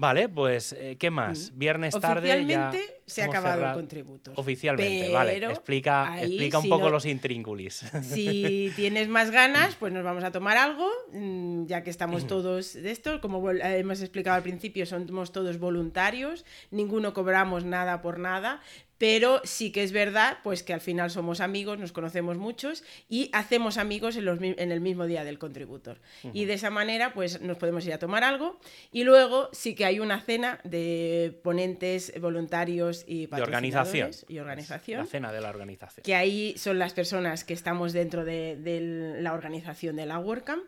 Vale, 0.00 0.30
pues, 0.30 0.72
eh, 0.72 0.96
¿qué 0.98 1.10
más? 1.10 1.52
Mm. 1.52 1.58
Viernes 1.58 2.00
tarde. 2.00 2.32
Oficialmente 2.32 2.99
se 3.10 3.22
ha 3.22 3.26
acabado 3.26 3.66
el 3.66 3.74
contributo. 3.74 4.32
Oficialmente, 4.36 5.10
vale. 5.12 5.36
Explica, 5.36 6.20
explica 6.20 6.58
un 6.58 6.68
poco 6.68 6.90
los 6.90 7.06
intríngulis. 7.06 7.84
Si 8.02 8.72
tienes 8.76 9.08
más 9.08 9.30
ganas, 9.30 9.76
pues 9.76 9.92
nos 9.92 10.04
vamos 10.04 10.24
a 10.24 10.32
tomar 10.32 10.56
algo, 10.56 10.88
mm, 11.12 11.66
ya 11.66 11.82
que 11.82 11.90
estamos 11.90 12.26
todos 12.26 12.74
de 12.74 12.90
esto. 12.90 13.20
Como 13.20 13.50
hemos 13.50 14.00
explicado 14.00 14.36
al 14.36 14.42
principio, 14.42 14.86
somos 14.86 15.32
todos 15.32 15.58
voluntarios, 15.58 16.44
ninguno 16.70 17.12
cobramos 17.14 17.64
nada 17.64 18.02
por 18.02 18.18
nada, 18.18 18.60
pero 19.00 19.40
sí 19.44 19.72
que 19.72 19.82
es 19.82 19.92
verdad 19.92 20.36
pues 20.42 20.62
que 20.62 20.74
al 20.74 20.82
final 20.82 21.10
somos 21.10 21.40
amigos, 21.40 21.78
nos 21.78 21.90
conocemos 21.90 22.36
muchos 22.36 22.84
y 23.08 23.30
hacemos 23.32 23.78
amigos 23.78 24.14
en, 24.16 24.26
los, 24.26 24.38
en 24.42 24.72
el 24.72 24.82
mismo 24.82 25.06
día 25.06 25.24
del 25.24 25.38
contributor. 25.38 26.02
Y 26.34 26.44
de 26.44 26.52
esa 26.52 26.68
manera 26.68 27.14
pues 27.14 27.40
nos 27.40 27.56
podemos 27.56 27.86
ir 27.86 27.94
a 27.94 27.98
tomar 27.98 28.24
algo 28.24 28.60
y 28.92 29.04
luego 29.04 29.48
sí 29.52 29.74
que 29.74 29.86
hay 29.86 30.00
una 30.00 30.20
cena 30.20 30.60
de 30.64 31.40
ponentes, 31.42 32.12
voluntarios 32.20 32.99
y 33.06 33.28
organización. 33.32 34.10
Y 34.28 34.38
organización. 34.38 35.00
La 35.00 35.06
cena 35.06 35.32
de 35.32 35.40
la 35.40 35.48
organización. 35.48 36.02
Que 36.04 36.14
ahí 36.14 36.54
son 36.56 36.78
las 36.78 36.92
personas 36.92 37.44
que 37.44 37.54
estamos 37.54 37.92
dentro 37.92 38.24
de, 38.24 38.56
de 38.56 38.80
la 39.20 39.32
organización 39.32 39.96
de 39.96 40.06
la 40.06 40.18
WordCamp, 40.18 40.62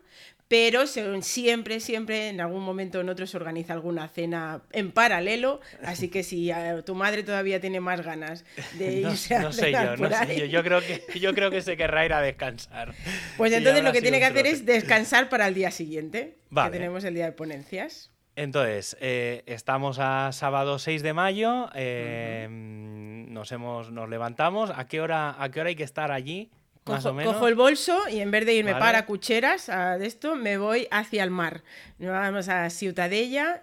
pero 0.53 0.85
siempre, 0.85 1.79
siempre, 1.79 2.29
en 2.29 2.39
algún 2.39 2.61
momento 2.61 3.01
en 3.01 3.09
otro 3.09 3.25
se 3.25 3.37
organiza 3.37 3.73
alguna 3.73 4.07
cena 4.07 4.61
en 4.71 4.91
paralelo, 4.91 5.61
así 5.83 6.09
que 6.09 6.21
si 6.21 6.51
tu 6.85 6.93
madre 6.93 7.23
todavía 7.23 7.59
tiene 7.59 7.79
más 7.79 8.01
ganas 8.01 8.45
de 8.77 8.93
irse 9.01 9.39
no, 9.39 9.47
a 9.47 9.51
sé 9.51 9.71
yo, 9.71 9.97
no 9.97 10.09
sé 10.11 10.39
yo, 10.39 10.45
yo 10.45 10.63
creo 10.63 10.81
que 10.81 11.19
yo 11.19 11.33
creo 11.33 11.49
que 11.49 11.63
se 11.63 11.75
querrá 11.75 12.05
ir 12.05 12.13
a 12.13 12.21
descansar. 12.21 12.93
Pues 13.35 13.51
entonces 13.51 13.83
lo 13.83 13.91
que 13.91 14.01
tiene 14.01 14.19
que 14.19 14.25
hacer 14.25 14.45
es 14.45 14.63
descansar 14.63 15.27
para 15.27 15.47
el 15.47 15.55
día 15.55 15.71
siguiente, 15.71 16.37
que 16.53 16.69
tenemos 16.69 17.03
el 17.03 17.15
día 17.15 17.25
de 17.25 17.31
ponencias. 17.31 18.12
Entonces, 18.35 18.97
eh, 18.99 19.43
estamos 19.45 19.99
a 19.99 20.31
sábado 20.31 20.79
6 20.79 21.03
de 21.03 21.13
mayo, 21.13 21.69
eh, 21.75 22.47
nos, 22.49 23.51
hemos, 23.51 23.91
nos 23.91 24.09
levantamos, 24.09 24.71
¿a 24.75 24.87
qué, 24.87 25.01
hora, 25.01 25.35
¿a 25.37 25.51
qué 25.51 25.59
hora 25.61 25.69
hay 25.69 25.75
que 25.75 25.83
estar 25.83 26.11
allí? 26.11 26.49
Cojo, 26.83 27.47
el 27.47 27.55
bolso 27.55 27.97
y 28.11 28.19
en 28.19 28.29
vez 28.29 28.45
de 28.45 28.55
irme 28.55 28.75
para 28.75 29.05
Cucheras, 29.05 29.69
a 29.69 29.97
de 29.97 30.05
esto, 30.05 30.35
me 30.35 30.57
voy 30.57 30.85
hacia 30.91 31.23
el 31.23 31.29
mar. 31.29 31.63
Nos 31.97 32.11
vamos 32.11 32.49
a 32.49 32.69
Ciutadella, 32.69 33.61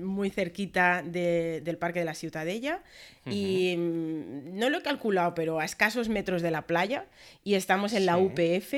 muy 0.00 0.30
cerquita 0.30 1.02
del 1.02 1.76
Parque 1.76 1.98
de 1.98 2.06
la 2.06 2.14
Ciutadella. 2.14 2.80
Y 3.26 3.76
mm, 3.76 4.58
no 4.58 4.70
lo 4.70 4.78
he 4.78 4.82
calculado, 4.82 5.34
pero 5.34 5.60
a 5.60 5.66
escasos 5.66 6.08
metros 6.08 6.40
de 6.40 6.50
la 6.50 6.62
playa. 6.62 7.04
Y 7.44 7.54
estamos 7.54 7.92
en 7.92 8.06
la 8.06 8.16
UPF 8.16 8.74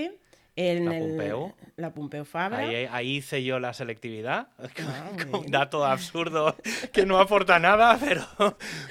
en 0.56 0.84
la 0.84 0.98
Pompeu. 0.98 1.54
la 1.76 1.94
Pompeu 1.94 2.24
Fabra. 2.24 2.58
Ahí, 2.90 3.16
hice 3.16 3.42
yo 3.42 3.58
la 3.58 3.72
selectividad. 3.72 4.48
Ah, 4.86 5.10
un 5.32 5.46
dato 5.50 5.84
absurdo 5.84 6.56
que 6.92 7.06
no 7.06 7.18
aporta 7.18 7.58
nada, 7.58 7.98
pero 8.04 8.24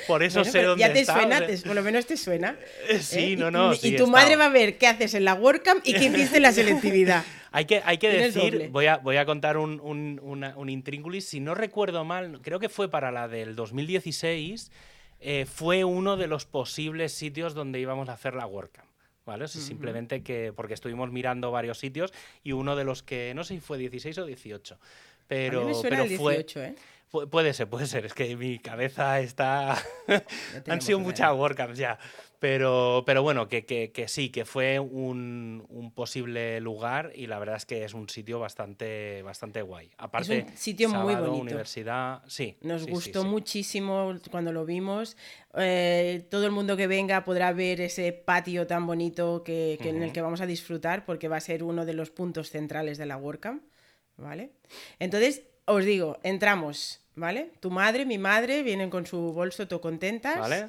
por 0.07 0.23
eso 0.23 0.43
sé 0.43 0.63
dónde 0.63 0.81
Ya 0.81 0.91
te 0.91 1.01
está, 1.01 1.13
suena, 1.13 1.41
por 1.65 1.75
lo 1.75 1.83
menos 1.83 2.05
te 2.05 2.17
suena. 2.17 2.57
Eh, 2.89 2.99
sí, 2.99 3.33
¿eh? 3.33 3.35
no, 3.37 3.51
no. 3.51 3.73
Y, 3.73 3.95
tu 3.95 4.07
madre 4.07 4.35
va 4.35 4.45
a 4.45 4.49
ver 4.49 4.77
qué 4.77 4.87
haces 4.87 5.13
en 5.13 5.25
la 5.25 5.35
WordCamp 5.35 5.85
y 5.85 5.93
qué 5.93 6.05
hiciste 6.05 6.37
en 6.37 6.43
la 6.43 6.51
selectividad. 6.53 7.23
hay 7.51 7.65
que, 7.65 7.81
hay 7.85 7.97
que 7.99 8.09
decir, 8.09 8.69
voy 8.71 8.87
a, 8.87 8.97
voy 8.97 9.17
a 9.17 9.25
contar 9.25 9.57
un, 9.57 9.79
un, 9.81 10.19
un 10.55 10.69
intríngulis. 10.69 11.27
Si 11.27 11.39
no 11.39 11.53
recuerdo 11.53 12.03
mal, 12.05 12.39
creo 12.41 12.59
que 12.59 12.69
fue 12.69 12.89
para 12.89 13.11
la 13.11 13.27
del 13.27 13.55
2016. 13.55 14.71
Eh, 15.25 15.45
fue 15.45 15.85
uno 15.85 16.17
de 16.17 16.27
los 16.27 16.45
posibles 16.45 17.13
sitios 17.13 17.53
donde 17.53 17.79
íbamos 17.79 18.09
a 18.09 18.13
hacer 18.13 18.35
la 18.35 18.45
WordCamp. 18.45 18.92
¿Vale? 19.25 19.47
Simplemente 19.47 20.23
que, 20.23 20.53
porque 20.55 20.73
estuvimos 20.73 21.11
mirando 21.11 21.51
varios 21.51 21.77
sitios 21.77 22.13
y 22.43 22.51
uno 22.51 22.75
de 22.75 22.83
los 22.83 23.03
que, 23.03 23.33
no 23.35 23.43
sé 23.43 23.55
si 23.55 23.59
fue 23.59 23.77
16 23.77 24.17
o 24.17 24.25
18, 24.25 24.79
pero, 25.27 25.71
pero 25.81 26.05
fue... 26.05 26.33
18, 26.37 26.63
¿eh? 26.63 26.75
Puede 27.29 27.53
ser, 27.53 27.69
puede 27.69 27.85
ser. 27.85 28.05
Es 28.07 28.13
que 28.15 28.35
mi 28.35 28.57
cabeza 28.57 29.19
está. 29.19 29.77
Han 30.67 30.81
sido 30.81 30.99
muchas 30.99 31.31
WordCamps 31.31 31.77
ya. 31.77 31.99
Pero, 32.43 33.03
pero 33.05 33.23
bueno, 33.23 33.47
que, 33.47 33.63
que, 33.63 34.07
sí, 34.09 34.27
que 34.27 34.43
fue 34.43 34.77
un, 34.77 35.65
un, 35.69 35.93
posible 35.93 36.59
lugar 36.59 37.13
y 37.15 37.27
la 37.27 37.39
verdad 37.39 37.55
es 37.55 37.65
que 37.65 37.85
es 37.85 37.93
un 37.93 38.09
sitio 38.09 38.37
bastante, 38.37 39.21
bastante 39.21 39.61
guay. 39.61 39.89
Aparte, 39.97 40.39
es 40.39 40.45
un 40.51 40.57
sitio 40.57 40.89
muy 40.89 41.15
bonito. 41.15 41.35
universidad, 41.35 42.21
sí. 42.27 42.57
Nos 42.59 42.85
gustó 42.85 43.23
muchísimo 43.23 44.15
cuando 44.29 44.51
lo 44.51 44.65
vimos. 44.65 45.15
Eh, 45.55 46.27
todo 46.29 46.45
el 46.45 46.51
mundo 46.51 46.75
que 46.75 46.85
venga 46.85 47.23
podrá 47.23 47.53
ver 47.53 47.79
ese 47.79 48.11
patio 48.11 48.67
tan 48.67 48.85
bonito 48.85 49.41
que, 49.41 49.77
en 49.79 50.03
el 50.03 50.11
que 50.11 50.21
vamos 50.21 50.41
a 50.41 50.45
disfrutar 50.45 51.05
porque 51.05 51.29
va 51.29 51.37
a 51.37 51.39
ser 51.39 51.63
uno 51.63 51.85
de 51.85 51.93
los 51.93 52.09
puntos 52.09 52.49
centrales 52.49 52.97
de 52.97 53.05
la 53.05 53.15
WordCamp. 53.15 53.63
¿Vale? 54.17 54.51
Entonces, 54.99 55.43
os 55.63 55.85
digo, 55.85 56.19
entramos, 56.23 56.99
¿vale? 57.15 57.51
Tu 57.61 57.71
madre, 57.71 58.05
mi 58.05 58.17
madre 58.17 58.63
vienen 58.63 58.89
con 58.89 59.05
su 59.05 59.31
bolso 59.31 59.65
todo 59.65 59.79
contentas. 59.79 60.37
¿Vale? 60.37 60.67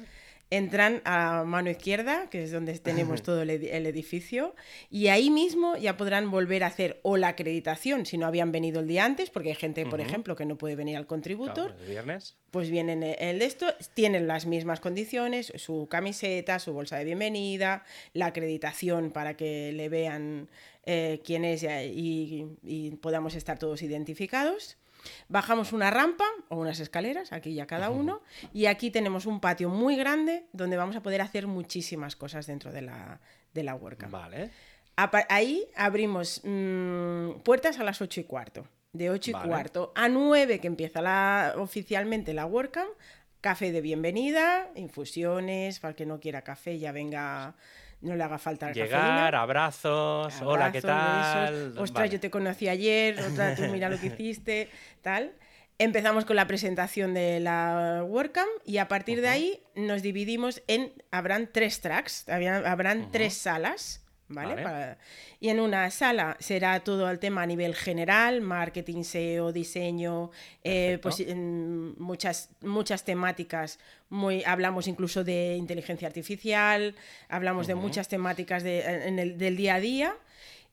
Entran 0.57 1.01
a 1.05 1.43
mano 1.45 1.69
izquierda, 1.69 2.29
que 2.29 2.43
es 2.43 2.51
donde 2.51 2.77
tenemos 2.79 3.23
todo 3.23 3.41
el, 3.41 3.49
edificio, 3.49 4.55
y 4.89 5.07
ahí 5.07 5.29
mismo 5.29 5.77
ya 5.77 5.97
podrán 5.97 6.31
volver 6.31 6.63
a 6.63 6.67
hacer 6.67 6.99
o 7.03 7.17
la 7.17 7.29
acreditación 7.29 8.05
si 8.05 8.17
no 8.17 8.25
habían 8.25 8.51
venido 8.51 8.79
el 8.79 8.87
día 8.87 9.05
antes, 9.05 9.29
porque 9.29 9.49
hay 9.49 9.55
gente, 9.55 9.85
por 9.85 10.01
ejemplo, 10.01 10.35
que 10.35 10.45
no 10.45 10.57
puede 10.57 10.75
venir 10.75 10.97
al 10.97 11.07
contributor. 11.07 11.75
viernes. 11.87 12.35
Pues 12.51 12.69
vienen 12.69 13.03
el 13.03 13.39
de 13.39 13.45
esto, 13.45 13.67
tienen 13.93 14.27
las 14.27 14.45
mismas 14.45 14.79
condiciones, 14.79 15.51
su 15.57 15.87
camiseta, 15.89 16.59
su 16.59 16.73
bolsa 16.73 16.97
de 16.97 17.05
bienvenida, 17.05 17.83
la 18.13 18.27
acreditación 18.27 19.11
para 19.11 19.35
que 19.35 19.73
le 19.73 19.89
vean 19.89 20.49
eh, 20.85 21.21
quién 21.25 21.43
es 21.43 21.63
y 21.63 22.97
podamos 23.01 23.35
estar 23.35 23.59
todos 23.59 23.81
identificados. 23.81 24.77
Bajamos 25.29 25.73
una 25.73 25.91
rampa 25.91 26.25
o 26.49 26.57
unas 26.57 26.79
escaleras, 26.79 27.31
aquí 27.31 27.53
ya 27.53 27.67
cada 27.67 27.89
uno, 27.89 28.21
y 28.53 28.65
aquí 28.65 28.91
tenemos 28.91 29.25
un 29.25 29.39
patio 29.39 29.69
muy 29.69 29.95
grande 29.95 30.45
donde 30.53 30.77
vamos 30.77 30.95
a 30.95 31.01
poder 31.01 31.21
hacer 31.21 31.47
muchísimas 31.47 32.15
cosas 32.15 32.47
dentro 32.47 32.71
de 32.71 32.81
la, 32.81 33.19
de 33.53 33.63
la 33.63 33.75
WordCamp. 33.75 34.11
Vale. 34.11 34.51
Ahí 35.29 35.67
abrimos 35.75 36.41
mm, 36.43 37.39
puertas 37.43 37.79
a 37.79 37.83
las 37.83 38.01
8 38.01 38.21
y 38.21 38.23
cuarto. 38.23 38.67
De 38.93 39.09
8 39.09 39.31
y 39.31 39.33
cuarto 39.33 39.91
a 39.93 40.07
9 40.07 40.59
que 40.59 40.67
empieza 40.67 41.01
la, 41.01 41.55
oficialmente 41.57 42.33
la 42.33 42.45
WordCamp, 42.45 42.89
café 43.41 43.73
de 43.73 43.81
bienvenida, 43.81 44.69
infusiones, 44.75 45.79
para 45.79 45.89
el 45.89 45.95
que 45.95 46.05
no 46.05 46.21
quiera 46.21 46.43
café 46.43 46.79
ya 46.79 46.93
venga 46.93 47.55
no 48.01 48.15
le 48.15 48.23
haga 48.23 48.37
falta 48.37 48.71
Llegar, 48.71 49.35
abrazos, 49.35 50.41
hola, 50.41 50.71
¿qué 50.71 50.81
tal? 50.81 51.77
Ostras, 51.77 52.09
yo 52.09 52.19
te 52.19 52.29
conocí 52.29 52.67
ayer, 52.67 53.19
otra, 53.19 53.55
tú 53.55 53.63
mira 53.63 53.89
lo 53.89 53.99
que 53.99 54.07
hiciste, 54.17 54.69
tal. 55.01 55.33
Empezamos 55.77 56.23
con 56.23 56.37
la 56.37 56.47
presentación 56.47 57.13
de 57.13 57.41
la 57.41 58.01
WordCamp 58.07 58.49
y 58.63 58.77
a 58.77 58.87
partir 58.87 59.19
de 59.19 59.27
ahí 59.27 59.59
nos 59.75 60.01
dividimos 60.01 60.63
en, 60.67 60.93
habrán 61.11 61.49
tres 61.51 61.81
tracks, 61.81 62.29
habrán 62.29 63.11
tres 63.11 63.33
salas 63.33 64.04
¿vale? 64.27 64.97
Y 65.39 65.49
en 65.49 65.59
una 65.59 65.89
sala 65.91 66.37
será 66.39 66.79
todo 66.81 67.09
el 67.09 67.19
tema 67.19 67.43
a 67.43 67.45
nivel 67.45 67.75
general, 67.75 68.41
marketing, 68.41 69.03
SEO, 69.03 69.51
diseño, 69.51 70.31
eh, 70.63 70.99
pues 71.01 71.23
muchas, 71.35 72.49
muchas 72.61 73.03
temáticas. 73.03 73.79
Muy, 74.09 74.43
hablamos 74.43 74.87
incluso 74.87 75.23
de 75.23 75.55
inteligencia 75.55 76.07
artificial, 76.07 76.95
hablamos 77.29 77.67
de 77.67 77.75
muchas 77.75 78.07
temáticas 78.07 78.63
en 78.63 79.19
el, 79.19 79.37
del 79.37 79.57
día 79.57 79.75
a 79.75 79.79
día. 79.79 80.15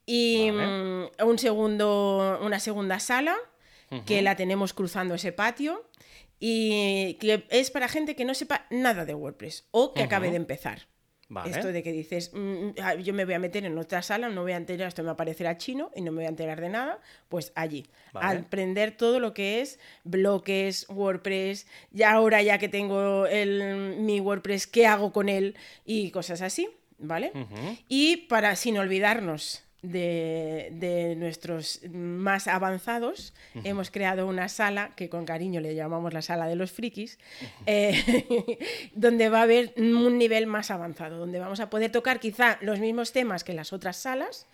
Y 0.05 0.51
mm, 0.51 1.25
un 1.25 1.39
segundo, 1.39 2.41
una 2.43 2.61
segunda 2.61 2.99
sala 2.99 3.37
que 4.07 4.23
la 4.23 4.37
tenemos 4.37 4.73
cruzando 4.73 5.15
ese 5.15 5.33
patio 5.33 5.85
y 6.41 7.15
que 7.21 7.45
es 7.51 7.71
para 7.71 7.89
gente 7.89 8.17
que 8.17 8.25
no 8.25 8.33
sepa 8.33 8.67
nada 8.71 9.05
de 9.05 9.15
WordPress 9.15 9.67
o 9.71 9.93
que 9.93 10.03
acabe 10.03 10.31
de 10.31 10.37
empezar. 10.37 10.89
Esto 11.47 11.69
de 11.69 11.83
que 11.83 11.93
dices, 11.93 12.31
mm, 12.35 12.71
ah, 12.83 12.95
yo 12.95 13.15
me 13.15 13.25
voy 13.25 13.35
a 13.35 13.39
meter 13.39 13.65
en 13.65 13.77
otra 13.79 14.03
sala, 14.03 14.29
no 14.29 14.43
voy 14.43 14.53
a 14.53 14.57
enterar, 14.57 14.89
esto 14.89 15.03
me 15.03 15.11
aparecerá 15.11 15.57
chino 15.59 15.91
y 15.95 16.03
no 16.03 16.13
me 16.13 16.19
voy 16.19 16.27
a 16.27 16.29
enterar 16.29 16.61
de 16.61 16.69
nada, 16.69 17.01
pues 17.29 17.53
allí. 17.55 17.87
Aprender 18.15 18.97
todo 18.97 19.21
lo 19.21 19.33
que 19.33 19.61
es 19.61 19.79
bloques, 20.05 20.87
WordPress, 20.89 21.67
ya 21.91 22.13
ahora 22.13 22.43
ya 22.43 22.59
que 22.59 22.69
tengo 22.69 23.27
el, 23.27 23.97
mi 23.99 24.21
WordPress, 24.21 24.67
¿qué 24.67 24.87
hago 24.87 25.13
con 25.13 25.29
él? 25.29 25.57
Y 25.85 26.11
cosas 26.11 26.43
así, 26.43 26.69
¿vale? 26.99 27.33
Y 27.89 28.29
para, 28.29 28.57
sin 28.57 28.79
olvidarnos 28.79 29.63
de, 29.83 31.15
nuestros 31.17 31.81
más 31.91 32.47
avanzados, 32.47 33.35
hemos 33.65 33.91
creado 33.91 34.27
una 34.27 34.49
sala 34.49 34.91
que 34.97 35.09
con 35.09 35.25
cariño 35.25 35.61
le 35.61 35.75
llamamos 35.75 36.13
la 36.15 36.23
sala 36.23 36.47
de 36.47 36.57
los 36.57 36.71
frikis, 36.71 37.19
eh, 37.67 38.59
donde 38.95 39.29
va 39.29 39.41
a 39.41 39.43
haber 39.43 39.73
un 39.77 40.19
nivel 40.19 40.47
más 40.47 40.71
avanzado, 40.71 41.19
donde 41.19 41.39
vamos 41.39 41.61
a 41.61 41.69
poder 41.69 41.91
tocar 41.91 42.21
quizá 42.21 42.59
los 42.61 42.79
mismos 42.79 43.13
temas 43.13 43.45
que 43.45 43.55
las 43.55 43.73
otras 43.73 43.97
salas, 43.97 44.47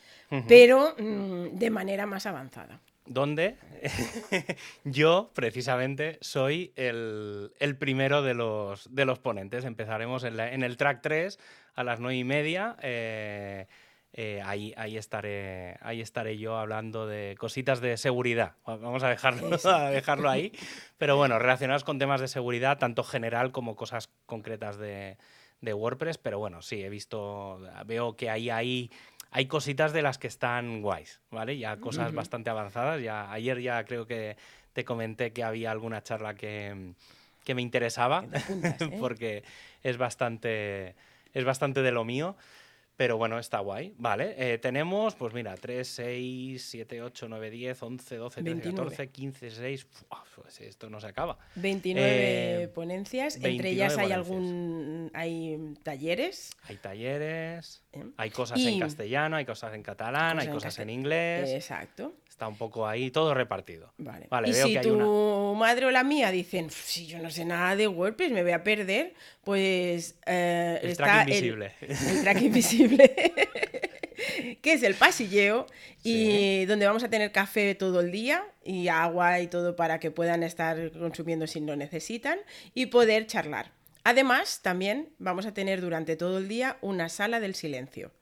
pero 0.46 0.94
mm, 0.98 1.58
de 1.58 1.70
manera 1.70 2.06
más 2.06 2.26
avanzada. 2.26 2.80
Donde 3.06 3.56
yo, 4.84 5.30
precisamente, 5.34 6.18
soy 6.20 6.72
el, 6.76 7.50
primero 7.78 8.22
de 8.22 8.34
los, 8.34 8.94
de 8.94 9.06
los 9.06 9.18
ponentes. 9.18 9.64
Empezaremos 9.64 10.24
en, 10.24 10.38
en, 10.38 10.62
el 10.62 10.76
track 10.76 11.00
3 11.00 11.38
a 11.74 11.84
las 11.84 12.00
9 12.00 12.16
y 12.16 12.24
media. 12.24 12.76
Eh, 12.82 13.66
eh, 14.12 14.40
ahí, 14.44 14.72
ahí, 14.76 14.96
estaré, 14.96 15.76
ahí 15.80 16.00
estaré 16.00 16.38
yo 16.38 16.56
hablando 16.56 17.06
de 17.06 17.36
cositas 17.38 17.80
de 17.80 17.96
seguridad. 17.96 18.54
Vamos 18.64 19.02
a 19.02 19.09
dejarlo, 19.11 19.50
a 19.64 19.90
dejarlo 19.90 20.30
ahí. 20.30 20.52
Pero 20.96 21.16
bueno, 21.16 21.38
relacionados 21.38 21.84
con 21.84 21.98
temas 21.98 22.20
de 22.20 22.28
seguridad, 22.28 22.78
tanto 22.78 23.04
general 23.04 23.52
como 23.52 23.76
cosas 23.76 24.11
concretas 24.26 24.78
de, 24.78 25.18
de 25.61 25.74
WordPress. 25.74 26.18
Pero 26.18 26.38
bueno, 26.38 26.62
sí, 26.62 26.82
he 26.82 26.88
visto, 26.88 27.61
veo 27.86 28.16
que 28.16 28.30
ahí 28.30 28.50
hay, 28.50 28.90
hay 29.30 29.46
cositas 29.46 29.92
de 29.92 30.02
las 30.02 30.18
que 30.18 30.26
están 30.26 30.80
guays, 30.80 31.20
¿vale? 31.30 31.59
Ya 31.59 31.76
cosas 31.76 32.12
bastante 32.14 32.50
avanzadas. 32.50 33.02
Ya, 33.02 33.30
ayer 33.30 33.61
ya 33.61 33.84
creo 33.84 34.06
que 34.06 34.36
te 34.72 34.84
comenté 34.84 35.32
que 35.32 35.44
había 35.44 35.70
alguna 35.70 36.02
charla 36.02 36.34
que, 36.34 36.94
que 37.44 37.54
me 37.54 37.62
interesaba, 37.62 38.24
¿eh? 38.32 38.96
porque 38.98 39.44
es 39.82 39.98
bastante, 39.98 40.94
es 41.34 41.44
bastante 41.44 41.82
de 41.82 41.92
lo 41.92 42.04
mío. 42.04 42.36
Pero 42.99 43.16
bueno, 43.16 43.38
está 43.38 43.61
guay. 43.61 43.94
Vale, 43.96 44.34
eh, 44.36 44.59
tenemos, 44.59 45.14
pues 45.14 45.32
mira, 45.32 45.55
3, 45.55 45.86
6, 45.86 46.66
7, 46.68 47.01
8, 47.01 47.28
9, 47.28 47.51
10, 47.51 47.82
11, 47.84 48.16
12, 48.16 48.42
13, 48.42 48.61
14, 48.74 49.09
15, 49.11 49.46
16. 49.46 49.86
pues 50.34 50.61
esto 50.62 50.90
no 50.90 51.01
se 51.01 51.07
acaba. 51.07 51.38
29 51.55 52.64
eh, 52.64 52.66
ponencias. 52.66 53.36
Entre 53.36 53.70
ellas 53.70 53.96
hay 53.99 54.11
algún. 54.11 55.12
Hay 55.14 55.74
talleres. 55.84 56.51
Hay 56.64 56.78
talleres. 56.78 57.84
¿Eh? 57.92 58.05
Hay 58.16 58.30
cosas 58.30 58.59
en 58.59 58.80
castellano, 58.80 59.36
hay 59.36 59.44
cosas 59.44 59.74
en 59.74 59.84
catalán, 59.84 60.40
hay 60.40 60.49
cosas 60.49 60.76
en 60.80 60.90
inglés. 60.90 61.51
Exacto 61.51 62.16
está 62.39 62.47
un 62.47 62.57
poco 62.57 62.86
ahí 62.86 63.11
todo 63.11 63.34
repartido. 63.34 63.93
Vale. 63.99 64.28
y 64.47 64.53
si 64.53 64.80
tu 64.80 65.57
madre 65.57 65.86
o 65.86 65.91
la 65.91 66.05
mía 66.05 66.30
dicen, 66.30 66.70
si 66.70 67.05
yo 67.05 67.18
no 67.18 67.30
sé 67.30 67.45
nada 67.45 67.74
de 67.74 67.89
WordPress, 67.89 68.30
me 68.30 68.45
voy 68.45 68.53
a 68.53 68.62
perder, 68.62 69.14
pues 69.43 70.14
eh, 70.24 70.78
el 70.80 70.91
está 70.91 71.05
track 71.05 71.28
invisible. 71.28 71.72
El, 71.80 72.22
track 72.22 72.43
invisible. 72.43 73.14
que 74.62 74.72
es 74.72 74.84
el 74.84 74.95
pasilleo 74.95 75.66
y 76.05 76.64
donde 76.66 76.86
vamos 76.86 77.03
a 77.03 77.11
tener 77.11 77.32
café 77.32 77.74
todo 77.74 77.99
el 78.01 78.12
día 78.12 78.45
y 78.62 78.86
agua 78.86 79.41
y 79.41 79.49
todo 79.49 79.74
para 79.74 79.99
que 79.99 80.12
puedan 80.12 80.45
estar 80.45 80.93
consumiendo 80.93 81.49
si 81.49 81.59
lo 81.59 81.74
necesitan 81.74 82.39
y 82.72 82.86
poder 82.86 83.26
charlar. 83.26 83.72
Además, 84.05 84.61
también 84.62 85.09
vamos 85.18 85.45
a 85.45 85.55
tener 85.55 85.80
durante 85.80 86.14
todo 86.14 86.39
el 86.39 86.47
día 86.47 86.78
una 86.82 87.09
sala 87.09 87.41
del 87.41 87.57
silencio, 87.57 88.12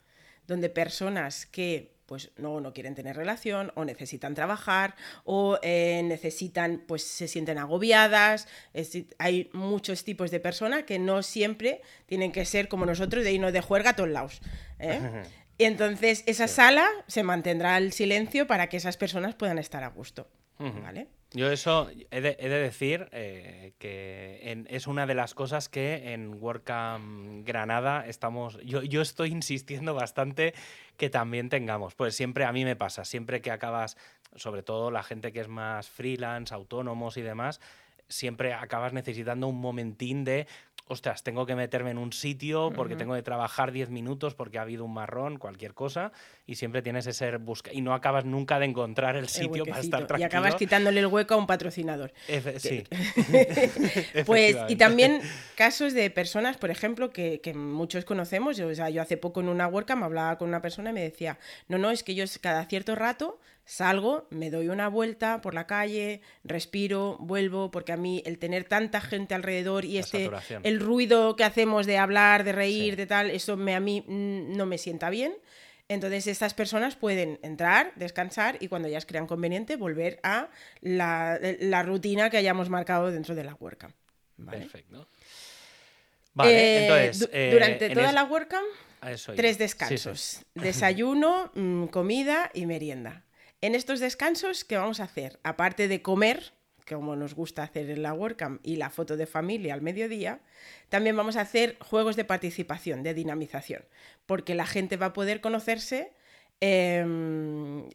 donde 0.46 0.70
personas 0.70 1.44
que 1.44 1.95
pues 2.06 2.30
no, 2.36 2.60
no 2.60 2.72
quieren 2.72 2.94
tener 2.94 3.16
relación 3.16 3.72
o 3.74 3.84
necesitan 3.84 4.34
trabajar 4.34 4.94
o 5.24 5.58
eh, 5.62 6.02
necesitan, 6.04 6.82
pues 6.86 7.02
se 7.02 7.28
sienten 7.28 7.58
agobiadas. 7.58 8.48
hay 9.18 9.50
muchos 9.52 10.04
tipos 10.04 10.30
de 10.30 10.40
personas 10.40 10.84
que 10.84 10.98
no 10.98 11.22
siempre 11.22 11.82
tienen 12.06 12.32
que 12.32 12.44
ser 12.44 12.68
como 12.68 12.86
nosotros 12.86 13.24
de 13.24 13.32
irnos 13.32 13.52
de 13.52 13.60
juerga 13.60 13.90
a 13.90 13.96
todos 13.96 14.10
lados. 14.10 14.40
¿eh? 14.78 15.00
Y 15.58 15.64
entonces 15.64 16.22
esa 16.26 16.48
sala 16.48 16.88
se 17.06 17.22
mantendrá 17.22 17.76
el 17.78 17.92
silencio 17.92 18.46
para 18.46 18.68
que 18.68 18.76
esas 18.76 18.96
personas 18.96 19.34
puedan 19.34 19.58
estar 19.58 19.82
a 19.82 19.88
gusto. 19.88 20.28
¿Vale? 20.58 21.08
Yo 21.36 21.52
eso 21.52 21.90
he 22.10 22.22
de, 22.22 22.34
decir 22.34 23.10
eh, 23.12 23.74
que 23.78 24.64
es 24.70 24.86
una 24.86 25.04
de 25.04 25.14
las 25.14 25.34
cosas 25.34 25.68
que 25.68 26.14
en 26.14 26.42
WordCamp 26.42 27.46
Granada 27.46 28.06
estamos. 28.06 28.58
Yo, 28.64 28.82
yo 28.82 29.02
estoy 29.02 29.32
insistiendo 29.32 29.92
bastante 29.92 30.54
que 30.96 31.10
también 31.10 31.50
tengamos. 31.50 31.94
Pues 31.94 32.16
siempre 32.16 32.46
a 32.46 32.52
mí 32.52 32.64
me 32.64 32.74
pasa, 32.74 33.04
siempre 33.04 33.42
que 33.42 33.50
acabas, 33.50 33.98
sobre 34.34 34.62
todo 34.62 34.90
la 34.90 35.02
gente 35.02 35.30
que 35.30 35.40
es 35.40 35.48
más 35.48 35.90
freelance, 35.90 36.54
autónomos 36.54 37.18
y 37.18 37.22
demás, 37.22 37.60
siempre 38.08 38.54
acabas 38.54 38.94
necesitando 38.94 39.46
un 39.46 39.60
momentín 39.60 40.24
de 40.24 40.46
ostras, 40.88 41.22
tengo 41.22 41.46
que 41.46 41.56
meterme 41.56 41.90
en 41.90 41.98
un 41.98 42.12
sitio 42.12 42.72
porque 42.74 42.94
tengo 42.94 43.14
que 43.14 43.22
trabajar 43.22 43.72
10 43.72 43.90
minutos 43.90 44.34
porque 44.34 44.58
ha 44.58 44.62
habido 44.62 44.84
un 44.84 44.94
marrón, 44.94 45.38
cualquier 45.38 45.74
cosa, 45.74 46.12
y 46.46 46.54
siempre 46.54 46.80
tienes 46.80 47.06
ese 47.06 47.36
busca 47.38 47.72
y 47.72 47.80
no 47.80 47.92
acabas 47.92 48.24
nunca 48.24 48.58
de 48.58 48.66
encontrar 48.66 49.16
el 49.16 49.28
sitio 49.28 49.64
para 49.64 49.80
estar 49.80 50.06
tranquilo. 50.06 50.20
Y 50.20 50.24
acabas 50.24 50.54
quitándole 50.54 51.00
el 51.00 51.06
hueco 51.06 51.34
a 51.34 51.36
un 51.38 51.46
patrocinador. 51.46 52.12
sí. 52.58 52.84
pues, 54.26 54.56
y 54.68 54.76
también 54.76 55.20
casos 55.56 55.92
de 55.92 56.10
personas, 56.10 56.56
por 56.56 56.70
ejemplo, 56.70 57.10
que, 57.10 57.40
muchos 57.54 58.04
conocemos. 58.04 58.56
Yo, 58.56 58.68
o 58.68 58.74
sea, 58.74 58.90
yo 58.90 59.02
hace 59.02 59.16
poco 59.16 59.40
en 59.40 59.48
una 59.48 59.66
WordCamp 59.66 60.02
hablaba 60.04 60.38
con 60.38 60.48
una 60.48 60.62
persona 60.62 60.90
y 60.90 60.92
me 60.92 61.02
decía, 61.02 61.38
no, 61.68 61.78
no, 61.78 61.90
es 61.90 62.02
que 62.02 62.14
yo 62.14 62.24
cada 62.40 62.64
cierto 62.66 62.94
rato 62.94 63.40
salgo, 63.66 64.28
me 64.30 64.50
doy 64.50 64.68
una 64.68 64.88
vuelta 64.88 65.40
por 65.42 65.52
la 65.52 65.66
calle, 65.66 66.22
respiro, 66.44 67.18
vuelvo, 67.18 67.70
porque 67.70 67.92
a 67.92 67.96
mí 67.96 68.22
el 68.24 68.38
tener 68.38 68.64
tanta 68.64 69.00
gente 69.00 69.34
alrededor 69.34 69.84
y 69.84 69.98
este 69.98 70.30
el 70.62 70.80
ruido 70.80 71.36
que 71.36 71.44
hacemos 71.44 71.84
de 71.84 71.98
hablar, 71.98 72.44
de 72.44 72.52
reír, 72.52 72.96
de 72.96 73.06
tal, 73.06 73.30
eso 73.30 73.56
me, 73.56 73.74
a 73.74 73.80
mí 73.80 74.04
mm, 74.06 74.56
no 74.56 74.64
me 74.66 74.78
sienta 74.78 75.10
bien. 75.10 75.34
Entonces 75.88 76.26
estas 76.28 76.54
personas 76.54 76.96
pueden 76.96 77.38
entrar, 77.42 77.92
descansar 77.96 78.56
y 78.60 78.68
cuando 78.68 78.88
ya 78.88 78.98
es 78.98 79.06
crean 79.06 79.26
conveniente 79.26 79.76
volver 79.76 80.18
a 80.22 80.48
la, 80.80 81.82
rutina 81.84 82.30
que 82.30 82.36
hayamos 82.36 82.70
marcado 82.70 83.10
dentro 83.10 83.34
de 83.34 83.44
la 83.44 83.54
WordCamp. 83.54 83.94
Perfecto. 84.48 85.08
Vale, 86.34 86.52
eh, 86.52 86.82
entonces... 86.82 87.28
Eh, 87.32 87.50
durante 87.52 87.90
toda 87.90 88.12
la 88.12 88.24
WordCamp, 88.24 88.66
tres 89.34 89.58
descansos. 89.58 90.44
Desayuno, 90.54 91.50
mm, 91.54 91.86
comida 91.86 92.50
y 92.52 92.66
merienda. 92.66 93.25
En 93.62 93.74
estos 93.74 94.00
descansos, 94.00 94.64
¿qué 94.64 94.76
vamos 94.76 95.00
a 95.00 95.04
hacer? 95.04 95.40
Aparte 95.42 95.88
de 95.88 96.02
comer, 96.02 96.52
como 96.86 97.16
nos 97.16 97.34
gusta 97.34 97.62
hacer 97.62 97.88
en 97.90 98.02
la 98.02 98.12
WordCamp, 98.12 98.60
y 98.62 98.76
la 98.76 98.90
foto 98.90 99.16
de 99.16 99.26
familia 99.26 99.72
al 99.74 99.80
mediodía, 99.80 100.40
también 100.90 101.16
vamos 101.16 101.36
a 101.36 101.40
hacer 101.40 101.76
juegos 101.80 102.16
de 102.16 102.24
participación, 102.24 103.02
de 103.02 103.14
dinamización, 103.14 103.84
porque 104.26 104.54
la 104.54 104.66
gente 104.66 104.96
va 104.96 105.06
a 105.06 105.12
poder 105.14 105.40
conocerse, 105.40 106.12
em, 106.60 107.88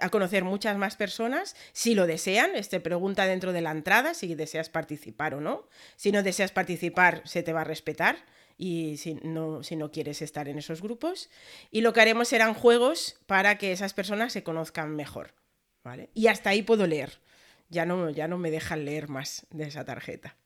a 0.00 0.08
conocer 0.08 0.44
muchas 0.44 0.76
más 0.76 0.96
personas, 0.96 1.56
si 1.72 1.94
lo 1.94 2.06
desean, 2.06 2.54
este 2.54 2.80
pregunta 2.80 3.26
dentro 3.26 3.52
de 3.52 3.60
la 3.60 3.72
entrada 3.72 4.14
si 4.14 4.34
deseas 4.34 4.70
participar 4.70 5.34
o 5.34 5.40
no. 5.40 5.68
Si 5.96 6.12
no 6.12 6.22
deseas 6.22 6.52
participar, 6.52 7.22
se 7.24 7.42
te 7.42 7.52
va 7.52 7.62
a 7.62 7.64
respetar 7.64 8.24
y 8.58 8.96
si 8.96 9.14
no, 9.14 9.62
si 9.62 9.76
no 9.76 9.90
quieres 9.90 10.22
estar 10.22 10.48
en 10.48 10.58
esos 10.58 10.82
grupos. 10.82 11.30
Y 11.70 11.80
lo 11.80 11.92
que 11.92 12.00
haremos 12.00 12.28
serán 12.28 12.54
juegos 12.54 13.20
para 13.26 13.58
que 13.58 13.72
esas 13.72 13.94
personas 13.94 14.32
se 14.32 14.42
conozcan 14.42 14.94
mejor. 14.94 15.34
¿vale? 15.84 16.10
Y 16.14 16.28
hasta 16.28 16.50
ahí 16.50 16.62
puedo 16.62 16.86
leer. 16.86 17.20
Ya 17.68 17.86
no, 17.86 18.10
ya 18.10 18.28
no 18.28 18.38
me 18.38 18.50
dejan 18.50 18.84
leer 18.84 19.08
más 19.08 19.46
de 19.50 19.64
esa 19.64 19.84
tarjeta. 19.84 20.36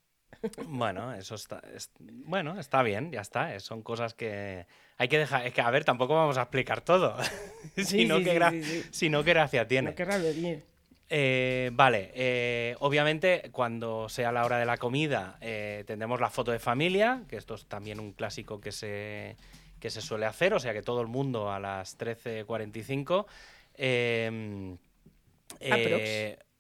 Bueno, 0.67 1.15
eso 1.15 1.35
está, 1.35 1.63
bueno, 1.99 2.61
está 2.61 2.83
bien, 2.83 3.11
ya 3.11 3.21
está. 3.21 3.59
Son 3.59 3.83
cosas 3.83 4.15
que 4.15 4.67
hay 4.97 5.09
que 5.09 5.19
dejar. 5.19 5.47
Es 5.47 5.55
que, 5.55 5.61
a 5.61 5.71
ver, 5.71 5.85
tampoco 5.85 6.15
vamos 6.15 6.37
a 6.37 6.43
explicar 6.43 6.83
todo. 6.83 7.17
sino, 7.77 8.19
que 8.19 8.85
sino 8.91 9.25
que 9.25 9.31
gracia 9.31 9.67
tiene. 9.67 9.95
bien. 10.35 10.63
Eh, 11.09 11.71
vale, 11.73 12.11
eh, 12.15 12.75
obviamente 12.81 13.51
cuando 13.53 14.09
sea 14.09 14.33
la 14.33 14.45
hora 14.45 14.59
de 14.59 14.67
la 14.67 14.77
comida 14.77 15.39
eh, 15.41 15.85
tendremos 15.87 16.21
la 16.21 16.31
foto 16.31 16.51
de 16.51 16.59
familia, 16.59 17.23
que 17.29 17.37
esto 17.37 17.55
es 17.55 17.67
también 17.67 18.01
un 18.01 18.13
clásico 18.13 18.61
que 18.61 18.73
se, 18.73 19.37
que 19.79 19.89
se 19.89 20.01
suele 20.01 20.27
hacer, 20.27 20.53
o 20.53 20.59
sea 20.59 20.73
que 20.73 20.83
todo 20.83 21.01
el 21.01 21.07
mundo 21.07 21.53
a 21.53 21.61
las 21.61 21.97
13.45. 21.97 23.27
Eh, 23.79 24.59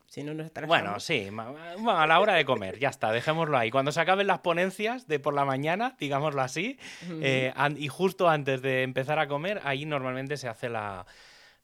si 0.07 0.23
no 0.23 0.33
nos 0.33 0.51
bueno, 0.67 1.01
sí, 1.01 1.29
a 1.89 2.07
la 2.07 2.21
hora 2.21 2.35
de 2.35 2.45
comer, 2.45 2.79
ya 2.79 2.89
está, 2.89 3.11
dejémoslo 3.11 3.59
ahí. 3.59 3.71
Cuando 3.71 3.91
se 3.91 4.01
acaben 4.01 4.29
las 4.29 4.39
ponencias 4.39 5.09
de 5.09 5.19
por 5.19 5.35
la 5.35 5.45
mañana, 5.45 5.97
digámoslo 5.99 6.41
así, 6.41 6.79
y 7.77 7.89
justo 7.89 8.29
antes 8.29 8.63
de 8.63 8.83
empezar 8.83 9.19
a 9.19 9.27
comer, 9.27 9.61
ahí 9.65 9.85
normalmente 9.85 10.37
se 10.37 10.49
hace 10.49 10.71
la, 10.71 11.05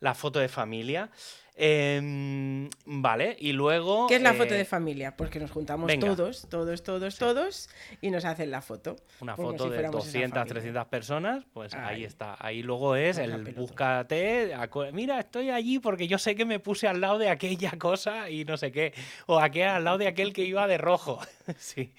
la 0.00 0.14
foto 0.14 0.40
de 0.40 0.48
familia. 0.48 1.10
Em, 1.55 2.70
vale, 2.86 3.36
y 3.38 3.53
luego... 3.53 4.07
¿Qué 4.07 4.16
es 4.16 4.22
la 4.22 4.32
foto 4.32 4.55
eh, 4.55 4.59
de 4.59 4.64
familia? 4.64 5.16
Pues 5.16 5.28
que 5.30 5.38
nos 5.38 5.50
juntamos 5.50 5.86
venga. 5.86 6.07
todos, 6.07 6.48
todos, 6.48 6.82
todos, 6.82 7.18
todos, 7.18 7.68
y 8.00 8.11
nos 8.11 8.24
hacen 8.24 8.50
la 8.50 8.62
foto. 8.62 8.96
Una 9.20 9.36
foto 9.36 9.64
si 9.64 9.70
de 9.70 9.76
fuéramos 9.76 10.07
esa 10.07 10.12
200, 10.18 10.38
familia. 10.38 10.55
300 10.55 10.86
personas, 10.86 11.44
pues 11.53 11.74
ahí 11.74 11.96
Ahí. 11.96 12.05
está. 12.05 12.36
Ahí 12.38 12.62
luego 12.62 12.96
es 12.96 13.18
el 13.18 13.32
pelota. 13.32 13.61
búscate, 13.61 14.55
mira, 14.92 15.20
estoy 15.20 15.50
allí 15.50 15.78
porque 15.78 16.09
yo 16.09 16.18
sé 16.18 16.34
que 16.34 16.46
me 16.46 16.59
puse 16.59 16.88
al 16.88 17.00
lado 17.00 17.18
de 17.18 17.28
aquella 17.28 17.72
cosa 17.78 18.30
y 18.30 18.44
no 18.44 18.57
sé 18.57 18.72
qué. 18.72 18.94
O 19.26 19.38
aquel, 19.38 19.68
al 19.68 19.84
lado 19.84 19.98
de 19.98 20.09
aquel 20.09 20.32
que 20.32 20.44
iba 20.44 20.66
de 20.66 20.78
rojo. 20.78 21.20
sí, 21.59 21.92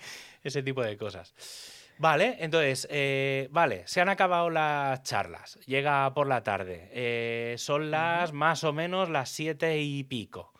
ese 0.43 0.64
tipo 0.64 0.82
de 0.82 0.97
cosas. 0.97 1.34
Vale, 1.98 2.38
entonces, 2.39 2.88
eh, 2.89 3.48
vale, 3.52 3.84
se 3.88 4.02
han 4.02 4.10
acabado 4.10 4.50
las 4.50 5.04
charlas. 5.04 5.60
Llega 5.66 6.14
por 6.14 6.28
la 6.28 6.44
tarde. 6.44 6.89
eh, 6.91 7.56
son 7.58 7.91
las 7.91 8.34
más 8.34 8.64
o 8.64 8.74
menos 8.74 9.10
las 9.10 9.30
siete 9.30 9.80
y 9.80 10.04
pico. 10.04 10.54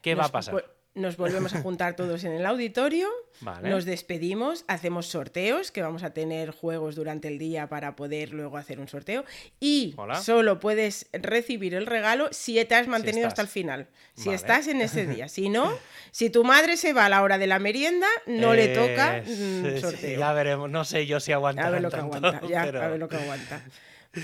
¿Qué 0.00 0.14
va 0.14 0.26
a 0.26 0.28
pasar? 0.28 0.75
Nos 0.96 1.18
volvemos 1.18 1.54
a 1.54 1.60
juntar 1.62 1.94
todos 1.94 2.24
en 2.24 2.32
el 2.32 2.46
auditorio, 2.46 3.06
Vale. 3.40 3.68
nos 3.68 3.84
despedimos, 3.84 4.64
hacemos 4.66 5.06
sorteos, 5.06 5.70
que 5.70 5.82
vamos 5.82 6.02
a 6.02 6.14
tener 6.14 6.50
juegos 6.52 6.94
durante 6.96 7.28
el 7.28 7.38
día 7.38 7.68
para 7.68 7.94
poder 7.96 8.32
luego 8.32 8.56
hacer 8.56 8.80
un 8.80 8.88
sorteo. 8.88 9.24
Y 9.60 9.92
Hola. 9.98 10.14
solo 10.22 10.58
puedes 10.58 11.08
recibir 11.12 11.74
el 11.74 11.84
regalo 11.84 12.28
si 12.32 12.64
te 12.64 12.74
has 12.74 12.88
mantenido 12.88 13.28
hasta 13.28 13.42
el 13.42 13.48
final. 13.48 13.88
Si 14.14 14.24
Vale. 14.26 14.36
estás 14.36 14.68
en 14.68 14.80
ese 14.80 15.06
día. 15.06 15.28
Si 15.28 15.50
no, 15.50 15.70
si 16.12 16.30
tu 16.30 16.44
madre 16.44 16.78
se 16.78 16.94
va 16.94 17.04
a 17.04 17.08
la 17.10 17.22
hora 17.22 17.36
de 17.36 17.46
la 17.46 17.58
merienda, 17.58 18.06
no 18.26 18.54
le 18.54 18.68
toca 18.68 19.22
mm, 19.26 19.26
sí, 19.74 19.80
sorteo. 19.80 20.18
Ya 20.18 20.32
veremos, 20.32 20.70
no 20.70 20.84
sé 20.86 21.04
yo 21.06 21.20
si 21.20 21.30
aguantarán 21.32 21.68
A 21.68 21.72
ver 21.74 21.82
lo 21.82 21.90
que 21.90 21.96
aguanta, 21.96 22.40
ya, 22.48 22.64
pero- 22.64 22.82
a 22.82 22.88
ver 22.88 22.98
lo 22.98 23.08
que 23.08 23.16
aguanta. 23.16 23.62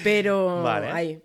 Pero 0.03 0.63
Vale. 0.63 0.91
ahí. 0.91 1.23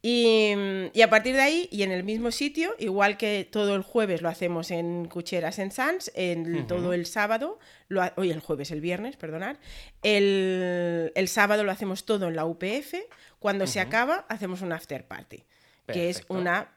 Y, 0.00 0.52
y 0.94 1.02
a 1.02 1.10
partir 1.10 1.34
de 1.34 1.40
ahí, 1.42 1.68
y 1.72 1.82
en 1.82 1.90
el 1.90 2.04
mismo 2.04 2.30
sitio, 2.30 2.74
igual 2.78 3.16
que 3.16 3.46
todo 3.50 3.74
el 3.74 3.82
jueves 3.82 4.22
lo 4.22 4.28
hacemos 4.28 4.70
en 4.70 5.06
Cucheras 5.06 5.58
en 5.58 5.72
Sans, 5.72 6.12
en 6.14 6.66
todo 6.68 6.92
el 6.92 7.04
sábado, 7.04 7.58
lo 7.88 8.02
ha- 8.02 8.12
hoy 8.16 8.30
el 8.30 8.38
jueves, 8.40 8.70
el 8.70 8.80
viernes, 8.80 9.16
perdonad, 9.16 9.56
el, 10.02 11.12
el 11.14 11.28
sábado 11.28 11.64
lo 11.64 11.72
hacemos 11.72 12.04
todo 12.04 12.28
en 12.28 12.36
la 12.36 12.44
UPF, 12.44 12.94
cuando 13.40 13.66
se 13.66 13.80
acaba 13.80 14.24
hacemos 14.28 14.62
un 14.62 14.72
after 14.72 15.04
party, 15.04 15.44
que 15.94 16.10
es 16.10 16.18
una 16.38 16.68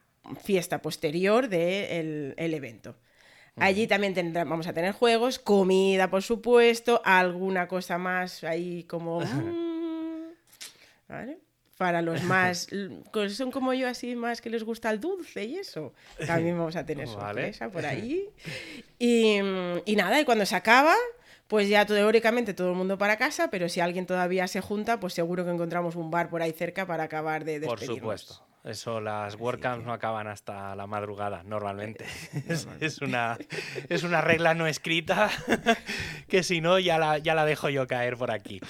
fiesta 0.44 0.82
posterior 0.82 1.48
del 1.48 2.34
el 2.38 2.54
evento. 2.54 2.96
Allí 3.58 3.86
también 3.88 4.14
tendrá- 4.14 4.46
vamos 4.46 4.66
a 4.68 4.74
tener 4.74 4.94
juegos, 4.94 5.38
comida, 5.38 6.10
por 6.10 6.24
supuesto, 6.24 7.02
alguna 7.06 7.68
cosa 7.68 7.98
más 7.98 8.44
ahí 8.44 8.84
como... 8.86 9.20
mm, 9.26 10.28
¿vale? 11.10 11.38
Para 11.82 12.04
los 12.04 12.22
más... 12.26 12.68
son 13.30 13.50
como 13.50 13.74
yo 13.74 13.88
así 13.88 14.16
más 14.16 14.40
que 14.40 14.52
les 14.52 14.64
gusta 14.64 14.92
el 14.92 15.00
dulce 15.00 15.46
y 15.46 15.56
eso. 15.56 15.94
También 16.28 16.56
vamos 16.56 16.76
a 16.76 16.86
tener 16.86 17.08
Vale. 17.08 17.20
sorpresa 17.20 17.70
por 17.72 17.88
ahí. 17.88 18.30
Y, 19.00 19.40
y 19.86 19.96
nada, 19.96 20.22
y 20.22 20.26
cuando 20.26 20.46
se 20.46 20.56
acaba, 20.56 20.94
pues 21.48 21.68
ya 21.68 21.88
teóricamente 21.88 22.54
todo 22.54 22.70
el 22.70 22.76
mundo 22.76 23.00
para 23.00 23.18
casa, 23.18 23.50
pero 23.50 23.68
si 23.68 23.80
alguien 23.80 24.06
todavía 24.06 24.48
se 24.48 24.62
junta, 24.62 25.00
pues 25.00 25.16
seguro 25.16 25.44
que 25.44 25.50
encontramos 25.50 25.96
un 25.96 26.12
bar 26.12 26.30
por 26.30 26.44
ahí 26.44 26.52
cerca 26.52 26.86
para 26.86 27.06
acabar 27.06 27.44
de 27.46 27.60
Por 27.62 27.80
despedirnos. 27.80 28.22
supuesto. 28.22 28.51
Eso, 28.64 29.02
las 29.02 29.36
WordCamps 29.36 29.84
no 29.84 29.92
acaban 29.92 30.28
hasta 30.28 30.76
la 30.76 30.86
madrugada, 30.86 31.42
normalmente. 31.44 32.06
Es, 32.48 32.68
es 32.80 33.02
una, 33.02 33.38
es 33.90 34.04
una 34.04 34.22
regla 34.22 34.54
no 34.54 34.68
escrita 34.68 35.30
que 36.28 36.44
si 36.44 36.62
no 36.62 36.78
ya 36.80 36.98
la, 36.98 37.18
ya 37.18 37.34
la 37.34 37.46
dejo 37.46 37.70
yo 37.70 37.88
caer 37.88 38.18
por 38.18 38.30
aquí. 38.32 38.62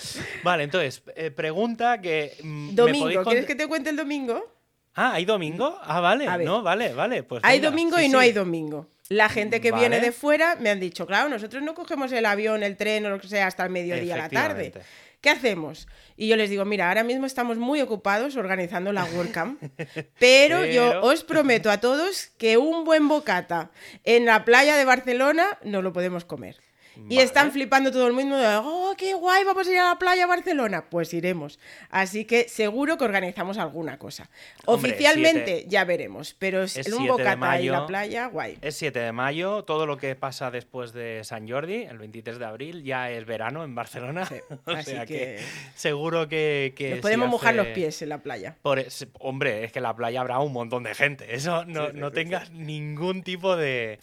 Vale, 0.44 0.64
entonces, 0.64 1.04
eh, 1.16 1.32
pregunta 1.32 2.00
que... 2.00 2.38
mm, 2.42 2.68
¿me 2.68 2.74
Domingo, 2.74 3.24
¿quieres 3.24 3.46
que 3.46 3.56
te 3.56 3.68
cuente 3.68 3.90
el 3.90 3.98
domingo? 3.98 4.46
Ah, 4.94 5.14
¿hay 5.14 5.26
domingo? 5.26 5.78
Ah, 5.84 6.00
vale, 6.00 6.26
no, 6.44 6.62
vale, 6.64 6.94
vale. 6.94 7.24
Pues 7.24 7.42
Hay 7.44 7.60
venga, 7.60 7.72
domingo 7.72 7.98
sí, 7.98 8.06
y 8.06 8.10
no 8.10 8.20
sí. 8.20 8.26
hay 8.26 8.32
domingo. 8.34 8.88
La 9.10 9.30
gente 9.30 9.60
que 9.60 9.72
viene 9.72 10.00
de 10.00 10.12
fuera 10.12 10.56
me 10.56 10.70
han 10.70 10.80
dicho, 10.80 11.06
claro, 11.06 11.28
nosotros 11.28 11.62
no 11.64 11.74
cogemos 11.74 12.12
el 12.14 12.26
avión, 12.26 12.64
el 12.64 12.78
tren 12.78 13.06
o 13.06 13.10
lo 13.10 13.20
que 13.20 13.28
sea 13.28 13.48
hasta 13.48 13.64
el 13.66 13.70
mediodía 13.70 14.16
a 14.16 14.18
la 14.18 14.30
tarde. 14.30 14.74
¿Qué 15.22 15.30
hacemos? 15.30 15.88
Y 16.18 16.28
yo 16.28 16.36
les 16.36 16.50
digo, 16.50 16.66
mira, 16.66 16.88
ahora 16.88 17.04
mismo 17.04 17.28
estamos 17.28 17.58
muy 17.58 17.80
ocupados 17.80 18.36
organizando 18.36 18.92
la 18.92 19.06
WordCamp, 19.06 19.62
pero, 20.20 20.66
yo 20.66 20.88
Pero- 20.90 21.04
os 21.04 21.24
prometo 21.24 21.70
a 21.70 21.80
todos 21.80 22.32
que 22.40 22.58
un 22.58 22.84
buen 22.84 23.08
bocata 23.08 23.70
en 24.04 24.26
la 24.26 24.44
playa 24.46 24.76
de 24.76 24.86
Barcelona 24.86 25.60
no 25.64 25.84
lo 25.84 25.94
podemos 25.94 26.26
comer. 26.26 26.58
Y 26.98 27.16
Vale. 27.16 27.24
están 27.24 27.52
flipando 27.52 27.92
todo 27.92 28.06
el 28.08 28.14
mundo 28.14 28.36
de, 28.38 28.48
oh, 28.58 28.94
qué 28.98 29.14
guay, 29.14 29.44
vamos 29.46 29.66
a 29.68 29.72
ir 29.72 29.80
a 29.80 29.90
la 29.90 30.00
playa 30.00 30.26
a 30.26 30.28
Barcelona. 30.28 30.86
Pues 30.90 31.14
iremos. 31.14 31.58
Así 31.90 32.26
que 32.26 32.50
seguro 32.50 32.98
que 32.98 33.06
organizamos 33.06 33.58
alguna 33.58 33.98
cosa. 33.98 34.30
Hombre, 34.66 34.92
Oficialmente 34.92 35.46
siete- 35.46 35.66
ya 35.70 35.86
veremos, 35.86 36.36
pero 36.38 36.64
es 36.64 36.76
en 36.76 36.84
7 36.84 36.98
un 36.98 37.04
de 37.06 37.12
bocata 37.12 37.34
y 37.34 37.38
mayo. 37.38 37.72
la 37.72 37.86
playa, 37.88 38.26
guay. 38.28 38.58
Es 38.62 38.76
7 38.76 39.00
de 39.00 39.12
mayo, 39.14 39.64
todo 39.64 39.86
lo 39.86 39.96
que 39.98 40.16
pasa 40.16 40.52
después 40.52 40.92
de 40.94 41.22
San 41.24 41.48
Jordi, 41.50 41.84
el 41.84 41.98
23 41.98 42.38
de 42.40 42.46
abril, 42.46 42.84
ya 42.84 43.10
es 43.10 43.26
verano 43.26 43.64
en 43.64 43.74
Barcelona. 43.74 44.26
Sí, 44.26 44.36
o 44.66 44.72
así 44.72 44.92
sea 44.92 45.06
que, 45.06 45.18
que 45.18 45.40
seguro 45.76 46.28
que... 46.28 46.74
que 46.76 46.90
Nos 46.90 46.98
si 46.98 47.02
podemos 47.04 47.30
mojar 47.30 47.56
los 47.56 47.68
pies 47.68 48.02
en 48.02 48.10
la 48.10 48.18
playa. 48.18 48.58
Por 48.62 48.80
es- 48.80 49.08
hombre, 49.20 49.64
es 49.64 49.72
que 49.72 49.80
en 49.80 49.84
la 49.84 49.96
playa 49.96 50.20
habrá 50.22 50.40
un 50.40 50.52
montón 50.52 50.84
de 50.84 50.94
gente. 50.94 51.34
Eso 51.36 51.64
no, 51.66 51.88
Sí, 51.92 51.98
no 51.98 52.12
tengas 52.12 52.52
ningún 52.52 53.24
tipo 53.24 53.56
de 53.56 54.00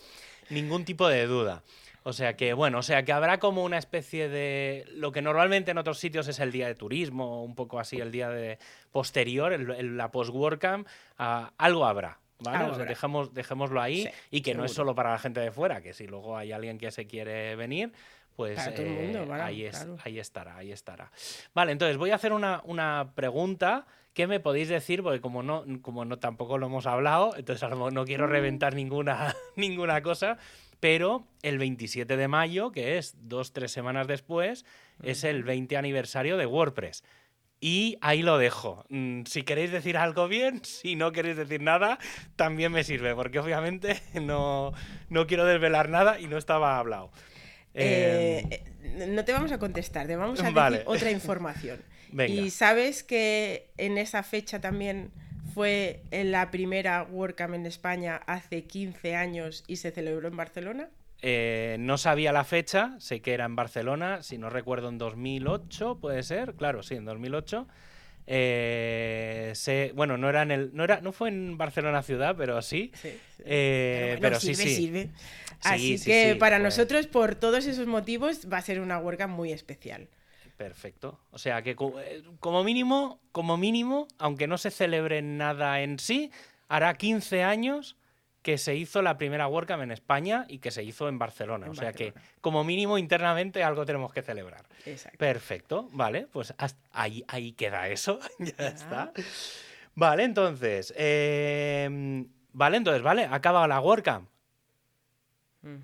ningún 0.50 0.84
tipo 0.86 1.06
de 1.08 1.26
duda. 1.26 1.62
O 2.08 2.12
sea 2.14 2.36
que, 2.36 2.54
bueno, 2.54 2.78
o 2.78 2.82
sea 2.82 3.04
que 3.04 3.12
habrá 3.12 3.38
como 3.38 3.62
una 3.64 3.76
especie 3.76 4.30
de. 4.30 4.86
Lo 4.94 5.12
que 5.12 5.20
normalmente 5.20 5.72
en 5.72 5.78
otros 5.78 5.98
sitios 5.98 6.26
es 6.26 6.40
el 6.40 6.50
día 6.52 6.66
de 6.66 6.74
turismo, 6.74 7.44
un 7.44 7.54
poco 7.54 7.78
así, 7.78 7.98
el 8.00 8.10
día 8.10 8.30
de 8.30 8.58
posterior, 8.92 9.52
el- 9.52 9.70
el- 9.72 9.96
la 9.98 10.10
post-WordCamp, 10.10 10.86
ah, 11.18 11.52
algo 11.58 11.84
habrá. 11.84 12.18
¿Vale? 12.40 12.56
Algo 12.58 12.70
O 12.70 12.74
sea, 12.76 12.82
habrá. 12.84 12.88
dejemos, 12.90 13.34
dejémoslo 13.34 13.80
ahí 13.82 14.04
Sí, 14.04 14.10
y 14.30 14.40
que 14.40 14.54
no 14.54 14.64
es 14.64 14.70
seguro. 14.70 14.86
solo 14.86 14.94
para 14.94 15.10
la 15.10 15.18
gente 15.18 15.40
de 15.40 15.50
fuera, 15.50 15.82
que 15.82 15.92
si 15.92 16.06
luego 16.06 16.36
hay 16.36 16.52
alguien 16.52 16.78
que 16.78 16.90
se 16.90 17.06
quiere 17.06 17.56
venir, 17.56 17.92
pues 18.36 18.56
Para 18.56 18.72
todo 18.74 18.86
el 18.86 18.92
eh, 18.92 18.94
mundo, 19.02 19.24
claro, 19.26 19.44
ahí, 19.44 19.64
es- 19.64 19.76
claro. 19.76 19.96
ahí 20.04 20.18
estará, 20.18 20.56
ahí 20.56 20.72
estará. 20.72 21.10
Vale, 21.52 21.72
entonces 21.72 21.98
voy 21.98 22.10
a 22.10 22.14
hacer 22.14 22.32
una, 22.32 22.62
una 22.64 23.10
pregunta 23.16 23.86
que 24.14 24.26
me 24.26 24.40
podéis 24.40 24.68
decir, 24.68 25.02
porque 25.02 25.20
como 25.20 25.42
no, 25.42 25.64
como 25.82 26.04
no 26.06 26.18
tampoco 26.18 26.56
lo 26.58 26.66
hemos 26.66 26.86
hablado, 26.86 27.34
entonces 27.36 27.68
no 27.92 28.04
quiero 28.06 28.28
Mm. 28.28 28.30
reventar 28.30 28.74
ninguna, 28.74 29.34
ninguna 29.56 30.00
cosa, 30.02 30.38
pero 30.80 31.26
el 31.42 31.58
27 31.58 32.16
de 32.16 32.28
mayo, 32.28 32.72
que 32.72 32.98
es 32.98 33.14
dos, 33.28 33.52
tres 33.52 33.72
semanas 33.72 34.06
después, 34.06 34.64
es 35.02 35.24
el 35.24 35.42
20 35.44 35.76
aniversario 35.76 36.36
de 36.36 36.46
WordPress. 36.46 37.04
Y 37.60 37.98
ahí 38.02 38.22
lo 38.22 38.38
dejo. 38.38 38.84
Mm, 38.88 39.24
Si 39.24 39.42
queréis 39.42 39.72
decir 39.72 39.96
algo 39.96 40.28
bien, 40.28 40.60
si 40.64 40.94
no 40.94 41.10
queréis 41.12 41.36
decir 41.36 41.60
nada, 41.60 41.98
también 42.36 42.70
me 42.72 42.84
sirve, 42.84 43.14
porque 43.14 43.40
obviamente 43.40 44.00
no, 44.20 44.72
no 45.08 45.26
quiero 45.26 45.44
desvelar 45.44 45.88
nada 45.88 46.20
y 46.20 46.26
no 46.28 46.38
estaba 46.38 46.78
hablado. 46.78 47.10
Eh, 47.74 48.44
Eh, 48.50 48.64
eh, 48.84 49.06
no 49.08 49.24
te 49.24 49.32
vamos 49.32 49.52
a 49.52 49.58
contestar, 49.58 50.06
te 50.06 50.16
vamos 50.16 50.40
a 50.40 50.50
Vale. 50.50 50.78
decir 50.78 50.92
otra 50.92 51.10
información. 51.10 51.80
Venga. 52.10 52.32
Y 52.32 52.50
sabes 52.50 53.02
que 53.04 53.70
en 53.76 53.98
esa 53.98 54.22
fecha 54.22 54.60
también 54.60 55.10
fue 55.54 56.00
en 56.10 56.30
la 56.32 56.50
primera 56.50 57.02
WordCamp 57.04 57.54
en 57.54 57.66
España 57.66 58.20
hace 58.26 58.64
15 58.64 59.14
años 59.16 59.64
y 59.66 59.76
se 59.76 59.90
celebró 59.90 60.28
en 60.28 60.36
Barcelona. 60.36 60.88
Eh, 61.20 61.76
no 61.80 61.98
sabía 61.98 62.32
la 62.32 62.44
fecha, 62.44 62.94
sé 63.00 63.20
que 63.20 63.34
era 63.34 63.44
en 63.44 63.56
Barcelona, 63.56 64.22
si 64.22 64.38
no 64.38 64.50
recuerdo 64.50 64.88
en 64.88 64.98
2008, 64.98 65.98
puede 66.00 66.22
ser, 66.22 66.54
claro, 66.54 66.82
sí, 66.82 66.94
en 66.94 67.04
2008. 67.04 67.66
Eh, 68.30 69.52
sé- 69.54 69.92
bueno, 69.96 70.16
no 70.18 70.28
era 70.28 70.42
en 70.42 70.50
el, 70.50 70.70
no 70.74 70.84
era, 70.84 71.00
no 71.00 71.12
fue 71.12 71.30
en 71.30 71.56
Barcelona 71.58 72.02
ciudad, 72.02 72.36
pero 72.36 72.60
sí. 72.62 72.92
Sí, 72.94 73.10
sí. 73.36 73.42
Eh, 73.46 74.04
bueno, 74.10 74.20
pero 74.20 74.40
sirve, 74.40 74.62
sí. 74.62 74.74
sirve. 74.76 75.02
Sí, 75.04 75.58
Así 75.64 75.98
sí, 75.98 76.04
que 76.10 76.36
para 76.38 76.58
nosotros, 76.58 77.06
por 77.06 77.34
todos 77.34 77.66
esos 77.66 77.86
motivos, 77.86 78.46
va 78.52 78.58
a 78.58 78.62
ser 78.62 78.80
una 78.80 78.98
WordCamp 78.98 79.34
muy 79.34 79.52
especial. 79.52 80.08
Perfecto. 80.58 81.20
O 81.30 81.38
sea 81.38 81.62
que 81.62 81.70
eh, 81.70 82.22
como 82.40 82.64
mínimo, 82.64 83.20
como 83.30 83.56
mínimo, 83.56 84.08
aunque 84.18 84.48
no 84.48 84.58
se 84.58 84.72
celebre 84.72 85.22
nada 85.22 85.80
en 85.82 86.00
sí, 86.00 86.32
hará 86.68 86.94
15 86.94 87.44
años 87.44 87.96
que 88.42 88.58
se 88.58 88.74
hizo 88.74 89.00
la 89.00 89.18
primera 89.18 89.46
WordCamp 89.46 89.84
en 89.84 89.92
España 89.92 90.46
y 90.48 90.58
que 90.58 90.72
se 90.72 90.82
hizo 90.82 91.08
en 91.08 91.16
Barcelona. 91.16 91.66
En 91.66 91.72
o 91.72 91.74
sea 91.76 91.92
que 91.92 92.12
como 92.40 92.64
mínimo 92.64 92.98
internamente 92.98 93.62
algo 93.62 93.86
tenemos 93.86 94.12
que 94.12 94.22
celebrar. 94.22 94.64
Exacto. 94.84 95.18
Perfecto, 95.18 95.88
vale, 95.92 96.26
pues 96.26 96.52
hasta 96.58 96.80
ahí, 96.92 97.24
ahí 97.28 97.52
queda 97.52 97.88
eso, 97.88 98.18
ya 98.40 98.68
está. 98.68 99.12
Vale, 99.94 100.24
entonces, 100.24 100.92
eh, 100.96 102.26
vale, 102.52 102.76
entonces, 102.76 103.02
vale, 103.02 103.26
ha 103.26 103.34
acabado 103.34 103.68
la 103.68 103.80
WordCamp. 103.80 104.28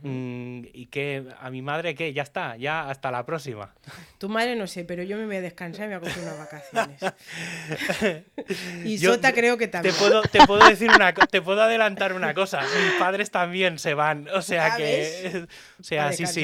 Mm, 0.02 0.66
¿Y 0.72 0.86
qué? 0.86 1.24
¿A 1.40 1.50
mi 1.50 1.60
madre 1.62 1.94
qué? 1.94 2.12
Ya 2.12 2.22
está, 2.22 2.56
ya 2.56 2.88
hasta 2.88 3.10
la 3.10 3.24
próxima. 3.26 3.74
Tu 4.18 4.28
madre 4.28 4.56
no 4.56 4.66
sé, 4.66 4.84
pero 4.84 5.02
yo 5.02 5.16
me 5.18 5.26
voy 5.26 5.36
a 5.36 5.40
descansar 5.42 5.86
y 5.86 5.88
me 5.90 5.98
voy 5.98 6.08
a 6.08 6.12
coger 6.14 6.24
unas 6.28 6.38
vacaciones. 6.38 7.00
y 8.84 8.96
Yo 8.98 9.14
Sota 9.14 9.32
creo 9.32 9.58
que 9.58 9.66
Te 9.66 9.72
también. 9.72 9.94
puedo, 9.98 10.22
te 10.22 10.46
puedo 10.46 10.66
decir 10.68 10.90
una 10.90 11.12
te 11.12 11.42
puedo 11.42 11.62
adelantar 11.62 12.12
una 12.14 12.32
cosa. 12.34 12.60
Mis 12.62 12.92
padres 12.98 13.30
también 13.30 13.78
se 13.78 13.94
van. 13.94 14.28
O 14.34 14.42
sea 14.42 14.68
¿Ya 14.70 14.76
que. 14.76 15.46
O 15.80 15.82
sea, 15.86 16.12
sí, 16.12 16.26
sí. 16.26 16.42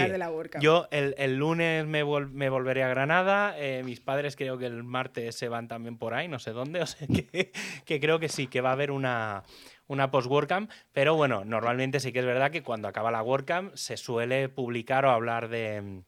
Yo 0.61 0.87
el, 0.91 1.15
el 1.17 1.37
lunes 1.37 1.87
me, 1.87 2.05
vol- 2.05 2.31
me 2.31 2.51
volveré 2.51 2.83
a 2.83 2.89
Granada. 2.89 3.55
eh, 3.57 3.83
mis 3.85 4.01
padres 4.01 4.37
creo 4.37 4.59
que 4.59 4.67
el 4.67 4.83
martes 4.85 5.35
se 5.37 5.49
van 5.49 5.67
también 5.69 5.97
por 5.97 6.13
ahí, 6.15 6.29
no 6.29 6.39
sé 6.39 6.51
dónde. 6.51 6.83
O 6.83 6.87
sea 6.87 7.07
que, 7.07 7.53
que 7.87 8.01
creo 8.01 8.19
que 8.19 8.29
sí, 8.29 8.47
que 8.49 8.61
va 8.61 8.71
a 8.71 8.73
haber 8.73 8.91
una, 8.91 9.45
una 9.91 10.11
post-WordCamp, 10.13 10.71
pero 10.93 11.17
bueno, 11.17 11.45
normalmente 11.45 11.99
sí 11.99 12.13
que 12.13 12.21
es 12.21 12.25
verdad 12.25 12.53
que 12.53 12.63
cuando 12.63 12.87
acaba 12.87 13.11
la 13.11 13.23
WordCamp 13.23 13.75
se 13.75 13.97
suele 13.97 14.49
publicar 14.49 15.05
o 15.05 15.11
hablar 15.11 15.49
de, 15.49 16.03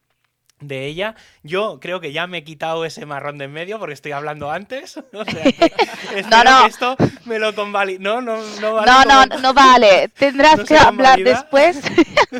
de 0.61 0.87
ella. 0.87 1.17
Yo 1.43 1.81
creo 1.81 1.99
que 2.01 2.13
ya 2.13 2.29
me 2.29 2.39
he 2.39 2.45
quitado 2.45 2.85
ese 2.85 3.07
marrón 3.07 3.39
de 3.39 3.47
en 3.47 3.53
medio 3.53 3.81
porque 3.81 3.95
estoy 3.95 4.13
hablando 4.13 4.53
antes. 4.53 4.97
O 5.13 5.25
sea, 5.25 5.43
que 5.43 6.23
No, 6.31 6.45
no. 6.45 6.63
que 6.63 6.69
esto 6.69 6.97
me 7.25 7.41
lo 7.41 7.55
convali... 7.57 7.99
No, 7.99 8.21
no, 8.23 8.37
no 8.61 8.75
vale. 8.75 8.93
No, 8.93 9.05
no, 9.27 9.39
no 9.41 9.53
vale. 9.53 10.09
Tendrás 10.17 10.59
No 10.59 10.65
que 10.65 10.77
hablar 10.77 11.17
convalida. 11.19 11.31
después. 11.31 11.81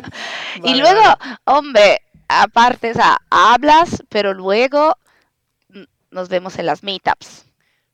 y 0.63 0.75
luego, 0.75 1.01
vale. 1.01 1.37
hombre, 1.43 2.01
aparte, 2.29 2.91
o 2.91 2.93
sea, 2.93 3.17
hablas, 3.29 4.01
pero 4.07 4.33
luego 4.33 4.95
nos 6.11 6.29
vemos 6.29 6.57
en 6.57 6.67
las 6.67 6.83
meetups. 6.83 7.45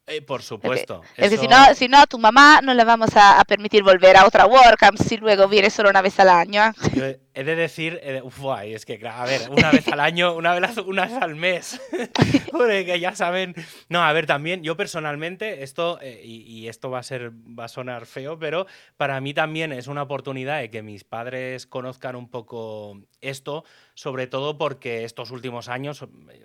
Eh, 0.10 0.22
por 0.22 0.42
supuesto. 0.42 1.02
Es 1.16 1.30
que 1.30 1.38
si 1.38 1.48
no, 1.48 1.76
si 1.76 1.88
no, 1.88 2.00
a 2.00 2.08
tu 2.08 2.18
mamá 2.18 2.62
no 2.62 2.74
le 2.74 2.84
vamos 2.84 3.16
a, 3.16 3.40
a 3.40 3.46
permitir 3.46 3.84
volver 3.84 4.18
a 4.18 4.26
otra 4.26 4.46
WordCamp 4.48 4.98
si 4.98 5.18
luego 5.18 5.48
viene 5.48 5.70
solo 5.70 5.90
una 5.90 6.02
vez 6.02 6.20
al 6.20 6.30
año. 6.30 6.74
Yo 6.94 7.06
he 7.34 7.44
de 7.44 7.56
decir, 7.56 8.00
he 8.04 8.14
de- 8.14 8.22
uf, 8.22 8.40
guay, 8.40 8.74
es 8.74 8.86
que, 8.86 9.00
a 9.08 9.24
ver, 9.26 9.50
una 9.50 9.72
vez 9.72 9.88
al 9.88 10.00
año, 10.00 10.34
una 10.36 10.54
vez, 10.60 10.78
una 10.80 11.06
vez 11.06 11.14
al 11.22 11.36
mes, 11.36 11.80
que 12.68 13.00
ya 13.00 13.16
saben. 13.16 13.56
No, 13.88 14.04
a 14.04 14.12
ver, 14.14 14.26
también, 14.26 14.64
yo 14.64 14.76
personalmente, 14.76 15.64
esto, 15.64 16.00
eh, 16.02 16.22
y, 16.24 16.42
y 16.42 16.68
esto 16.68 16.90
va 16.90 17.00
a 17.00 17.04
ser, 17.04 17.32
va 17.32 17.66
a 17.66 17.70
sonar 17.70 18.06
feo, 18.06 18.38
pero 18.40 18.66
para 18.98 19.22
mí 19.22 19.34
también 19.34 19.72
es 19.72 19.88
una 19.88 20.02
oportunidad 20.04 20.60
de 20.60 20.70
que 20.70 20.82
mis 20.82 21.04
padres 21.04 21.66
conozcan 21.68 22.16
un 22.16 22.30
poco 22.30 23.00
esto, 23.22 23.64
sobre 23.94 24.28
todo 24.28 24.58
porque 24.58 25.04
estos 25.04 25.32
últimos 25.32 25.70
años, 25.70 26.04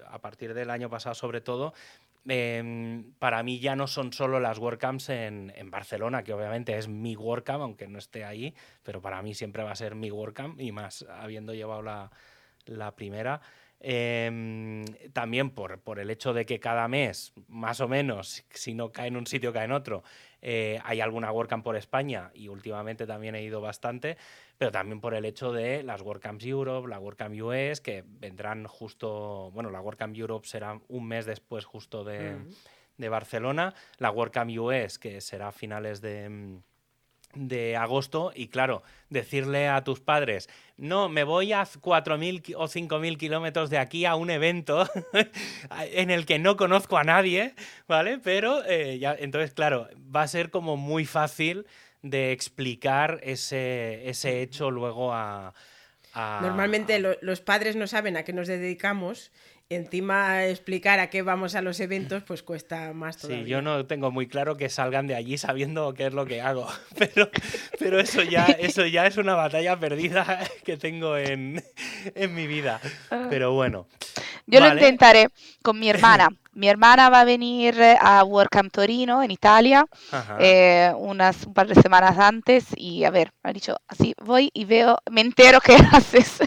a 0.09 0.19
partir 0.21 0.55
del 0.55 0.71
año 0.71 0.91
pasado 0.91 1.15
sobre 1.15 1.41
todo, 1.41 1.73
em, 2.27 3.13
para 3.19 3.43
mí 3.43 3.59
ya 3.59 3.77
no 3.77 3.87
son 3.87 4.13
solo 4.13 4.41
las 4.41 4.59
WordCamps 4.59 5.09
en, 5.11 5.53
Barcelona, 5.71 6.23
que 6.23 6.33
obviamente 6.33 6.77
es 6.77 6.89
mi 6.89 7.17
WordCamp, 7.17 7.63
aunque 7.63 7.89
no 7.89 7.99
esté 7.99 8.25
ahí, 8.25 8.55
pero 8.83 9.01
para 9.01 9.23
mí 9.23 9.35
siempre 9.35 9.63
va 9.63 9.73
a 9.73 9.77
ser 9.77 9.95
mi 9.95 10.11
WordCamp 10.11 10.61
y 10.61 10.73
más 10.73 11.05
habiendo 11.09 11.55
llevado 11.55 11.83
la 11.83 12.97
primera. 12.97 13.41
Em, 13.87 14.87
también 15.13 15.51
por, 15.51 15.79
por 15.79 15.99
el 15.99 16.09
hecho 16.09 16.33
de 16.33 16.47
que 16.47 16.59
cada 16.59 16.89
mes, 16.89 17.35
más 17.49 17.83
o 17.83 17.89
menos, 17.89 18.43
si 18.49 18.73
no 18.73 18.93
cae 18.93 19.09
en 19.09 19.17
un 19.19 19.27
sitio, 19.27 19.53
cae 19.53 19.67
en 19.67 19.73
otro, 19.73 20.03
eh, 20.41 20.81
hay 20.85 21.03
alguna 21.03 21.31
WordCamp 21.31 21.63
por 21.63 21.77
España 21.77 22.31
y 22.33 22.49
últimamente 22.49 23.07
también 23.07 23.35
he 23.35 23.43
ido 23.43 23.61
bastante, 23.61 24.17
pero 24.57 24.73
también 24.73 25.03
por 25.03 25.13
el 25.13 25.27
hecho 25.27 25.53
de 25.53 25.83
las 25.83 26.01
WordCamps 26.01 26.47
Europe, 26.47 26.89
la 26.89 26.99
WordCamp 26.99 27.39
US, 27.43 27.83
que 27.83 28.05
vendrán 28.07 28.67
justo, 28.67 29.51
bueno, 29.53 29.69
la 29.69 29.83
WordCamp 29.83 30.17
Europe 30.17 30.49
será 30.49 30.81
un 30.89 31.07
mes 31.07 31.27
después 31.27 31.67
justo 31.67 32.05
de, 32.05 32.39
de 32.97 33.09
Barcelona, 33.11 33.75
la 33.99 34.11
WordCamp 34.11 34.51
US, 34.61 34.99
que 34.99 35.21
será 35.21 35.49
a 35.49 35.53
finales 35.53 36.01
de, 36.01 36.59
de 37.35 37.77
agosto, 37.77 38.33
y 38.35 38.49
claro, 38.49 38.83
decirle 39.11 39.69
a 39.69 39.83
tus 39.85 40.01
padres, 40.01 40.49
no, 40.77 41.09
me 41.09 41.25
voy 41.25 41.53
a 41.53 41.63
4.000 41.65 42.43
ki- 42.43 42.55
o 42.55 42.67
5.000 42.69 43.17
kilómetros 43.17 43.71
de 43.71 43.79
aquí 43.79 44.05
a 44.07 44.15
un 44.17 44.31
evento 44.31 44.89
en 45.93 46.11
el 46.11 46.27
que 46.27 46.39
no 46.39 46.57
conozco 46.57 46.97
a 46.99 47.05
nadie, 47.05 47.55
¿vale? 47.89 48.19
Pero 48.19 48.65
eh, 48.65 48.99
ya, 48.99 49.15
entonces, 49.19 49.53
claro, 49.53 49.89
va 50.15 50.23
a 50.23 50.29
ser 50.29 50.51
como 50.51 50.77
muy 50.77 51.05
fácil 51.05 51.67
de 52.03 52.33
explicar 52.33 53.21
ese, 53.23 54.09
ese 54.09 54.43
hecho 54.43 54.71
luego 54.71 55.13
a... 55.13 55.55
a- 56.13 56.39
Normalmente 56.43 56.99
lo- 56.99 57.17
los 57.23 57.41
padres 57.41 57.77
no 57.77 57.87
saben 57.87 58.17
a 58.17 58.23
qué 58.25 58.33
nos 58.33 58.47
dedicamos. 58.49 59.33
Encima 59.75 60.45
explicar 60.47 61.01
a 61.01 61.11
qué 61.11 61.23
vamos 61.23 61.55
a 61.55 61.63
los 61.63 61.81
eventos, 61.81 62.23
pues 62.25 62.43
cuesta 62.43 62.93
más 62.93 63.19
todavía. 63.19 63.45
Sí, 63.45 63.51
yo 63.51 63.63
no 63.63 63.87
tengo 63.87 64.11
muy 64.11 64.27
claro 64.29 64.57
que 64.57 64.69
salgan 64.69 65.07
de 65.07 65.15
allí 65.15 65.39
sabiendo 65.39 65.95
qué 65.95 66.07
es 66.07 66.13
lo 66.15 66.27
que 66.27 66.41
hago, 66.41 66.69
pero, 66.99 67.31
pero 67.79 68.01
eso, 68.01 68.23
ya, 68.23 68.53
eso 68.53 68.87
ya 68.87 69.07
es 69.07 69.17
una 69.17 69.35
batalla 69.35 69.79
perdida 69.79 70.41
que 70.65 70.77
tengo 70.77 71.17
en, 71.17 71.63
en 72.15 72.35
mi 72.35 72.47
vida. 72.47 72.81
Pero 73.31 73.53
bueno, 73.53 73.87
Yo 74.47 74.61
lo 74.61 74.67
Vale. 74.67 74.81
intentaré 74.81 75.29
con 75.63 75.79
mi 75.79 75.89
hermana. 75.91 76.29
Mi 76.53 76.69
hermana 76.69 77.11
va 77.11 77.21
a 77.23 77.25
venir 77.25 77.75
a 78.01 78.23
WordCamp 78.25 78.73
Torino, 78.73 79.23
en 79.25 79.31
Italia, 79.33 79.87
eh, 80.39 80.93
unas 80.97 81.47
un 81.47 81.55
par 81.55 81.67
de 81.67 81.75
semanas 81.75 82.17
antes 82.19 82.67
y 82.77 83.05
a 83.05 83.11
ver, 83.11 83.33
me 83.43 83.51
ha 83.51 83.53
dicho, 83.53 83.77
así 83.89 84.15
voy 84.23 84.51
y 84.55 84.65
veo, 84.65 84.99
me 85.11 85.21
entero 85.23 85.61
qué 85.61 85.75
haces. 85.93 86.39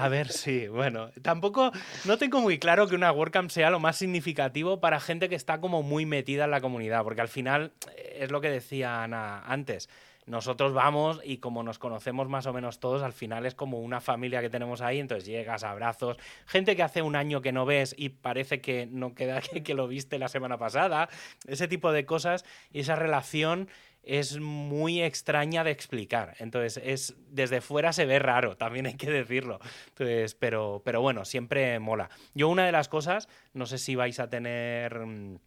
A 0.00 0.08
ver, 0.08 0.28
sí, 0.32 0.66
bueno, 0.66 1.10
tampoco, 1.20 1.72
no 2.06 2.16
tengo 2.16 2.40
muy 2.40 2.58
claro 2.58 2.88
que 2.88 2.94
una 2.94 3.12
WordCamp 3.12 3.50
sea 3.50 3.68
lo 3.68 3.80
más 3.80 3.96
significativo 3.96 4.80
para 4.80 4.98
gente 4.98 5.28
que 5.28 5.34
está 5.34 5.60
como 5.60 5.82
muy 5.82 6.06
metida 6.06 6.44
en 6.44 6.52
la 6.52 6.62
comunidad, 6.62 7.04
porque 7.04 7.20
al 7.20 7.28
final 7.28 7.72
eh, 7.94 8.20
es 8.20 8.30
lo 8.30 8.40
que 8.40 8.48
decía 8.48 9.02
Ana 9.02 9.42
antes. 9.44 9.90
Nosotros 10.24 10.72
vamos 10.72 11.20
y 11.22 11.36
como 11.36 11.62
nos 11.62 11.78
conocemos 11.78 12.30
más 12.30 12.46
o 12.46 12.54
menos 12.54 12.80
todos, 12.80 13.02
al 13.02 13.12
final 13.12 13.44
es 13.44 13.54
como 13.54 13.80
una 13.80 14.00
familia 14.00 14.40
que 14.40 14.48
tenemos 14.48 14.80
ahí, 14.80 15.00
entonces 15.00 15.26
llegas, 15.26 15.64
abrazos, 15.64 16.16
gente 16.46 16.76
que 16.76 16.82
hace 16.82 17.02
un 17.02 17.14
año 17.14 17.42
que 17.42 17.52
no 17.52 17.66
ves 17.66 17.94
y 17.98 18.08
parece 18.08 18.62
que 18.62 18.86
no 18.86 19.14
queda 19.14 19.40
que, 19.52 19.62
que 19.62 19.74
lo 19.74 19.86
viste 19.86 20.18
la 20.18 20.28
semana 20.28 20.56
pasada, 20.56 21.10
ese 21.46 21.68
tipo 21.68 21.92
de 21.92 22.06
cosas 22.06 22.46
y 22.72 22.80
esa 22.80 22.96
relación 22.96 23.68
es 24.02 24.38
muy 24.38 25.02
extraña 25.02 25.64
de 25.64 25.70
explicar. 25.70 26.34
Entonces, 26.38 26.80
es 26.84 27.14
desde 27.28 27.60
fuera 27.60 27.92
se 27.92 28.06
ve 28.06 28.18
raro, 28.18 28.56
también 28.56 28.86
hay 28.86 28.94
que 28.94 29.10
decirlo. 29.10 29.60
Entonces, 29.88 30.34
pero, 30.34 30.82
pero 30.84 31.00
bueno, 31.00 31.24
siempre 31.24 31.78
mola. 31.78 32.10
Yo 32.34 32.48
una 32.48 32.66
de 32.66 32.72
las 32.72 32.88
cosas, 32.88 33.28
no 33.52 33.66
sé 33.66 33.78
si 33.78 33.94
vais 33.94 34.18
a 34.20 34.30
tener 34.30 34.98
mm, 34.98 35.38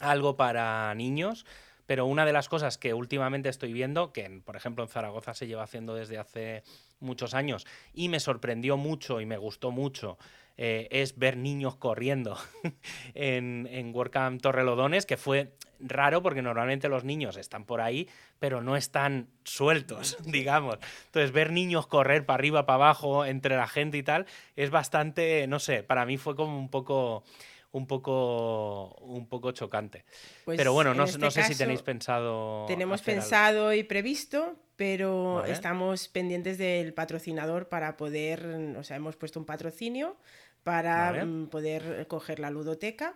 algo 0.00 0.36
para 0.36 0.94
niños, 0.94 1.46
pero 1.86 2.06
una 2.06 2.26
de 2.26 2.32
las 2.32 2.48
cosas 2.48 2.78
que 2.78 2.94
últimamente 2.94 3.48
estoy 3.48 3.72
viendo, 3.72 4.12
que 4.12 4.42
por 4.44 4.56
ejemplo 4.56 4.82
en 4.84 4.90
Zaragoza 4.90 5.34
se 5.34 5.46
lleva 5.46 5.62
haciendo 5.62 5.94
desde 5.94 6.18
hace 6.18 6.64
muchos 6.98 7.34
años 7.34 7.66
y 7.92 8.08
me 8.08 8.20
sorprendió 8.20 8.76
mucho 8.76 9.20
y 9.20 9.26
me 9.26 9.36
gustó 9.36 9.70
mucho, 9.70 10.18
eh, 10.56 10.88
es 10.90 11.18
ver 11.18 11.36
niños 11.36 11.76
corriendo 11.76 12.36
en, 13.14 13.68
en 13.70 13.94
WordCamp 13.94 14.40
Torrelodones, 14.40 15.06
que 15.06 15.16
fue 15.16 15.52
raro 15.80 16.22
porque 16.22 16.42
normalmente 16.42 16.88
los 16.88 17.04
niños 17.04 17.36
están 17.36 17.64
por 17.64 17.80
ahí, 17.80 18.08
pero 18.38 18.60
no 18.62 18.76
están 18.76 19.28
sueltos, 19.44 20.16
digamos. 20.24 20.78
Entonces, 21.06 21.32
ver 21.32 21.52
niños 21.52 21.86
correr 21.86 22.24
para 22.26 22.36
arriba, 22.38 22.66
para 22.66 22.76
abajo, 22.76 23.24
entre 23.24 23.56
la 23.56 23.66
gente 23.66 23.98
y 23.98 24.02
tal, 24.02 24.26
es 24.56 24.70
bastante, 24.70 25.46
no 25.46 25.58
sé, 25.58 25.82
para 25.82 26.06
mí 26.06 26.16
fue 26.16 26.34
como 26.36 26.58
un 26.58 26.68
poco 26.70 27.24
un 27.72 27.86
poco 27.86 28.94
un 29.00 29.26
poco 29.28 29.52
chocante. 29.52 30.04
Pues, 30.44 30.56
pero 30.56 30.72
bueno, 30.72 30.92
en 30.92 30.96
no, 30.96 31.04
este 31.04 31.18
no 31.18 31.30
sé 31.30 31.42
si 31.42 31.54
tenéis 31.56 31.82
pensado 31.82 32.64
Tenemos 32.66 33.00
algo. 33.00 33.04
pensado 33.12 33.72
y 33.74 33.82
previsto, 33.84 34.56
pero 34.76 35.34
Vale. 35.36 35.52
estamos 35.52 36.08
pendientes 36.08 36.56
del 36.56 36.94
patrocinador 36.94 37.68
para 37.68 37.96
poder, 37.98 38.46
o 38.78 38.82
sea, 38.82 38.96
hemos 38.96 39.16
puesto 39.16 39.38
un 39.40 39.44
patrocinio 39.46 40.16
para 40.62 41.10
Vale. 41.12 41.24
mm, 41.26 41.46
poder 41.48 42.06
coger 42.08 42.38
la 42.38 42.50
ludoteca. 42.50 43.14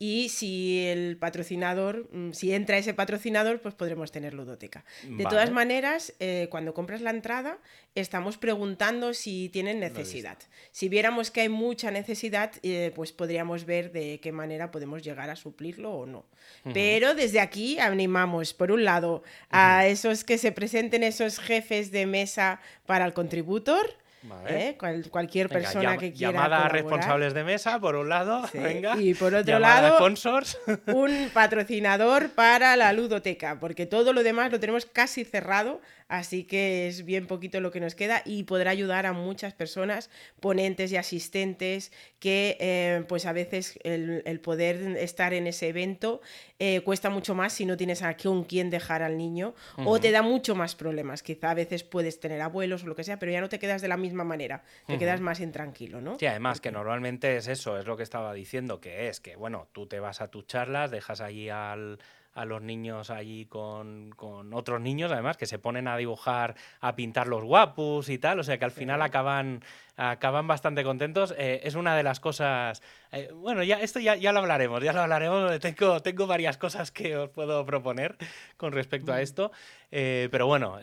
Y 0.00 0.28
si 0.28 0.86
el 0.86 1.16
patrocinador, 1.16 2.08
mm, 2.12 2.32
si 2.32 2.52
entra 2.52 2.78
ese 2.78 2.94
patrocinador, 2.94 3.60
pues 3.60 3.74
podremos 3.74 4.12
tener 4.12 4.32
ludoteca. 4.32 4.84
De 5.02 5.24
Vale. 5.24 5.24
todas 5.24 5.50
maneras, 5.50 6.14
eh, 6.20 6.46
cuando 6.50 6.72
compras 6.72 7.00
la 7.00 7.10
entrada, 7.10 7.58
estamos 7.96 8.38
preguntando 8.38 9.12
si 9.12 9.48
tienen 9.48 9.80
necesidad. 9.80 10.38
Si 10.70 10.88
viéramos 10.88 11.32
que 11.32 11.40
hay 11.40 11.48
mucha 11.48 11.90
necesidad, 11.90 12.52
eh, 12.62 12.92
pues 12.94 13.12
podríamos 13.12 13.64
ver 13.64 13.90
de 13.90 14.20
qué 14.20 14.30
manera 14.30 14.70
podemos 14.70 15.02
llegar 15.02 15.30
a 15.30 15.36
suplirlo 15.36 15.92
o 15.92 16.06
no. 16.06 16.26
Pero 16.72 17.14
desde 17.14 17.40
aquí 17.40 17.80
animamos, 17.80 18.54
por 18.54 18.70
un 18.70 18.84
lado, 18.84 19.24
a 19.50 19.86
esos 19.88 20.22
que 20.22 20.38
se 20.38 20.52
presenten 20.52 21.02
esos 21.02 21.40
jefes 21.40 21.90
de 21.90 22.06
mesa 22.06 22.60
para 22.86 23.04
el 23.04 23.14
contributor. 23.14 23.96
Vale. 24.28 24.68
¿eh? 24.68 24.76
Cual- 24.78 25.08
cualquier 25.10 25.48
Venga, 25.48 25.60
persona 25.60 25.82
llama- 25.82 25.98
que 25.98 26.12
quiera. 26.12 26.32
llamada 26.32 26.66
a 26.66 26.68
responsables 26.68 27.34
de 27.34 27.44
mesa, 27.44 27.80
por 27.80 27.96
un 27.96 28.08
lado, 28.08 28.46
Sí, 28.52 28.58
venga. 28.58 28.96
y 28.96 29.14
por 29.14 29.34
otro 29.34 29.58
lado- 29.58 29.96
sponsors. 29.96 30.58
un 30.86 31.30
patrocinador 31.32 32.30
para 32.30 32.76
la 32.76 32.92
ludoteca, 32.92 33.58
porque 33.58 33.86
todo 33.86 34.12
lo 34.12 34.22
demás 34.22 34.50
lo 34.52 34.60
tenemos 34.60 34.86
casi 34.86 35.24
cerrado, 35.24 35.80
así 36.08 36.44
que 36.44 36.88
es 36.88 37.04
bien 37.04 37.26
poquito 37.26 37.60
lo 37.60 37.70
que 37.70 37.80
nos 37.80 37.94
queda 37.94 38.22
y 38.24 38.44
podrá 38.44 38.70
ayudar 38.70 39.06
a 39.06 39.12
muchas 39.12 39.54
personas, 39.54 40.10
ponentes 40.40 40.90
y 40.92 40.96
asistentes, 40.96 41.92
que 42.18 42.56
eh, 42.60 43.04
pues 43.08 43.26
a 43.26 43.32
veces 43.32 43.78
el, 43.84 44.22
el 44.24 44.40
poder 44.40 44.96
estar 44.98 45.32
en 45.34 45.46
ese 45.46 45.68
evento 45.68 46.20
eh, 46.58 46.80
cuesta 46.80 47.08
mucho 47.10 47.34
más 47.34 47.52
si 47.52 47.66
no 47.66 47.76
tienes 47.76 48.02
a 48.02 48.16
con 48.16 48.44
quién 48.44 48.68
dejar 48.70 49.02
al 49.02 49.16
niño 49.16 49.54
o 49.76 50.00
te 50.00 50.10
da 50.10 50.22
mucho 50.22 50.54
más 50.56 50.74
problemas. 50.74 51.22
Quizá 51.22 51.50
a 51.50 51.54
veces 51.54 51.84
puedes 51.84 52.18
tener 52.18 52.40
abuelos 52.40 52.82
o 52.82 52.86
lo 52.86 52.96
que 52.96 53.04
sea, 53.04 53.18
pero 53.18 53.30
ya 53.30 53.40
no 53.40 53.48
te 53.48 53.58
quedas 53.58 53.80
de 53.80 53.88
la 53.88 53.96
misma 53.96 54.24
manera, 54.24 54.64
te 54.86 54.98
quedas 54.98 55.20
más 55.20 55.40
intranquilo, 55.40 56.00
¿no? 56.00 56.18
Sí, 56.18 56.26
además 56.26 56.60
que 56.60 56.72
normalmente 56.72 57.36
es 57.36 57.46
eso, 57.46 57.78
es 57.78 57.86
lo 57.86 57.96
que 57.96 58.02
estaba 58.02 58.32
diciendo, 58.34 58.80
que 58.80 59.08
es 59.08 59.20
que, 59.20 59.36
bueno, 59.36 59.68
tú 59.72 59.86
te 59.86 60.00
vas 60.00 60.20
a 60.20 60.28
tus 60.28 60.46
charlas, 60.46 60.90
dejas 60.90 61.20
allí 61.20 61.48
al, 61.48 61.98
a 62.38 62.44
los 62.44 62.62
niños 62.62 63.10
allí 63.10 63.46
con, 63.46 64.14
otros 64.52 64.80
niños, 64.80 65.10
además, 65.10 65.36
que 65.36 65.46
se 65.46 65.58
ponen 65.58 65.88
a 65.88 65.96
dibujar, 65.96 66.54
a 66.80 66.94
pintar 66.94 67.26
los 67.26 67.42
guapos 67.42 68.08
y 68.08 68.18
tal, 68.18 68.38
o 68.38 68.44
sea 68.44 68.58
que 68.58 68.64
al 68.64 68.70
final 68.70 69.02
acaban, 69.02 69.64
acaban 69.96 70.46
bastante 70.46 70.84
contentos. 70.84 71.34
Eh, 71.36 71.60
es 71.64 71.74
una 71.74 71.96
de 71.96 72.04
las 72.04 72.20
cosas, 72.20 72.80
eh, 73.10 73.32
bueno, 73.34 73.64
ya 73.64 73.80
esto 73.80 73.98
ya, 73.98 74.14
ya, 74.14 74.30
lo 74.30 74.38
hablaremos, 74.38 74.84
ya 74.84 74.92
lo 74.92 75.00
hablaremos, 75.00 75.58
tengo, 75.58 76.00
tengo 76.00 76.28
varias 76.28 76.56
cosas 76.58 76.92
que 76.92 77.16
os 77.16 77.28
puedo 77.28 77.66
proponer 77.66 78.16
con 78.56 78.70
respecto 78.72 79.12
a 79.12 79.16
mm. 79.16 79.20
esto, 79.20 79.50
eh, 79.90 80.28
pero 80.30 80.46
bueno, 80.46 80.78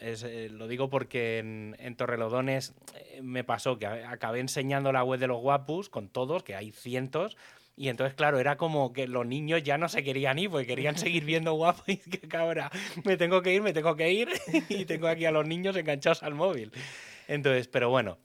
lo 0.51 0.67
digo 0.67 0.89
porque 0.89 1.39
en, 1.39 1.77
en 1.79 1.95
Torrelodones 1.95 2.73
me 3.21 3.45
pasó 3.45 3.79
que 3.79 3.87
acabé 3.87 4.41
enseñando 4.41 4.91
la 4.91 5.05
web 5.05 5.21
de 5.21 5.27
los 5.27 5.39
guapos 5.39 5.89
con 5.89 6.09
todos, 6.09 6.43
que 6.43 6.53
hay 6.53 6.73
cientos, 6.73 7.37
y 7.78 7.89
entonces, 7.89 8.15
claro, 8.15 8.39
era 8.39 8.55
como 8.55 8.93
que 8.93 9.07
los 9.07 9.26
niños 9.26 9.61
ya 9.63 9.78
no 9.78 9.89
se 9.89 10.03
querían 10.03 10.39
ir, 10.39 10.49
porque 10.49 10.65
querían 10.65 10.97
seguir 10.97 11.26
viendo 11.26 11.53
guapo 11.53 11.84
y 11.88 11.97
que 11.97 12.38
ahora 12.38 12.71
me 13.03 13.17
tengo 13.17 13.41
que 13.41 13.53
ir, 13.53 13.61
me 13.61 13.73
tengo 13.73 13.95
que 13.95 14.11
ir 14.11 14.30
y 14.69 14.86
tengo 14.86 15.07
aquí 15.07 15.26
a 15.26 15.32
los 15.32 15.45
niños 15.45 15.76
enganchados 15.76 16.23
al 16.23 16.36
móvil. 16.36 16.71
Entonces, 17.28 17.67
pero 17.67 17.89
bueno. 17.89 18.17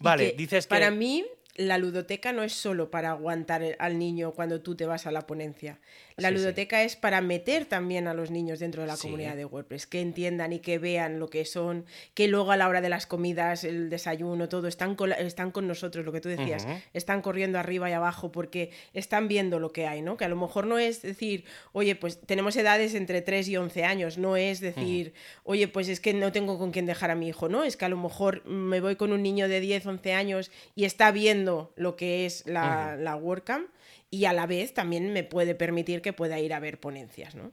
Vale, 0.00 0.34
dices 0.36 0.66
que... 0.66 0.70
Para 0.70 0.90
mí, 0.90 1.24
la 1.56 1.78
ludoteca 1.78 2.32
no 2.32 2.42
es 2.42 2.52
solo 2.52 2.90
para 2.90 3.10
aguantar 3.10 3.76
al 3.78 3.98
niño 3.98 4.32
cuando 4.32 4.60
tú 4.60 4.74
te 4.74 4.86
vas 4.86 5.06
a 5.06 5.10
la 5.10 5.26
ponencia. 5.26 5.78
La 6.16 6.30
ludoteca 6.30 6.82
es 6.82 6.96
para 6.96 7.20
meter 7.20 7.66
también 7.66 8.08
a 8.08 8.14
los 8.14 8.30
niños 8.30 8.58
dentro 8.58 8.80
de 8.80 8.88
la 8.88 8.96
comunidad 8.96 9.36
de 9.36 9.44
WordPress, 9.44 9.86
que 9.86 10.00
entiendan 10.00 10.54
y 10.54 10.60
que 10.60 10.78
vean 10.78 11.18
lo 11.18 11.28
que 11.28 11.44
son, 11.44 11.84
que 12.14 12.26
luego 12.26 12.52
a 12.52 12.56
la 12.56 12.68
hora 12.68 12.80
de 12.80 12.88
las 12.88 13.06
comidas, 13.06 13.64
el 13.64 13.90
desayuno, 13.90 14.48
todo, 14.48 14.66
están 14.66 14.94
con, 14.94 15.12
están 15.12 15.50
con 15.50 15.68
nosotros, 15.68 16.06
lo 16.06 16.12
que 16.12 16.22
tú 16.22 16.30
decías, 16.30 16.66
están 16.94 17.20
corriendo 17.20 17.58
arriba 17.58 17.90
y 17.90 17.92
abajo 17.92 18.32
porque 18.32 18.70
están 18.94 19.28
viendo 19.28 19.58
lo 19.58 19.72
que 19.72 19.86
hay, 19.86 20.00
¿no? 20.00 20.16
Que 20.16 20.24
a 20.24 20.28
lo 20.28 20.36
mejor 20.36 20.66
no 20.66 20.78
es 20.78 21.02
decir, 21.02 21.44
oye, 21.72 21.96
pues 21.96 22.18
tenemos 22.20 22.56
edades 22.56 22.94
entre 22.94 23.20
3 23.20 23.48
y 23.48 23.56
11 23.58 23.84
años, 23.84 24.16
no 24.16 24.36
es 24.38 24.60
decir, 24.60 25.12
oye, 25.44 25.68
pues 25.68 25.88
es 25.88 26.00
que 26.00 26.14
no 26.14 26.32
tengo 26.32 26.58
con 26.58 26.70
quién 26.70 26.86
dejar 26.86 27.10
a 27.10 27.14
mi 27.14 27.28
hijo, 27.28 27.50
¿no? 27.50 27.62
Es 27.62 27.76
que 27.76 27.84
a 27.84 27.90
lo 27.90 27.98
mejor 27.98 28.42
me 28.46 28.80
voy 28.80 28.96
con 28.96 29.12
un 29.12 29.22
niño 29.22 29.48
de 29.48 29.60
10, 29.60 29.84
11 29.84 30.12
años 30.14 30.50
y 30.74 30.86
está 30.86 31.10
viendo 31.10 31.45
lo 31.46 31.96
que 31.96 32.26
es 32.26 32.44
la, 32.46 32.96
la 32.96 33.16
WordCamp 33.16 33.68
y 34.10 34.24
a 34.26 34.32
la 34.32 34.46
vez 34.46 34.74
también 34.74 35.12
me 35.12 35.24
puede 35.24 35.54
permitir 35.54 36.02
que 36.02 36.12
pueda 36.12 36.38
ir 36.38 36.52
a 36.54 36.60
ver 36.60 36.78
ponencias, 36.80 37.34
¿no? 37.34 37.52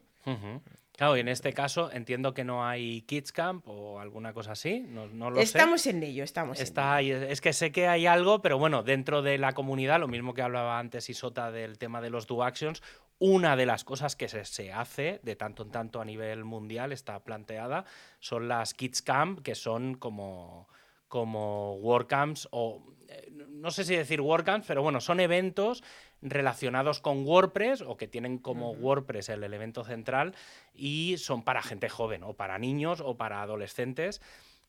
Claro, 0.96 1.18
y 1.18 1.22
en 1.22 1.28
este 1.28 1.54
caso 1.54 1.91
entiendo 1.91 2.36
que 2.36 2.44
no 2.44 2.66
hay 2.66 3.02
Kids 3.02 3.32
Camp 3.32 3.68
o 3.68 4.00
alguna 4.00 4.32
cosa 4.32 4.52
así, 4.52 4.80
no, 4.80 5.08
lo 5.32 5.39
estamos 5.39 5.88
en 5.88 6.04
ello, 6.04 6.24
estamos 6.24 6.60
Está 6.60 7.00
en 7.00 7.06
ello. 7.06 7.22
Es 7.24 7.41
que 7.41 7.52
sé 7.52 7.72
que 7.72 7.88
hay 7.88 8.06
algo, 8.06 8.41
pero 8.44 8.60
bueno, 8.60 8.84
dentro 8.84 9.24
de 9.24 9.39
la 9.39 9.54
comunidad, 9.54 10.00
lo 10.00 10.08
mismo 10.08 10.36
que 10.36 10.44
hablaba 10.44 10.78
antes 10.78 11.10
Isota 11.10 11.52
del 11.52 11.80
tema 11.80 12.00
de 12.00 12.12
los 12.12 12.28
do 12.28 12.44
actions, 12.44 12.84
una 13.18 13.56
de 13.56 13.66
las 13.66 13.84
cosas 13.84 14.16
que 14.16 14.28
se, 14.28 14.46
se, 14.46 14.72
hace 14.72 15.20
de 15.24 15.36
tanto 15.36 15.64
en 15.64 15.72
tanto 15.72 16.00
a 16.00 16.06
nivel 16.06 16.44
mundial, 16.44 16.91
está 16.91 17.20
planteada, 17.24 17.86
son 18.20 18.48
las 18.48 18.76
Kids 18.76 19.02
Camp, 19.02 19.41
que 19.41 19.56
son 19.56 19.96
como, 19.96 20.68
como 21.14 21.76
WordCamps 21.76 22.47
o 22.49 22.82
eh, 23.07 23.30
no 23.47 23.70
sé 23.70 23.84
si 23.84 23.95
decir 23.95 24.20
WordCamps, 24.20 24.66
pero 24.66 24.82
bueno, 24.82 24.99
son 24.99 25.20
eventos 25.20 25.84
relacionados 26.24 27.01
con 27.01 27.24
WordPress 27.24 27.82
o 27.82 27.97
que 27.97 28.07
tienen 28.07 28.39
como 28.39 28.72
WordPress 28.72 29.30
el 29.30 29.43
elemento 29.43 29.84
central 29.84 30.34
y 30.74 31.18
son 31.20 31.43
para 31.43 31.61
gente 31.61 31.88
joven 31.88 32.24
o 32.24 32.34
para 32.34 32.57
niños 32.57 32.99
o 32.99 33.16
para 33.16 33.43
adolescentes. 33.43 34.22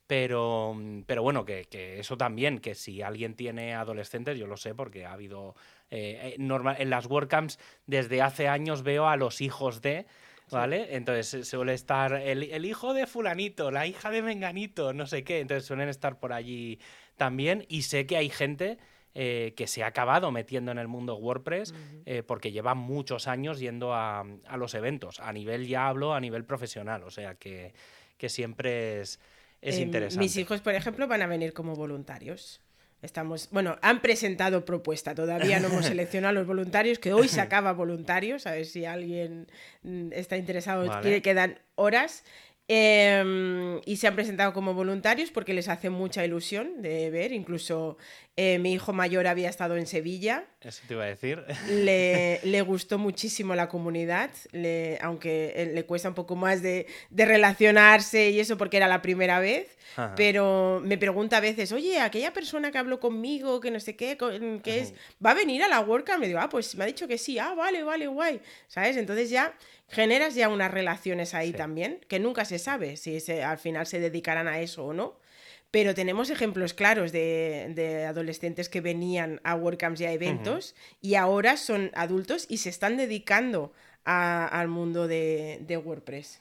Pero, 0.06 0.76
pero 1.06 1.22
bueno, 1.22 1.46
que, 1.46 1.66
eso 1.98 2.18
también, 2.18 2.58
que 2.58 2.74
si 2.74 3.00
alguien 3.00 3.32
tiene 3.32 3.74
adolescentes, 3.74 4.38
yo 4.38 4.46
lo 4.46 4.58
sé 4.58 4.74
porque 4.74 5.06
ha 5.06 5.14
habido... 5.14 5.54
Eh, 5.90 6.36
eh 6.38 6.76
en 6.78 6.90
las 6.90 7.06
WordCamps 7.06 7.58
desde 7.86 8.20
hace 8.20 8.48
años 8.48 8.82
veo 8.82 9.08
a 9.08 9.16
los 9.16 9.40
hijos 9.40 9.80
de... 9.80 10.04
¿Vale? 10.50 10.94
Entonces 10.94 11.48
suele 11.48 11.74
estar 11.74 12.12
el, 12.12 12.42
el, 12.44 12.64
hijo 12.66 12.92
de 12.92 13.06
fulanito, 13.06 13.70
la 13.70 13.86
hija 13.86 14.10
de 14.10 14.22
menganito, 14.22 14.92
no 14.92 15.06
sé 15.06 15.24
qué. 15.24 15.40
Entonces 15.40 15.64
suelen 15.64 15.88
estar 15.88 16.20
por 16.20 16.32
allí 16.32 16.78
también. 17.16 17.64
Y 17.68 17.82
sé 17.82 18.06
que 18.06 18.16
hay 18.16 18.28
gente 18.28 18.78
eh, 19.16 19.54
que 19.56 19.68
se 19.68 19.84
ha 19.84 19.86
acabado 19.86 20.32
metiendo 20.32 20.72
en 20.72 20.78
el 20.78 20.88
mundo 20.88 21.14
WordPress 21.14 21.72
eh, 22.04 22.24
porque 22.24 22.50
lleva 22.50 22.74
muchos 22.74 23.28
años 23.28 23.60
yendo 23.60 23.94
a, 23.94 24.26
los 24.56 24.74
eventos. 24.74 25.20
A 25.20 25.32
nivel, 25.32 25.68
ya 25.68 25.86
hablo, 25.86 26.14
a 26.14 26.20
nivel 26.20 26.44
profesional, 26.44 27.04
o 27.04 27.12
sea 27.12 27.36
que, 27.36 27.72
siempre 28.26 29.02
es, 29.02 29.20
es 29.62 29.76
em, 29.76 29.82
interesante. 29.84 30.24
Mis 30.24 30.36
hijos, 30.36 30.62
por 30.62 30.74
ejemplo, 30.74 31.06
van 31.06 31.22
a 31.22 31.28
venir 31.28 31.52
como 31.52 31.76
voluntarios. 31.76 32.60
Estamos, 33.04 33.48
bueno, 33.50 33.76
han 33.82 34.00
presentado 34.00 34.64
propuesta, 34.64 35.14
todavía 35.14 35.60
no 35.60 35.68
hemos 35.68 35.84
seleccionado 35.86 36.30
a 36.30 36.32
los 36.32 36.46
voluntarios, 36.46 36.98
que 36.98 37.12
hoy 37.12 37.28
se 37.28 37.40
acaba 37.40 37.72
voluntarios, 37.72 38.46
a 38.46 38.52
ver 38.52 38.64
si 38.64 38.86
alguien 38.86 39.46
mm, 39.82 40.12
está 40.12 40.38
interesado, 40.38 41.00
quiere 41.02 41.20
que 41.20 41.34
dan 41.34 41.58
horas. 41.74 42.24
Em, 42.66 43.82
y 43.84 43.96
se 43.96 44.06
han 44.06 44.14
presentado 44.14 44.54
como 44.54 44.72
voluntarios 44.72 45.30
porque 45.30 45.52
les 45.52 45.68
hace 45.68 45.90
mucha 45.90 46.24
ilusión 46.24 46.80
de 46.80 47.10
ver. 47.10 47.32
Incluso 47.32 47.98
eh, 48.36 48.58
mi 48.58 48.72
hijo 48.72 48.94
mayor 48.94 49.26
había 49.26 49.50
estado 49.50 49.76
en 49.76 49.86
Sevilla. 49.86 50.46
Eso 50.62 50.82
te 50.88 50.94
iba 50.94 51.04
a 51.04 51.08
decir. 51.08 51.44
Le, 51.68 52.40
le 52.44 52.62
gustó 52.62 52.98
muchísimo 52.98 53.54
la 53.54 53.68
comunidad, 53.68 54.30
le, 54.52 54.98
aunque 55.02 55.52
eh, 55.56 55.72
le 55.74 55.84
cuesta 55.84 56.08
un 56.08 56.14
poco 56.14 56.36
más 56.36 56.62
de, 56.62 56.86
de, 57.10 57.24
relacionarse 57.26 58.30
y 58.30 58.40
eso 58.40 58.56
porque 58.56 58.78
era 58.78 58.88
la 58.88 59.02
primera 59.02 59.40
vez. 59.40 59.76
Pero 60.16 60.82
me 60.84 60.98
pregunta 60.98 61.36
a 61.36 61.40
veces, 61.40 61.70
oye, 61.70 62.00
aquella 62.00 62.32
persona 62.32 62.72
que 62.72 62.78
habló 62.78 62.98
conmigo, 62.98 63.60
que 63.60 63.70
no 63.70 63.78
sé 63.78 63.94
qué, 63.94 64.18
que 64.64 64.80
es, 64.80 64.92
¿va 65.24 65.30
a 65.30 65.34
venir 65.34 65.62
a 65.62 65.68
la 65.68 65.80
WordCamp? 65.80 66.18
Me 66.18 66.26
digo, 66.26 66.40
ah, 66.40 66.48
pues 66.48 66.74
me 66.74 66.82
ha 66.82 66.86
dicho 66.88 67.06
que 67.06 67.16
sí, 67.16 67.38
ah, 67.38 67.54
vale, 67.54 67.84
vale, 67.84 68.08
guay. 68.08 68.40
¿Sabes? 68.66 68.96
Entonces 68.96 69.30
ya 69.30 69.54
generas 69.88 70.34
ya 70.34 70.48
unas 70.48 70.70
relaciones 70.70 71.34
ahí 71.34 71.52
también, 71.52 72.00
que 72.08 72.18
nunca 72.18 72.44
se 72.44 72.53
sabe 72.58 72.96
si 72.96 73.20
se, 73.20 73.42
al 73.42 73.58
final 73.58 73.86
se 73.86 74.00
dedicarán 74.00 74.48
a 74.48 74.60
eso 74.60 74.84
o 74.84 74.92
no. 74.92 75.18
Pero 75.70 75.92
tenemos 75.94 76.30
ejemplos 76.30 76.72
claros 76.72 77.10
de, 77.10 78.06
adolescentes 78.08 78.68
que 78.68 78.80
venían 78.80 79.40
a 79.42 79.56
WordCamps 79.56 80.00
y 80.02 80.04
a 80.04 80.12
eventos 80.12 80.76
y 81.00 81.16
ahora 81.16 81.56
son 81.56 81.90
adultos 81.94 82.46
y 82.48 82.58
se 82.58 82.68
están 82.68 82.96
dedicando 82.96 83.72
al 84.04 84.68
mundo 84.68 85.08
de, 85.08 85.82
WordPress. 85.84 86.40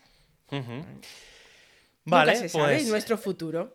Vale, 2.05 2.35
se 2.35 2.49
sabe, 2.49 2.75
pues... 2.75 2.87
nuestro 2.87 3.17
futuro. 3.17 3.73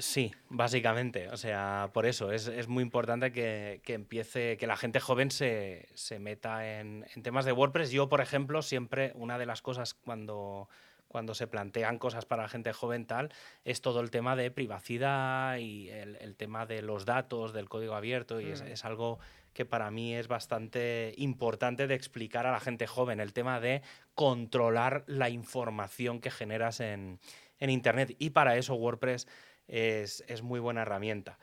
Sí, 0.00 0.32
básicamente. 0.48 1.28
O 1.28 1.36
sea, 1.36 1.90
por 1.92 2.06
eso 2.06 2.30
es, 2.32 2.68
muy 2.68 2.82
importante 2.82 3.32
que, 3.32 3.80
empiece, 3.86 4.56
que 4.56 4.66
la 4.66 4.76
gente 4.76 5.00
joven 5.00 5.30
se, 5.30 5.86
meta 6.20 6.78
en, 6.78 7.04
temas 7.22 7.44
de 7.44 7.52
WordPress. 7.52 7.90
Yo, 7.90 8.08
por 8.08 8.20
ejemplo, 8.20 8.62
siempre 8.62 9.12
una 9.14 9.38
de 9.38 9.46
las 9.46 9.62
cosas 9.62 9.94
cuando, 9.94 10.68
cuando 11.14 11.36
se 11.36 11.46
plantean 11.46 12.00
cosas 12.00 12.24
para 12.24 12.42
la 12.42 12.48
gente 12.48 12.72
joven 12.72 13.06
tal, 13.06 13.32
es 13.64 13.80
todo 13.80 14.00
el 14.00 14.10
tema 14.10 14.34
de 14.34 14.50
privacidad 14.50 15.58
y 15.58 15.88
el, 15.88 16.34
tema 16.34 16.66
de 16.66 16.82
los 16.82 17.04
datos, 17.04 17.52
del 17.52 17.68
código 17.68 17.94
abierto, 17.94 18.40
y 18.40 18.50
es, 18.50 18.84
algo 18.84 19.20
que 19.52 19.64
para 19.64 19.92
mí 19.92 20.12
es 20.12 20.26
bastante 20.26 21.14
importante 21.16 21.86
de 21.86 21.94
explicar 21.94 22.48
a 22.48 22.50
la 22.50 22.58
gente 22.58 22.88
joven, 22.88 23.20
el 23.20 23.32
tema 23.32 23.60
de 23.60 23.82
controlar 24.16 25.04
la 25.06 25.30
información 25.30 26.20
que 26.20 26.32
generas 26.32 26.80
en, 26.80 27.20
en 27.60 27.70
Internet. 27.70 28.16
Y 28.18 28.30
para 28.30 28.56
eso 28.56 28.74
WordPress 28.74 29.28
es, 29.68 30.42
muy 30.42 30.58
buena 30.58 30.82
herramienta. 30.82 31.38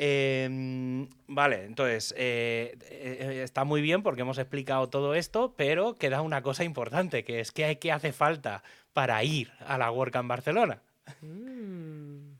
Em, 0.00 1.08
vale, 1.26 1.64
entonces, 1.64 2.14
eh, 2.16 2.78
eh, 2.88 3.40
está 3.42 3.64
muy 3.64 3.80
bien 3.80 4.04
porque 4.04 4.20
hemos 4.20 4.38
explicado 4.38 4.88
todo 4.88 5.16
esto, 5.16 5.54
pero 5.56 5.96
queda 5.96 6.22
una 6.22 6.40
cosa 6.40 6.62
importante, 6.62 7.24
que 7.24 7.40
es 7.40 7.50
que, 7.50 7.80
¿qué 7.80 7.90
hace 7.90 8.12
falta 8.12 8.62
para 8.92 9.24
ir 9.24 9.50
a 9.66 9.76
la 9.76 9.90
WordCamp 9.90 10.28
Barcelona? 10.28 10.82
Mm. 11.20 12.34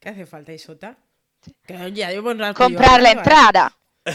¿Qué 0.00 0.08
hace 0.08 0.26
falta, 0.26 0.52
Isota? 0.52 0.98
ya 1.92 2.10
Comprar 2.54 3.00
la 3.00 3.12
entrada. 3.12 3.72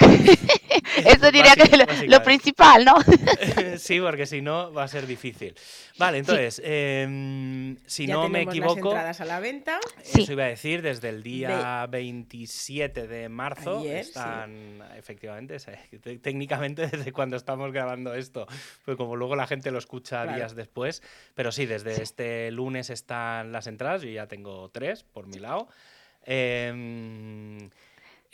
Eso 1.04 1.30
diría 1.30 1.54
que 1.54 1.62
es 1.62 2.08
lo, 2.08 2.22
principal, 2.22 2.84
¿no? 2.84 2.94
sí, 3.78 4.00
porque 4.00 4.26
si 4.26 4.42
no 4.42 4.72
va 4.72 4.84
a 4.84 4.88
ser 4.88 5.06
difícil. 5.06 5.54
Vale, 5.98 6.18
entonces, 6.18 6.60
em, 6.64 7.76
si 7.86 8.06
no 8.06 8.28
me 8.28 8.42
equivoco. 8.42 8.90
entradas 8.90 9.20
a 9.20 9.24
la 9.24 9.40
venta. 9.40 9.78
Eso 10.02 10.32
iba 10.32 10.44
a 10.44 10.48
decir, 10.48 10.82
desde 10.82 11.08
el 11.08 11.22
día 11.22 11.86
27 11.88 13.06
de 13.06 13.28
marzo 13.28 13.84
están, 13.86 14.82
efectivamente, 14.96 15.56
técnicamente 16.20 16.86
desde 16.92 17.12
cuando 17.12 17.36
estamos 17.36 17.72
grabando 17.72 18.14
esto, 18.14 18.46
pues 18.84 18.96
como 18.96 19.16
luego 19.16 19.36
la 19.36 19.46
gente 19.46 19.70
lo 19.70 19.78
escucha 19.78 20.26
días 20.26 20.54
después, 20.54 21.02
pero 21.34 21.52
sí, 21.52 21.66
desde 21.66 22.02
este 22.02 22.50
lunes 22.50 22.90
están 22.90 23.52
las 23.52 23.66
entradas, 23.66 24.02
yo 24.02 24.10
ya 24.10 24.26
tengo 24.26 24.68
tres 24.70 25.04
por 25.04 25.26
mi 25.26 25.38
lado. 25.38 25.68
Eh, 26.24 27.68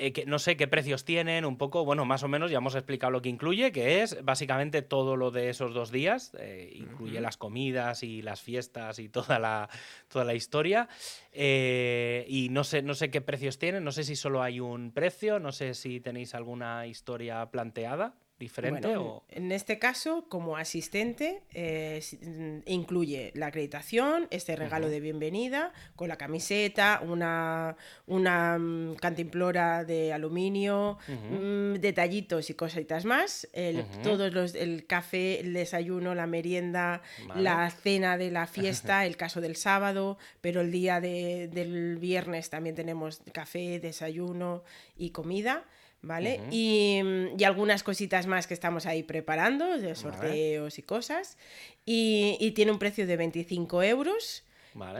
eh, 0.00 0.12
que 0.12 0.26
no 0.26 0.38
sé 0.38 0.56
qué 0.56 0.68
precios 0.68 1.04
tienen, 1.04 1.44
un 1.44 1.58
poco, 1.58 1.84
bueno, 1.84 2.04
más 2.04 2.22
o 2.22 2.28
menos 2.28 2.52
ya 2.52 2.58
hemos 2.58 2.76
explicado 2.76 3.10
lo 3.10 3.20
que 3.20 3.28
incluye, 3.28 3.72
que 3.72 4.02
es 4.02 4.24
básicamente 4.24 4.80
todo 4.80 5.16
lo 5.16 5.32
de 5.32 5.50
esos 5.50 5.74
dos 5.74 5.90
días, 5.90 6.36
eh, 6.38 6.70
incluye 6.72 7.20
las 7.20 7.36
comidas 7.36 8.04
y 8.04 8.22
las 8.22 8.40
fiestas 8.40 9.00
y 9.00 9.08
toda 9.08 9.40
la, 9.40 9.68
toda 10.06 10.24
la 10.24 10.34
historia. 10.34 10.88
Eh, 11.32 12.24
y 12.28 12.48
no 12.50 12.62
sé, 12.62 12.80
no 12.82 12.94
sé 12.94 13.10
qué 13.10 13.20
precios 13.20 13.58
tienen, 13.58 13.82
no 13.82 13.90
sé 13.90 14.04
si 14.04 14.14
solo 14.14 14.40
hay 14.40 14.60
un 14.60 14.92
precio, 14.92 15.40
no 15.40 15.50
sé 15.50 15.74
si 15.74 15.98
tenéis 15.98 16.32
alguna 16.32 16.86
historia 16.86 17.50
planteada. 17.50 18.14
Diferente? 18.38 18.96
o... 18.96 19.24
En 19.28 19.52
este 19.52 19.78
caso, 19.78 20.26
como 20.28 20.56
asistente, 20.56 21.42
eh, 21.54 22.02
mm, 22.22 22.58
incluye 22.66 23.32
la 23.34 23.46
acreditación, 23.46 24.28
este 24.30 24.56
regalo 24.56 24.88
de 24.88 25.00
bienvenida, 25.00 25.72
con 25.96 26.08
la 26.08 26.16
camiseta, 26.16 27.00
una, 27.04 27.76
una 28.06 28.58
mm, 28.58 28.96
cantimplora 28.96 29.84
de 29.84 30.12
aluminio, 30.12 30.98
mm, 31.08 31.74
detallitos 31.74 32.50
y 32.50 32.54
cositas 32.54 33.04
más. 33.04 33.48
El, 33.52 33.84
Todos 34.02 34.32
los, 34.32 34.54
el 34.54 34.86
café, 34.86 35.40
el 35.40 35.52
desayuno, 35.52 36.14
la 36.14 36.26
merienda, 36.26 37.02
la 37.34 37.70
cena 37.70 38.16
de 38.16 38.30
la 38.30 38.46
fiesta, 38.46 39.04
el 39.06 39.16
caso 39.16 39.40
del 39.40 39.56
sábado, 39.56 40.18
pero 40.40 40.60
el 40.60 40.70
día 40.70 41.00
del 41.00 41.96
viernes 41.98 42.50
también 42.50 42.74
tenemos 42.74 43.22
café, 43.32 43.80
desayuno 43.80 44.62
y 44.96 45.10
comida. 45.10 45.64
¿Vale? 46.02 46.40
y, 46.50 47.02
algunas 47.44 47.82
cositas 47.82 48.26
más 48.26 48.46
que 48.46 48.54
estamos 48.54 48.86
ahí 48.86 49.02
preparando, 49.02 49.78
de 49.78 49.94
sorteos 49.94 50.78
y 50.78 50.82
cosas. 50.82 51.36
Y, 51.84 52.52
tiene 52.54 52.72
un 52.72 52.78
precio 52.78 53.06
de 53.06 53.16
25 53.16 53.82
euros. 53.82 54.44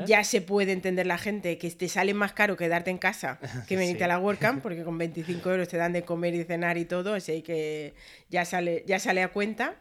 Ya 0.07 0.24
se 0.24 0.40
puede 0.40 0.72
entender 0.72 1.07
la 1.07 1.18
gente 1.18 1.57
que 1.57 1.70
te 1.70 1.88
sale 1.88 2.12
más 2.12 2.32
caro 2.32 2.57
quedarte 2.57 2.90
en 2.90 2.99
casa 2.99 3.38
que 3.68 3.76
venirte 3.76 4.03
a 4.03 4.09
la 4.09 4.18
WordCamp, 4.18 4.61
porque 4.62 4.82
con 4.82 4.99
25 4.99 5.51
euros 5.51 5.68
te 5.68 5.76
dan 5.76 5.92
de 5.92 6.03
comer 6.03 6.34
y 6.34 6.42
cenar 6.42 6.78
y 6.78 6.84
todo, 6.84 7.14
así 7.14 7.42
que 7.42 7.94
ya 8.28 8.44
sale, 8.44 8.82
ya 8.86 8.99
sale 8.99 9.22
a 9.22 9.28
cuenta. 9.28 9.76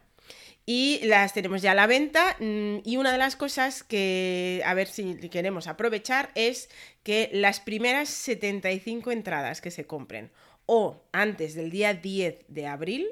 Y 0.69 0.99
las 1.03 1.33
tenemos 1.33 1.61
ya 1.61 1.71
a 1.71 1.75
la 1.75 1.87
venta. 1.87 2.35
Mm, 2.39 2.79
y 2.83 2.97
una 2.97 3.13
de 3.13 3.17
las 3.17 3.37
cosas 3.37 3.83
que, 3.83 4.61
a 4.65 4.73
ver 4.73 4.87
si 4.87 5.15
queremos 5.29 5.65
aprovechar, 5.67 6.29
es 6.35 6.69
que 7.03 7.29
las 7.31 7.61
primeras 7.61 8.09
75 8.09 9.11
entradas 9.11 9.61
que 9.61 9.71
se 9.71 9.85
compren 9.85 10.29
o 10.67 11.01
antes 11.11 11.55
del 11.55 11.71
día 11.71 11.95
10 11.95 12.45
de 12.47 12.67
abril, 12.67 13.07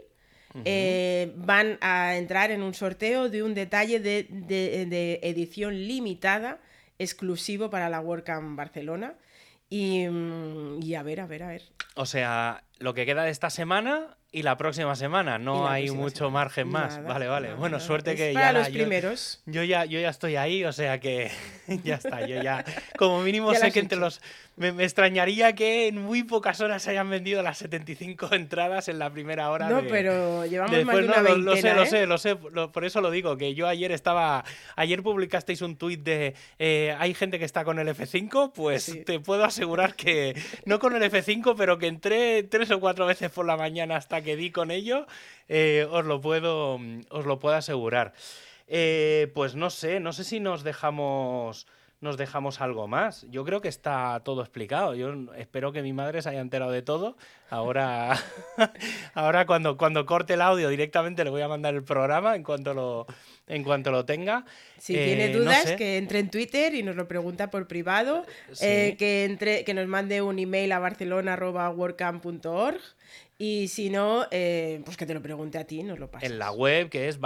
eh, 0.63 1.33
van 1.35 1.77
a 1.81 2.15
entrar 2.15 2.51
en 2.51 2.61
un 2.61 2.73
sorteo 2.73 3.29
de 3.29 3.43
un 3.43 3.53
detalle 3.55 3.99
de, 3.99 5.19
edición 5.23 5.73
limitada 5.73 6.59
exclusivo 6.99 7.69
para 7.69 7.89
la 7.89 7.99
WordCamp 7.99 8.55
Barcelona. 8.55 9.15
Y, 9.67 10.07
mm, 10.07 10.83
y, 10.83 10.93
a 10.93 11.03
ver, 11.03 11.19
a 11.19 11.25
ver, 11.25 11.43
a 11.43 11.47
ver. 11.47 11.63
O 11.95 12.05
sea, 12.05 12.63
lo 12.77 12.93
que 12.93 13.05
queda 13.05 13.23
de 13.23 13.31
esta 13.31 13.49
semana 13.49 14.15
y 14.35 14.43
la 14.43 14.57
próxima 14.57 14.97
semana. 14.97 15.39
No 15.39 15.65
hay 15.69 15.89
mucho 15.91 16.29
margen 16.29 16.67
más. 16.67 17.01
vale, 17.01 17.25
vale. 17.27 17.53
bueno, 17.53 17.79
suerte 17.79 18.15
que 18.15 18.33
ya. 18.33 18.51
los 18.51 18.67
primeros. 18.67 19.41
Yo 19.45 19.63
ya, 19.63 19.85
yo 19.85 19.97
ya 19.97 20.09
estoy 20.09 20.35
ahí, 20.35 20.65
o 20.65 20.73
sea 20.73 20.99
que 20.99 21.31
ya 21.85 21.95
está. 21.95 22.27
Yo 22.27 22.43
ya, 22.43 22.65
como 22.97 23.21
mínimo, 23.21 23.53
sé 23.55 23.71
que 23.71 23.79
entre 23.79 23.97
los. 23.97 24.21
Me, 24.57 24.69
extrañaría 24.85 25.53
que 25.53 25.87
en 25.87 26.01
muy 26.01 26.23
pocas 26.23 26.61
horas 26.61 26.83
se 26.83 26.91
hayan 26.91 27.09
vendido 27.09 27.43
las 27.43 27.57
75 27.57 28.29
entradas 28.33 28.87
en 28.87 28.99
la 28.99 29.09
primera 29.09 29.49
hora. 29.51 29.69
No, 29.69 29.81
pero 29.89 30.45
llevamos 30.45 30.85
más 30.85 30.95
de 30.95 31.03
una 31.03 31.21
no, 31.21 31.35
lo, 31.35 31.55
sé, 31.57 31.73
lo 31.73 31.83
¿eh? 31.83 31.85
sé, 31.85 32.05
lo 32.05 32.17
sé. 32.17 32.35
por 32.37 32.85
eso 32.85 33.01
lo 33.01 33.11
digo, 33.11 33.35
que 33.35 33.53
yo 33.53 33.67
ayer 33.67 33.91
estaba. 33.91 34.45
Ayer 34.77 35.03
publicasteis 35.03 35.61
un 35.61 35.75
tuit 35.75 36.01
de. 36.01 36.35
Eh, 36.57 36.95
hay 36.97 37.13
gente 37.13 37.37
que 37.37 37.43
está 37.43 37.65
con 37.65 37.79
el 37.79 37.87
F5, 37.89 38.53
pues 38.53 39.03
te 39.05 39.19
puedo 39.19 39.43
asegurar 39.43 39.95
que. 39.95 40.35
No 40.65 40.79
con 40.79 40.95
el 40.95 41.03
F5, 41.03 41.55
pero 41.57 41.77
que 41.77 41.87
entré 41.87 42.43
tres 42.43 42.71
o 42.71 42.79
cuatro 42.79 43.05
veces 43.05 43.29
por 43.29 43.45
la 43.45 43.57
mañana 43.57 43.97
hasta 43.97 44.21
que 44.21 44.35
di 44.35 44.51
con 44.51 44.71
ello, 44.71 45.05
eh, 45.47 45.85
os, 45.91 46.05
lo 46.05 46.21
puedo, 46.21 46.79
os 47.09 47.25
lo 47.25 47.39
puedo 47.39 47.55
asegurar. 47.55 48.13
Pues 48.67 49.55
no 49.55 49.69
sé, 49.69 49.99
no 49.99 50.13
sé 50.13 50.23
si 50.23 50.39
nos 50.39 50.63
dejamos 50.63 51.67
nos 52.05 52.15
dejamos 52.15 52.61
algo 52.61 52.87
más. 52.87 53.25
Yo 53.29 53.43
creo 53.43 53.59
que 53.59 53.67
está 53.67 54.21
todo 54.23 54.39
explicado. 54.41 54.95
Yo 54.95 55.13
espero 55.35 55.73
que 55.73 55.81
mi 55.81 55.91
madre 55.91 56.21
se 56.21 56.29
haya 56.29 56.39
enterado 56.39 56.71
de 56.71 56.81
todo. 56.81 57.17
Ahora, 57.49 58.17
ahora 59.13 59.45
cuando, 59.45 59.75
cuando 59.77 60.05
corte 60.05 60.35
el 60.35 60.41
audio 60.41 60.69
directamente 60.69 61.25
le 61.25 61.31
voy 61.31 61.41
a 61.41 61.49
mandar 61.49 61.75
el 61.75 61.83
programa 61.83 62.37
en 62.37 62.43
cuanto 62.43 62.73
lo, 62.73 63.05
en 63.47 63.63
cuanto 63.63 63.91
lo 63.91 64.05
tenga. 64.05 64.45
Si 64.77 64.93
tiene 64.93 65.25
eh, 65.25 65.33
dudas, 65.33 65.73
que 65.73 65.97
entre 65.97 66.19
en 66.19 66.29
Twitter 66.29 66.73
y 66.73 66.83
nos 66.83 66.95
lo 66.95 67.09
pregunta 67.09 67.49
por 67.49 67.67
privado. 67.67 68.25
que, 68.57 69.25
entre, 69.25 69.65
que 69.65 69.73
nos 69.73 69.87
mande 69.87 70.21
un 70.21 70.39
email 70.39 70.71
a 70.71 70.79
barcelona.wordcamp.org 70.79 72.79
y 73.37 73.67
si 73.67 73.89
no, 73.89 74.25
eh, 74.31 74.81
pues 74.85 74.95
que 74.95 75.05
te 75.05 75.13
lo 75.13 75.21
pregunte 75.21 75.57
a 75.57 75.65
ti, 75.65 75.83
nos 75.83 75.99
lo 75.99 76.09
pasas. 76.09 76.29
En 76.29 76.39
la 76.39 76.51
web 76.51 76.89
que 76.89 77.09
es 77.09 77.19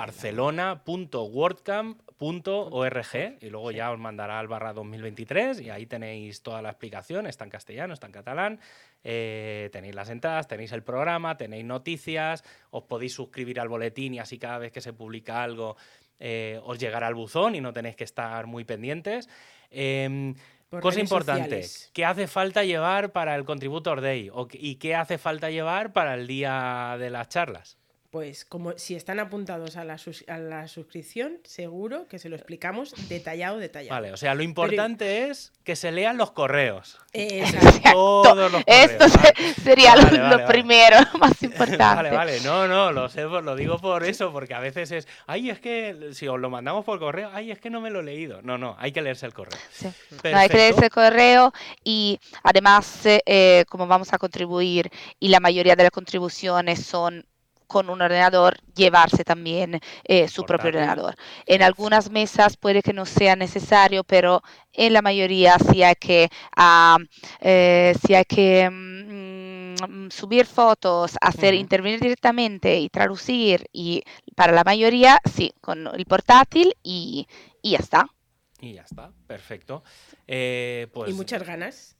barcelona.wordcamp.org 2.20 3.38
y 3.42 3.50
luego 3.50 3.72
ya 3.72 3.92
os 3.92 4.00
mandará 4.00 4.40
al 4.40 4.48
barra 4.48 4.74
2023 4.74 5.62
y 5.62 5.70
ahí 5.70 5.86
tenéis 5.86 6.44
toda 6.44 6.62
la 6.62 6.70
explicación, 6.70 7.28
está 7.28 7.44
en 7.46 7.50
castellano, 7.50 7.94
está 7.94 8.08
en 8.08 8.14
catalán, 8.14 8.60
eh, 9.04 9.70
tenéis 9.72 9.96
las 9.96 10.10
entradas, 10.10 10.48
tenéis 10.48 10.72
el 10.72 10.84
programa, 10.84 11.38
tenéis 11.38 11.66
noticias, 11.66 12.44
os 12.72 12.84
podéis 12.84 13.14
suscribir 13.14 13.60
al 13.60 13.70
boletín 13.70 14.14
y 14.14 14.20
así 14.20 14.38
cada 14.38 14.58
vez 14.60 14.72
que 14.72 14.82
se 14.82 14.94
publica 14.94 15.44
algo 15.44 15.78
eh, 16.20 16.60
os 16.64 16.78
llegará 16.78 17.08
al 17.08 17.16
buzón 17.16 17.56
y 17.56 17.62
no 17.62 17.72
tenéis 17.72 17.96
que 17.96 18.04
estar 18.04 18.46
muy 18.46 18.66
pendientes. 18.66 19.30
Em, 19.72 20.36
Cosa 20.70 21.00
importante, 21.00 21.66
¿qué 21.94 22.06
hace 22.06 22.28
falta 22.28 22.64
llevar 22.64 23.12
para 23.12 23.36
el 23.36 23.44
Contributor 23.44 24.02
Day? 24.02 24.30
¿Y 24.52 24.76
qué 24.76 24.94
hace 24.94 25.18
falta 25.18 25.50
llevar 25.50 25.94
para 25.94 26.14
el 26.14 26.28
día 26.28 26.96
de 27.00 27.10
las 27.10 27.28
charlas? 27.28 27.79
Pues 28.12 28.43
como 28.43 28.76
si 28.76 28.95
están 28.95 29.20
apuntados 29.20 29.78
a 29.78 29.84
la, 29.84 29.97
a 30.28 30.38
la 30.39 30.68
suscripción, 30.68 31.38
seguro 31.43 32.07
que 32.07 32.18
se 32.18 32.28
lo 32.28 32.36
explicamos 32.36 32.95
detallado, 33.07 33.60
detallado. 33.60 33.93
Vale, 33.93 34.12
o 34.12 34.18
sea, 34.18 34.34
lo 34.34 34.41
importante 34.41 35.30
es 35.30 35.53
que 35.64 35.76
se 35.76 35.91
lean 35.91 36.18
los 36.18 36.32
correos. 36.32 36.97
Todos 37.93 38.51
los 38.51 38.64
correos. 38.64 38.64
Esto 38.66 39.05
sería 39.64 39.95
lo, 39.95 40.47
primero, 40.47 40.97
más 41.20 41.43
importante. 41.43 41.78
Vale, 41.78 42.10
vale, 42.10 42.39
no, 42.41 42.68
no, 42.68 42.91
lo, 42.91 43.10
sé, 43.10 43.22
lo 43.22 43.55
digo 43.55 43.78
por 43.78 44.03
eso, 44.03 44.32
porque 44.32 44.55
a 44.55 44.60
veces 44.60 44.89
es, 44.89 45.07
ay, 45.28 45.51
es 45.51 45.60
que 45.60 46.10
si 46.14 46.28
os 46.28 46.39
lo 46.39 46.49
mandamos 46.49 46.86
por 46.86 46.97
correo, 46.97 47.30
ay, 47.32 47.51
es 47.51 47.60
que 47.60 47.70
no 47.70 47.80
me 47.80 47.91
lo 47.91 47.99
he 47.99 48.03
leído. 48.03 48.41
No, 48.41 48.57
no, 48.57 48.76
hay 48.80 48.91
que 48.91 49.03
leerse 49.03 49.28
el 49.28 49.36
correo. 49.36 49.60
hay 50.24 50.49
que 50.49 50.57
leerse 50.57 50.86
el 50.86 50.91
correo 50.91 51.53
y 51.84 52.20
además, 52.41 53.01
eh, 53.05 53.66
como 53.70 53.86
vamos 53.86 54.12
a 54.14 54.18
contribuir 54.18 54.89
y 55.20 55.28
la 55.28 55.39
mayoría 55.39 55.76
de 55.76 55.84
las 55.84 55.91
contribuciones 55.91 56.84
son 56.84 57.24
con 57.70 57.88
un 57.92 58.02
ordenador 58.02 58.58
llevarse 58.76 59.24
también 59.24 59.80
eh, 60.04 60.28
su 60.28 60.44
propio 60.44 60.70
ordenador. 60.70 61.16
En 61.46 61.62
algunas 61.62 62.10
mesas 62.10 62.58
puede 62.58 62.82
que 62.82 62.94
no 62.94 63.06
sea 63.06 63.36
necesario, 63.36 64.04
pero 64.04 64.42
en 64.74 64.92
la 64.92 65.04
mayoría 65.04 65.56
sí 65.60 65.84
hay 65.84 65.94
que, 65.94 66.30
eh, 67.42 67.96
hay 68.10 68.26
que 68.26 68.70
mm, 68.72 70.10
subir 70.10 70.48
fotos, 70.48 71.16
hacer 71.22 71.54
intervenir 71.54 72.00
directamente 72.00 72.80
y 72.80 72.90
traducir. 72.90 73.68
Y 73.72 74.02
para 74.36 74.52
la 74.52 74.64
mayoría, 74.64 75.20
sí, 75.32 75.54
con 75.62 75.86
el 75.94 76.06
portátil 76.06 76.74
y, 76.82 77.28
ya 77.62 77.78
está. 77.78 78.08
Y 78.60 78.74
ya 78.74 78.82
está, 78.82 79.12
perfecto. 79.28 79.84
Eh, 80.28 80.88
pues, 80.92 81.12
y 81.12 81.14
muchas 81.14 81.44
ganas. 81.44 81.96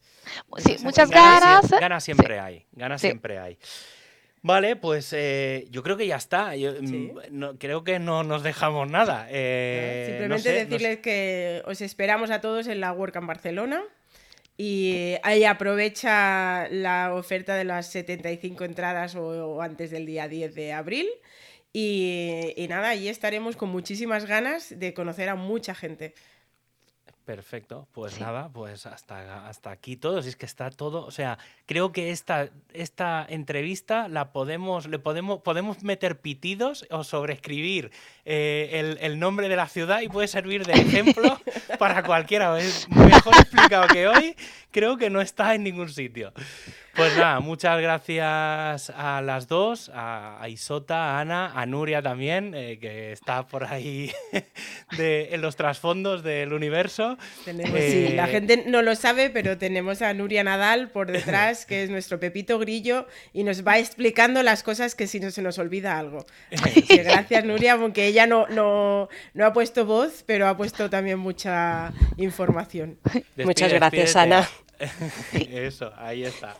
Sí, 0.56 0.78
muchas 0.82 1.08
ganas. 1.10 1.70
Ganas, 1.70 2.02
siempre 2.02 2.40
hay, 2.40 2.66
ganas 2.72 3.00
siempre 3.00 3.38
hay. 3.38 3.56
Vale, 4.42 4.76
pues 4.76 5.12
eh, 5.12 5.66
yo 5.70 5.82
creo 5.82 5.96
que 5.96 6.06
ya 6.06 6.16
está. 6.16 6.52
Mm, 6.54 7.56
creo 7.58 7.84
que 7.84 7.98
no 7.98 8.22
nos 8.24 8.42
dejamos 8.42 8.90
nada. 8.90 9.26
Eh, 9.30 10.06
Simplemente 10.08 10.52
decirles 10.52 10.98
que 11.00 11.62
os 11.66 11.80
esperamos 11.82 12.30
a 12.30 12.40
todos 12.40 12.66
en 12.66 12.80
la 12.80 12.92
WordCamp 12.92 13.26
Barcelona. 13.26 13.82
Y 14.56 15.14
ahí 15.22 15.44
aprovecha 15.44 16.68
la 16.70 17.14
oferta 17.14 17.54
de 17.54 17.64
las 17.64 17.90
75 17.90 18.64
entradas 18.64 19.14
o, 19.14 19.62
antes 19.62 19.90
del 19.90 20.06
día 20.06 20.28
10 20.28 20.54
de 20.54 20.72
abril. 20.72 21.08
Y, 21.72 22.52
y 22.56 22.68
nada, 22.68 22.90
ahí 22.90 23.08
estaremos 23.08 23.56
con 23.56 23.70
muchísimas 23.70 24.26
ganas 24.26 24.78
de 24.78 24.92
conocer 24.92 25.28
a 25.28 25.34
mucha 25.34 25.74
gente. 25.74 26.14
Perfecto, 27.30 27.86
pues 27.92 28.18
nada, 28.18 28.48
pues 28.52 28.86
hasta, 28.86 29.46
hasta 29.46 29.70
aquí 29.70 29.94
todo, 29.96 30.20
si 30.20 30.30
es 30.30 30.34
que 30.34 30.46
está 30.46 30.68
todo, 30.68 31.06
o 31.06 31.12
sea, 31.12 31.38
creo 31.64 31.92
que 31.92 32.10
esta, 32.10 32.48
esta 32.72 33.24
entrevista 33.28 34.08
la 34.08 34.32
podemos, 34.32 34.88
le 34.88 34.98
podemos, 34.98 35.40
podemos 35.40 35.84
meter 35.84 36.20
pitidos 36.20 36.88
o 36.90 37.04
sobreescribir 37.04 37.92
eh, 38.24 38.96
el, 39.00 39.20
nombre 39.20 39.48
de 39.48 39.54
la 39.54 39.68
ciudad 39.68 40.00
y 40.00 40.08
puede 40.08 40.26
servir 40.26 40.66
de 40.66 40.72
ejemplo 40.72 41.40
para 41.78 42.02
cualquiera. 42.02 42.58
Es 42.58 42.88
mejor 42.88 43.36
explicado 43.36 43.86
que 43.86 44.08
hoy, 44.08 44.34
creo 44.72 44.96
que 44.96 45.08
no 45.08 45.20
está 45.20 45.54
en 45.54 45.62
ningún 45.62 45.88
sitio. 45.88 46.32
Pues 46.94 47.16
nada, 47.16 47.40
muchas 47.40 47.80
gracias 47.80 48.90
a 48.90 49.22
las 49.24 49.46
dos, 49.46 49.90
a, 49.94 50.44
Isota, 50.48 51.16
a 51.16 51.20
Ana, 51.20 51.52
a 51.54 51.64
Nuria 51.64 52.02
también, 52.02 52.52
eh, 52.54 52.78
que 52.80 53.12
está 53.12 53.46
por 53.46 53.64
ahí 53.64 54.12
en 54.98 55.40
los 55.40 55.56
trasfondos 55.56 56.22
del 56.22 56.52
universo. 56.52 57.16
Tenemos, 57.44 57.78
sí, 57.80 58.08
la 58.14 58.28
eh, 58.28 58.32
gente 58.32 58.64
no 58.66 58.82
lo 58.82 58.96
sabe, 58.96 59.30
pero 59.30 59.56
tenemos 59.56 60.02
a 60.02 60.12
Nuria 60.14 60.42
Nadal 60.42 60.90
por 60.90 61.10
detrás, 61.12 61.64
que 61.64 61.84
es 61.84 61.90
nuestro 61.90 62.18
Pepito 62.18 62.58
Grillo, 62.58 63.06
y 63.32 63.44
nos 63.44 63.66
va 63.66 63.78
explicando 63.78 64.42
las 64.42 64.62
cosas 64.62 64.94
que 64.94 65.06
si 65.06 65.20
no 65.20 65.30
se 65.30 65.42
nos 65.42 65.58
olvida 65.58 65.98
algo. 65.98 66.26
gracias, 66.88 67.44
Nuria, 67.44 67.74
aunque 67.74 68.06
ella 68.06 68.26
no, 68.26 68.48
no, 68.48 69.08
no, 69.34 69.46
ha 69.46 69.52
puesto 69.52 69.86
voz, 69.86 70.24
pero 70.26 70.48
ha 70.48 70.56
puesto 70.56 70.90
también 70.90 71.18
mucha 71.18 71.92
información. 72.16 72.98
Muchas 73.36 73.72
gracias, 73.72 74.16
Ana. 74.16 74.48
Eso, 75.32 75.92
ahí 75.96 76.24
está. 76.24 76.56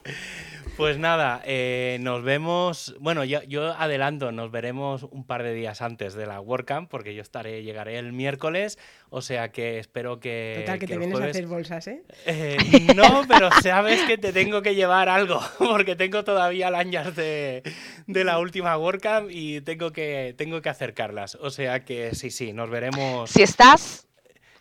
Pues 0.77 0.99
nada, 0.99 1.43
eh, 1.45 1.99
nos 2.01 2.23
vemos. 2.23 2.95
Bueno, 3.01 3.25
yo, 3.25 3.43
yo, 3.45 3.73
adelanto, 3.73 4.33
nos 4.33 4.51
veremos 4.51 5.05
un 5.05 5.25
par 5.25 5.43
de 5.43 5.55
días 5.55 5.83
antes 5.83 6.15
de 6.15 6.27
la 6.27 6.41
WordCamp, 6.41 6.91
porque 6.91 7.15
yo 7.15 7.23
estaré, 7.23 7.63
llegaré 7.63 7.99
el 7.99 8.13
miércoles. 8.13 8.79
O 9.11 9.23
sea 9.23 9.51
que 9.51 9.79
espero 9.79 10.21
que. 10.21 10.57
Total, 10.61 10.79
que, 10.79 10.87
te 10.87 10.99
vienes 10.99 11.21
a 11.21 11.25
hacer 11.25 11.47
bolsas, 11.47 11.87
¿eh? 11.89 12.03
¿eh? 12.27 12.57
No, 12.95 13.25
pero 13.27 13.51
sabes 13.63 14.03
que 14.03 14.19
te 14.19 14.33
tengo 14.33 14.63
que 14.63 14.75
llevar 14.75 15.09
algo, 15.09 15.41
porque 15.59 15.97
tengo 15.97 16.25
todavía 16.25 16.71
lanyards 16.71 17.17
de, 17.17 17.63
de 18.07 18.25
la 18.25 18.39
última 18.39 18.77
WordCamp 18.77 19.31
y 19.31 19.61
tengo 19.63 19.93
que, 19.93 20.35
tengo 20.37 20.63
que 20.63 20.69
acercarlas. 20.69 21.37
O 21.37 21.51
sea 21.51 21.85
que 21.85 22.15
sí, 22.15 22.31
sí, 22.31 22.53
nos 22.53 22.71
veremos. 22.71 23.31
Si 23.31 23.43
estás, 23.43 24.07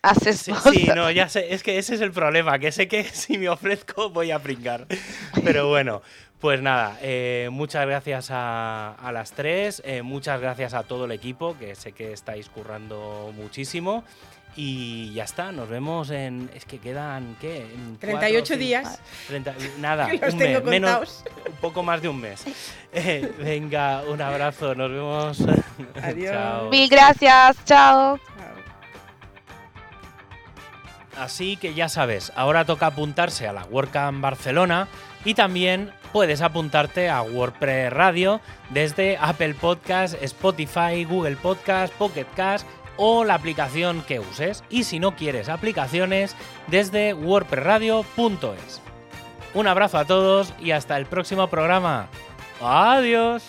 haces 0.02 0.40
sí, 0.40 0.54
sí, 0.72 0.90
no, 0.96 1.12
ya 1.12 1.30
sé, 1.30 1.54
es 1.54 1.64
que 1.64 1.78
ese 1.78 1.96
es 1.96 2.02
el 2.02 2.12
problema, 2.12 2.60
que 2.60 2.72
sé 2.72 2.88
que 2.88 3.04
si 3.14 3.38
me 3.38 3.50
ofrezco 3.50 4.10
voy 4.10 4.32
a 4.32 4.40
pringar. 4.40 4.88
Pero 5.44 5.68
bueno, 5.68 6.02
pues 6.40 6.62
nada, 6.62 6.98
eh, 7.02 7.50
muchas 7.52 7.86
gracias 7.86 8.30
a, 8.32 8.94
a 8.94 9.12
las 9.12 9.32
tres, 9.32 9.82
eh, 9.86 10.02
muchas 10.02 10.40
gracias 10.40 10.74
a 10.74 10.84
todo 10.84 11.06
el 11.06 11.12
equipo, 11.12 11.58
que 11.58 11.76
sé 11.76 11.92
que 11.92 12.14
estáis 12.14 12.50
currando 12.50 13.34
muchísimo. 13.36 14.04
Y 14.56 15.14
ya 15.14 15.24
está, 15.24 15.52
nos 15.52 15.70
vemos 15.70 16.10
en. 16.10 16.50
Es 16.56 16.66
que 16.66 16.80
quedan, 16.80 17.38
¿qué? 17.40 17.58
En 17.58 17.98
38 17.98 18.40
cuatro, 18.42 18.58
días. 18.58 19.00
30, 19.28 19.56
nada, 19.78 20.12
Los 20.22 20.34
un 20.34 20.40
tengo 20.40 20.60
mes, 20.62 20.70
menos, 20.70 21.24
un 21.48 21.56
poco 21.58 21.84
más 21.84 22.02
de 22.02 22.10
un 22.10 22.20
mes. 22.20 22.44
Eh, 22.92 23.32
venga, 23.38 24.02
un 24.02 24.22
abrazo, 24.22 24.74
nos 24.76 24.92
vemos. 24.92 25.40
Adiós. 26.02 26.32
Chao. 26.34 26.70
Mil 26.70 26.90
gracias, 26.90 27.64
chao. 27.64 28.18
Chao. 28.18 28.49
Así 31.20 31.58
que 31.58 31.74
ya 31.74 31.90
sabes, 31.90 32.32
ahora 32.36 32.64
toca 32.64 32.88
apuntarse 32.88 33.46
a 33.46 33.52
la 33.52 33.66
WordCamp 33.66 34.22
Barcelona 34.22 34.88
y 35.26 35.34
también 35.34 35.92
puedes 36.14 36.42
apuntarte 36.42 37.10
a 37.10 37.22
WordPress 37.22 37.92
Radio 37.92 38.40
desde 38.70 39.18
Apple 39.18 39.54
Podcast, 39.56 40.16
Spotify, 40.22 41.04
Google 41.04 41.36
Podcast, 41.36 41.94
Pocket 41.96 42.26
Cast 42.38 42.66
o 42.96 43.26
la 43.26 43.34
aplicación 43.34 44.02
que 44.04 44.22
uses. 44.22 44.64
Y 44.70 44.86
si 44.86 45.00
no 45.00 45.18
quieres 45.18 45.50
aplicaciones, 45.50 46.38
desde 46.68 47.14
wordpressradio.es. 47.14 48.82
Un 49.54 49.68
abrazo 49.68 49.98
a 49.98 50.06
todos 50.06 50.54
y 50.60 50.72
hasta 50.72 50.96
el 50.98 51.06
próximo 51.06 51.48
programa. 51.48 52.08
Adiós. 52.62 53.44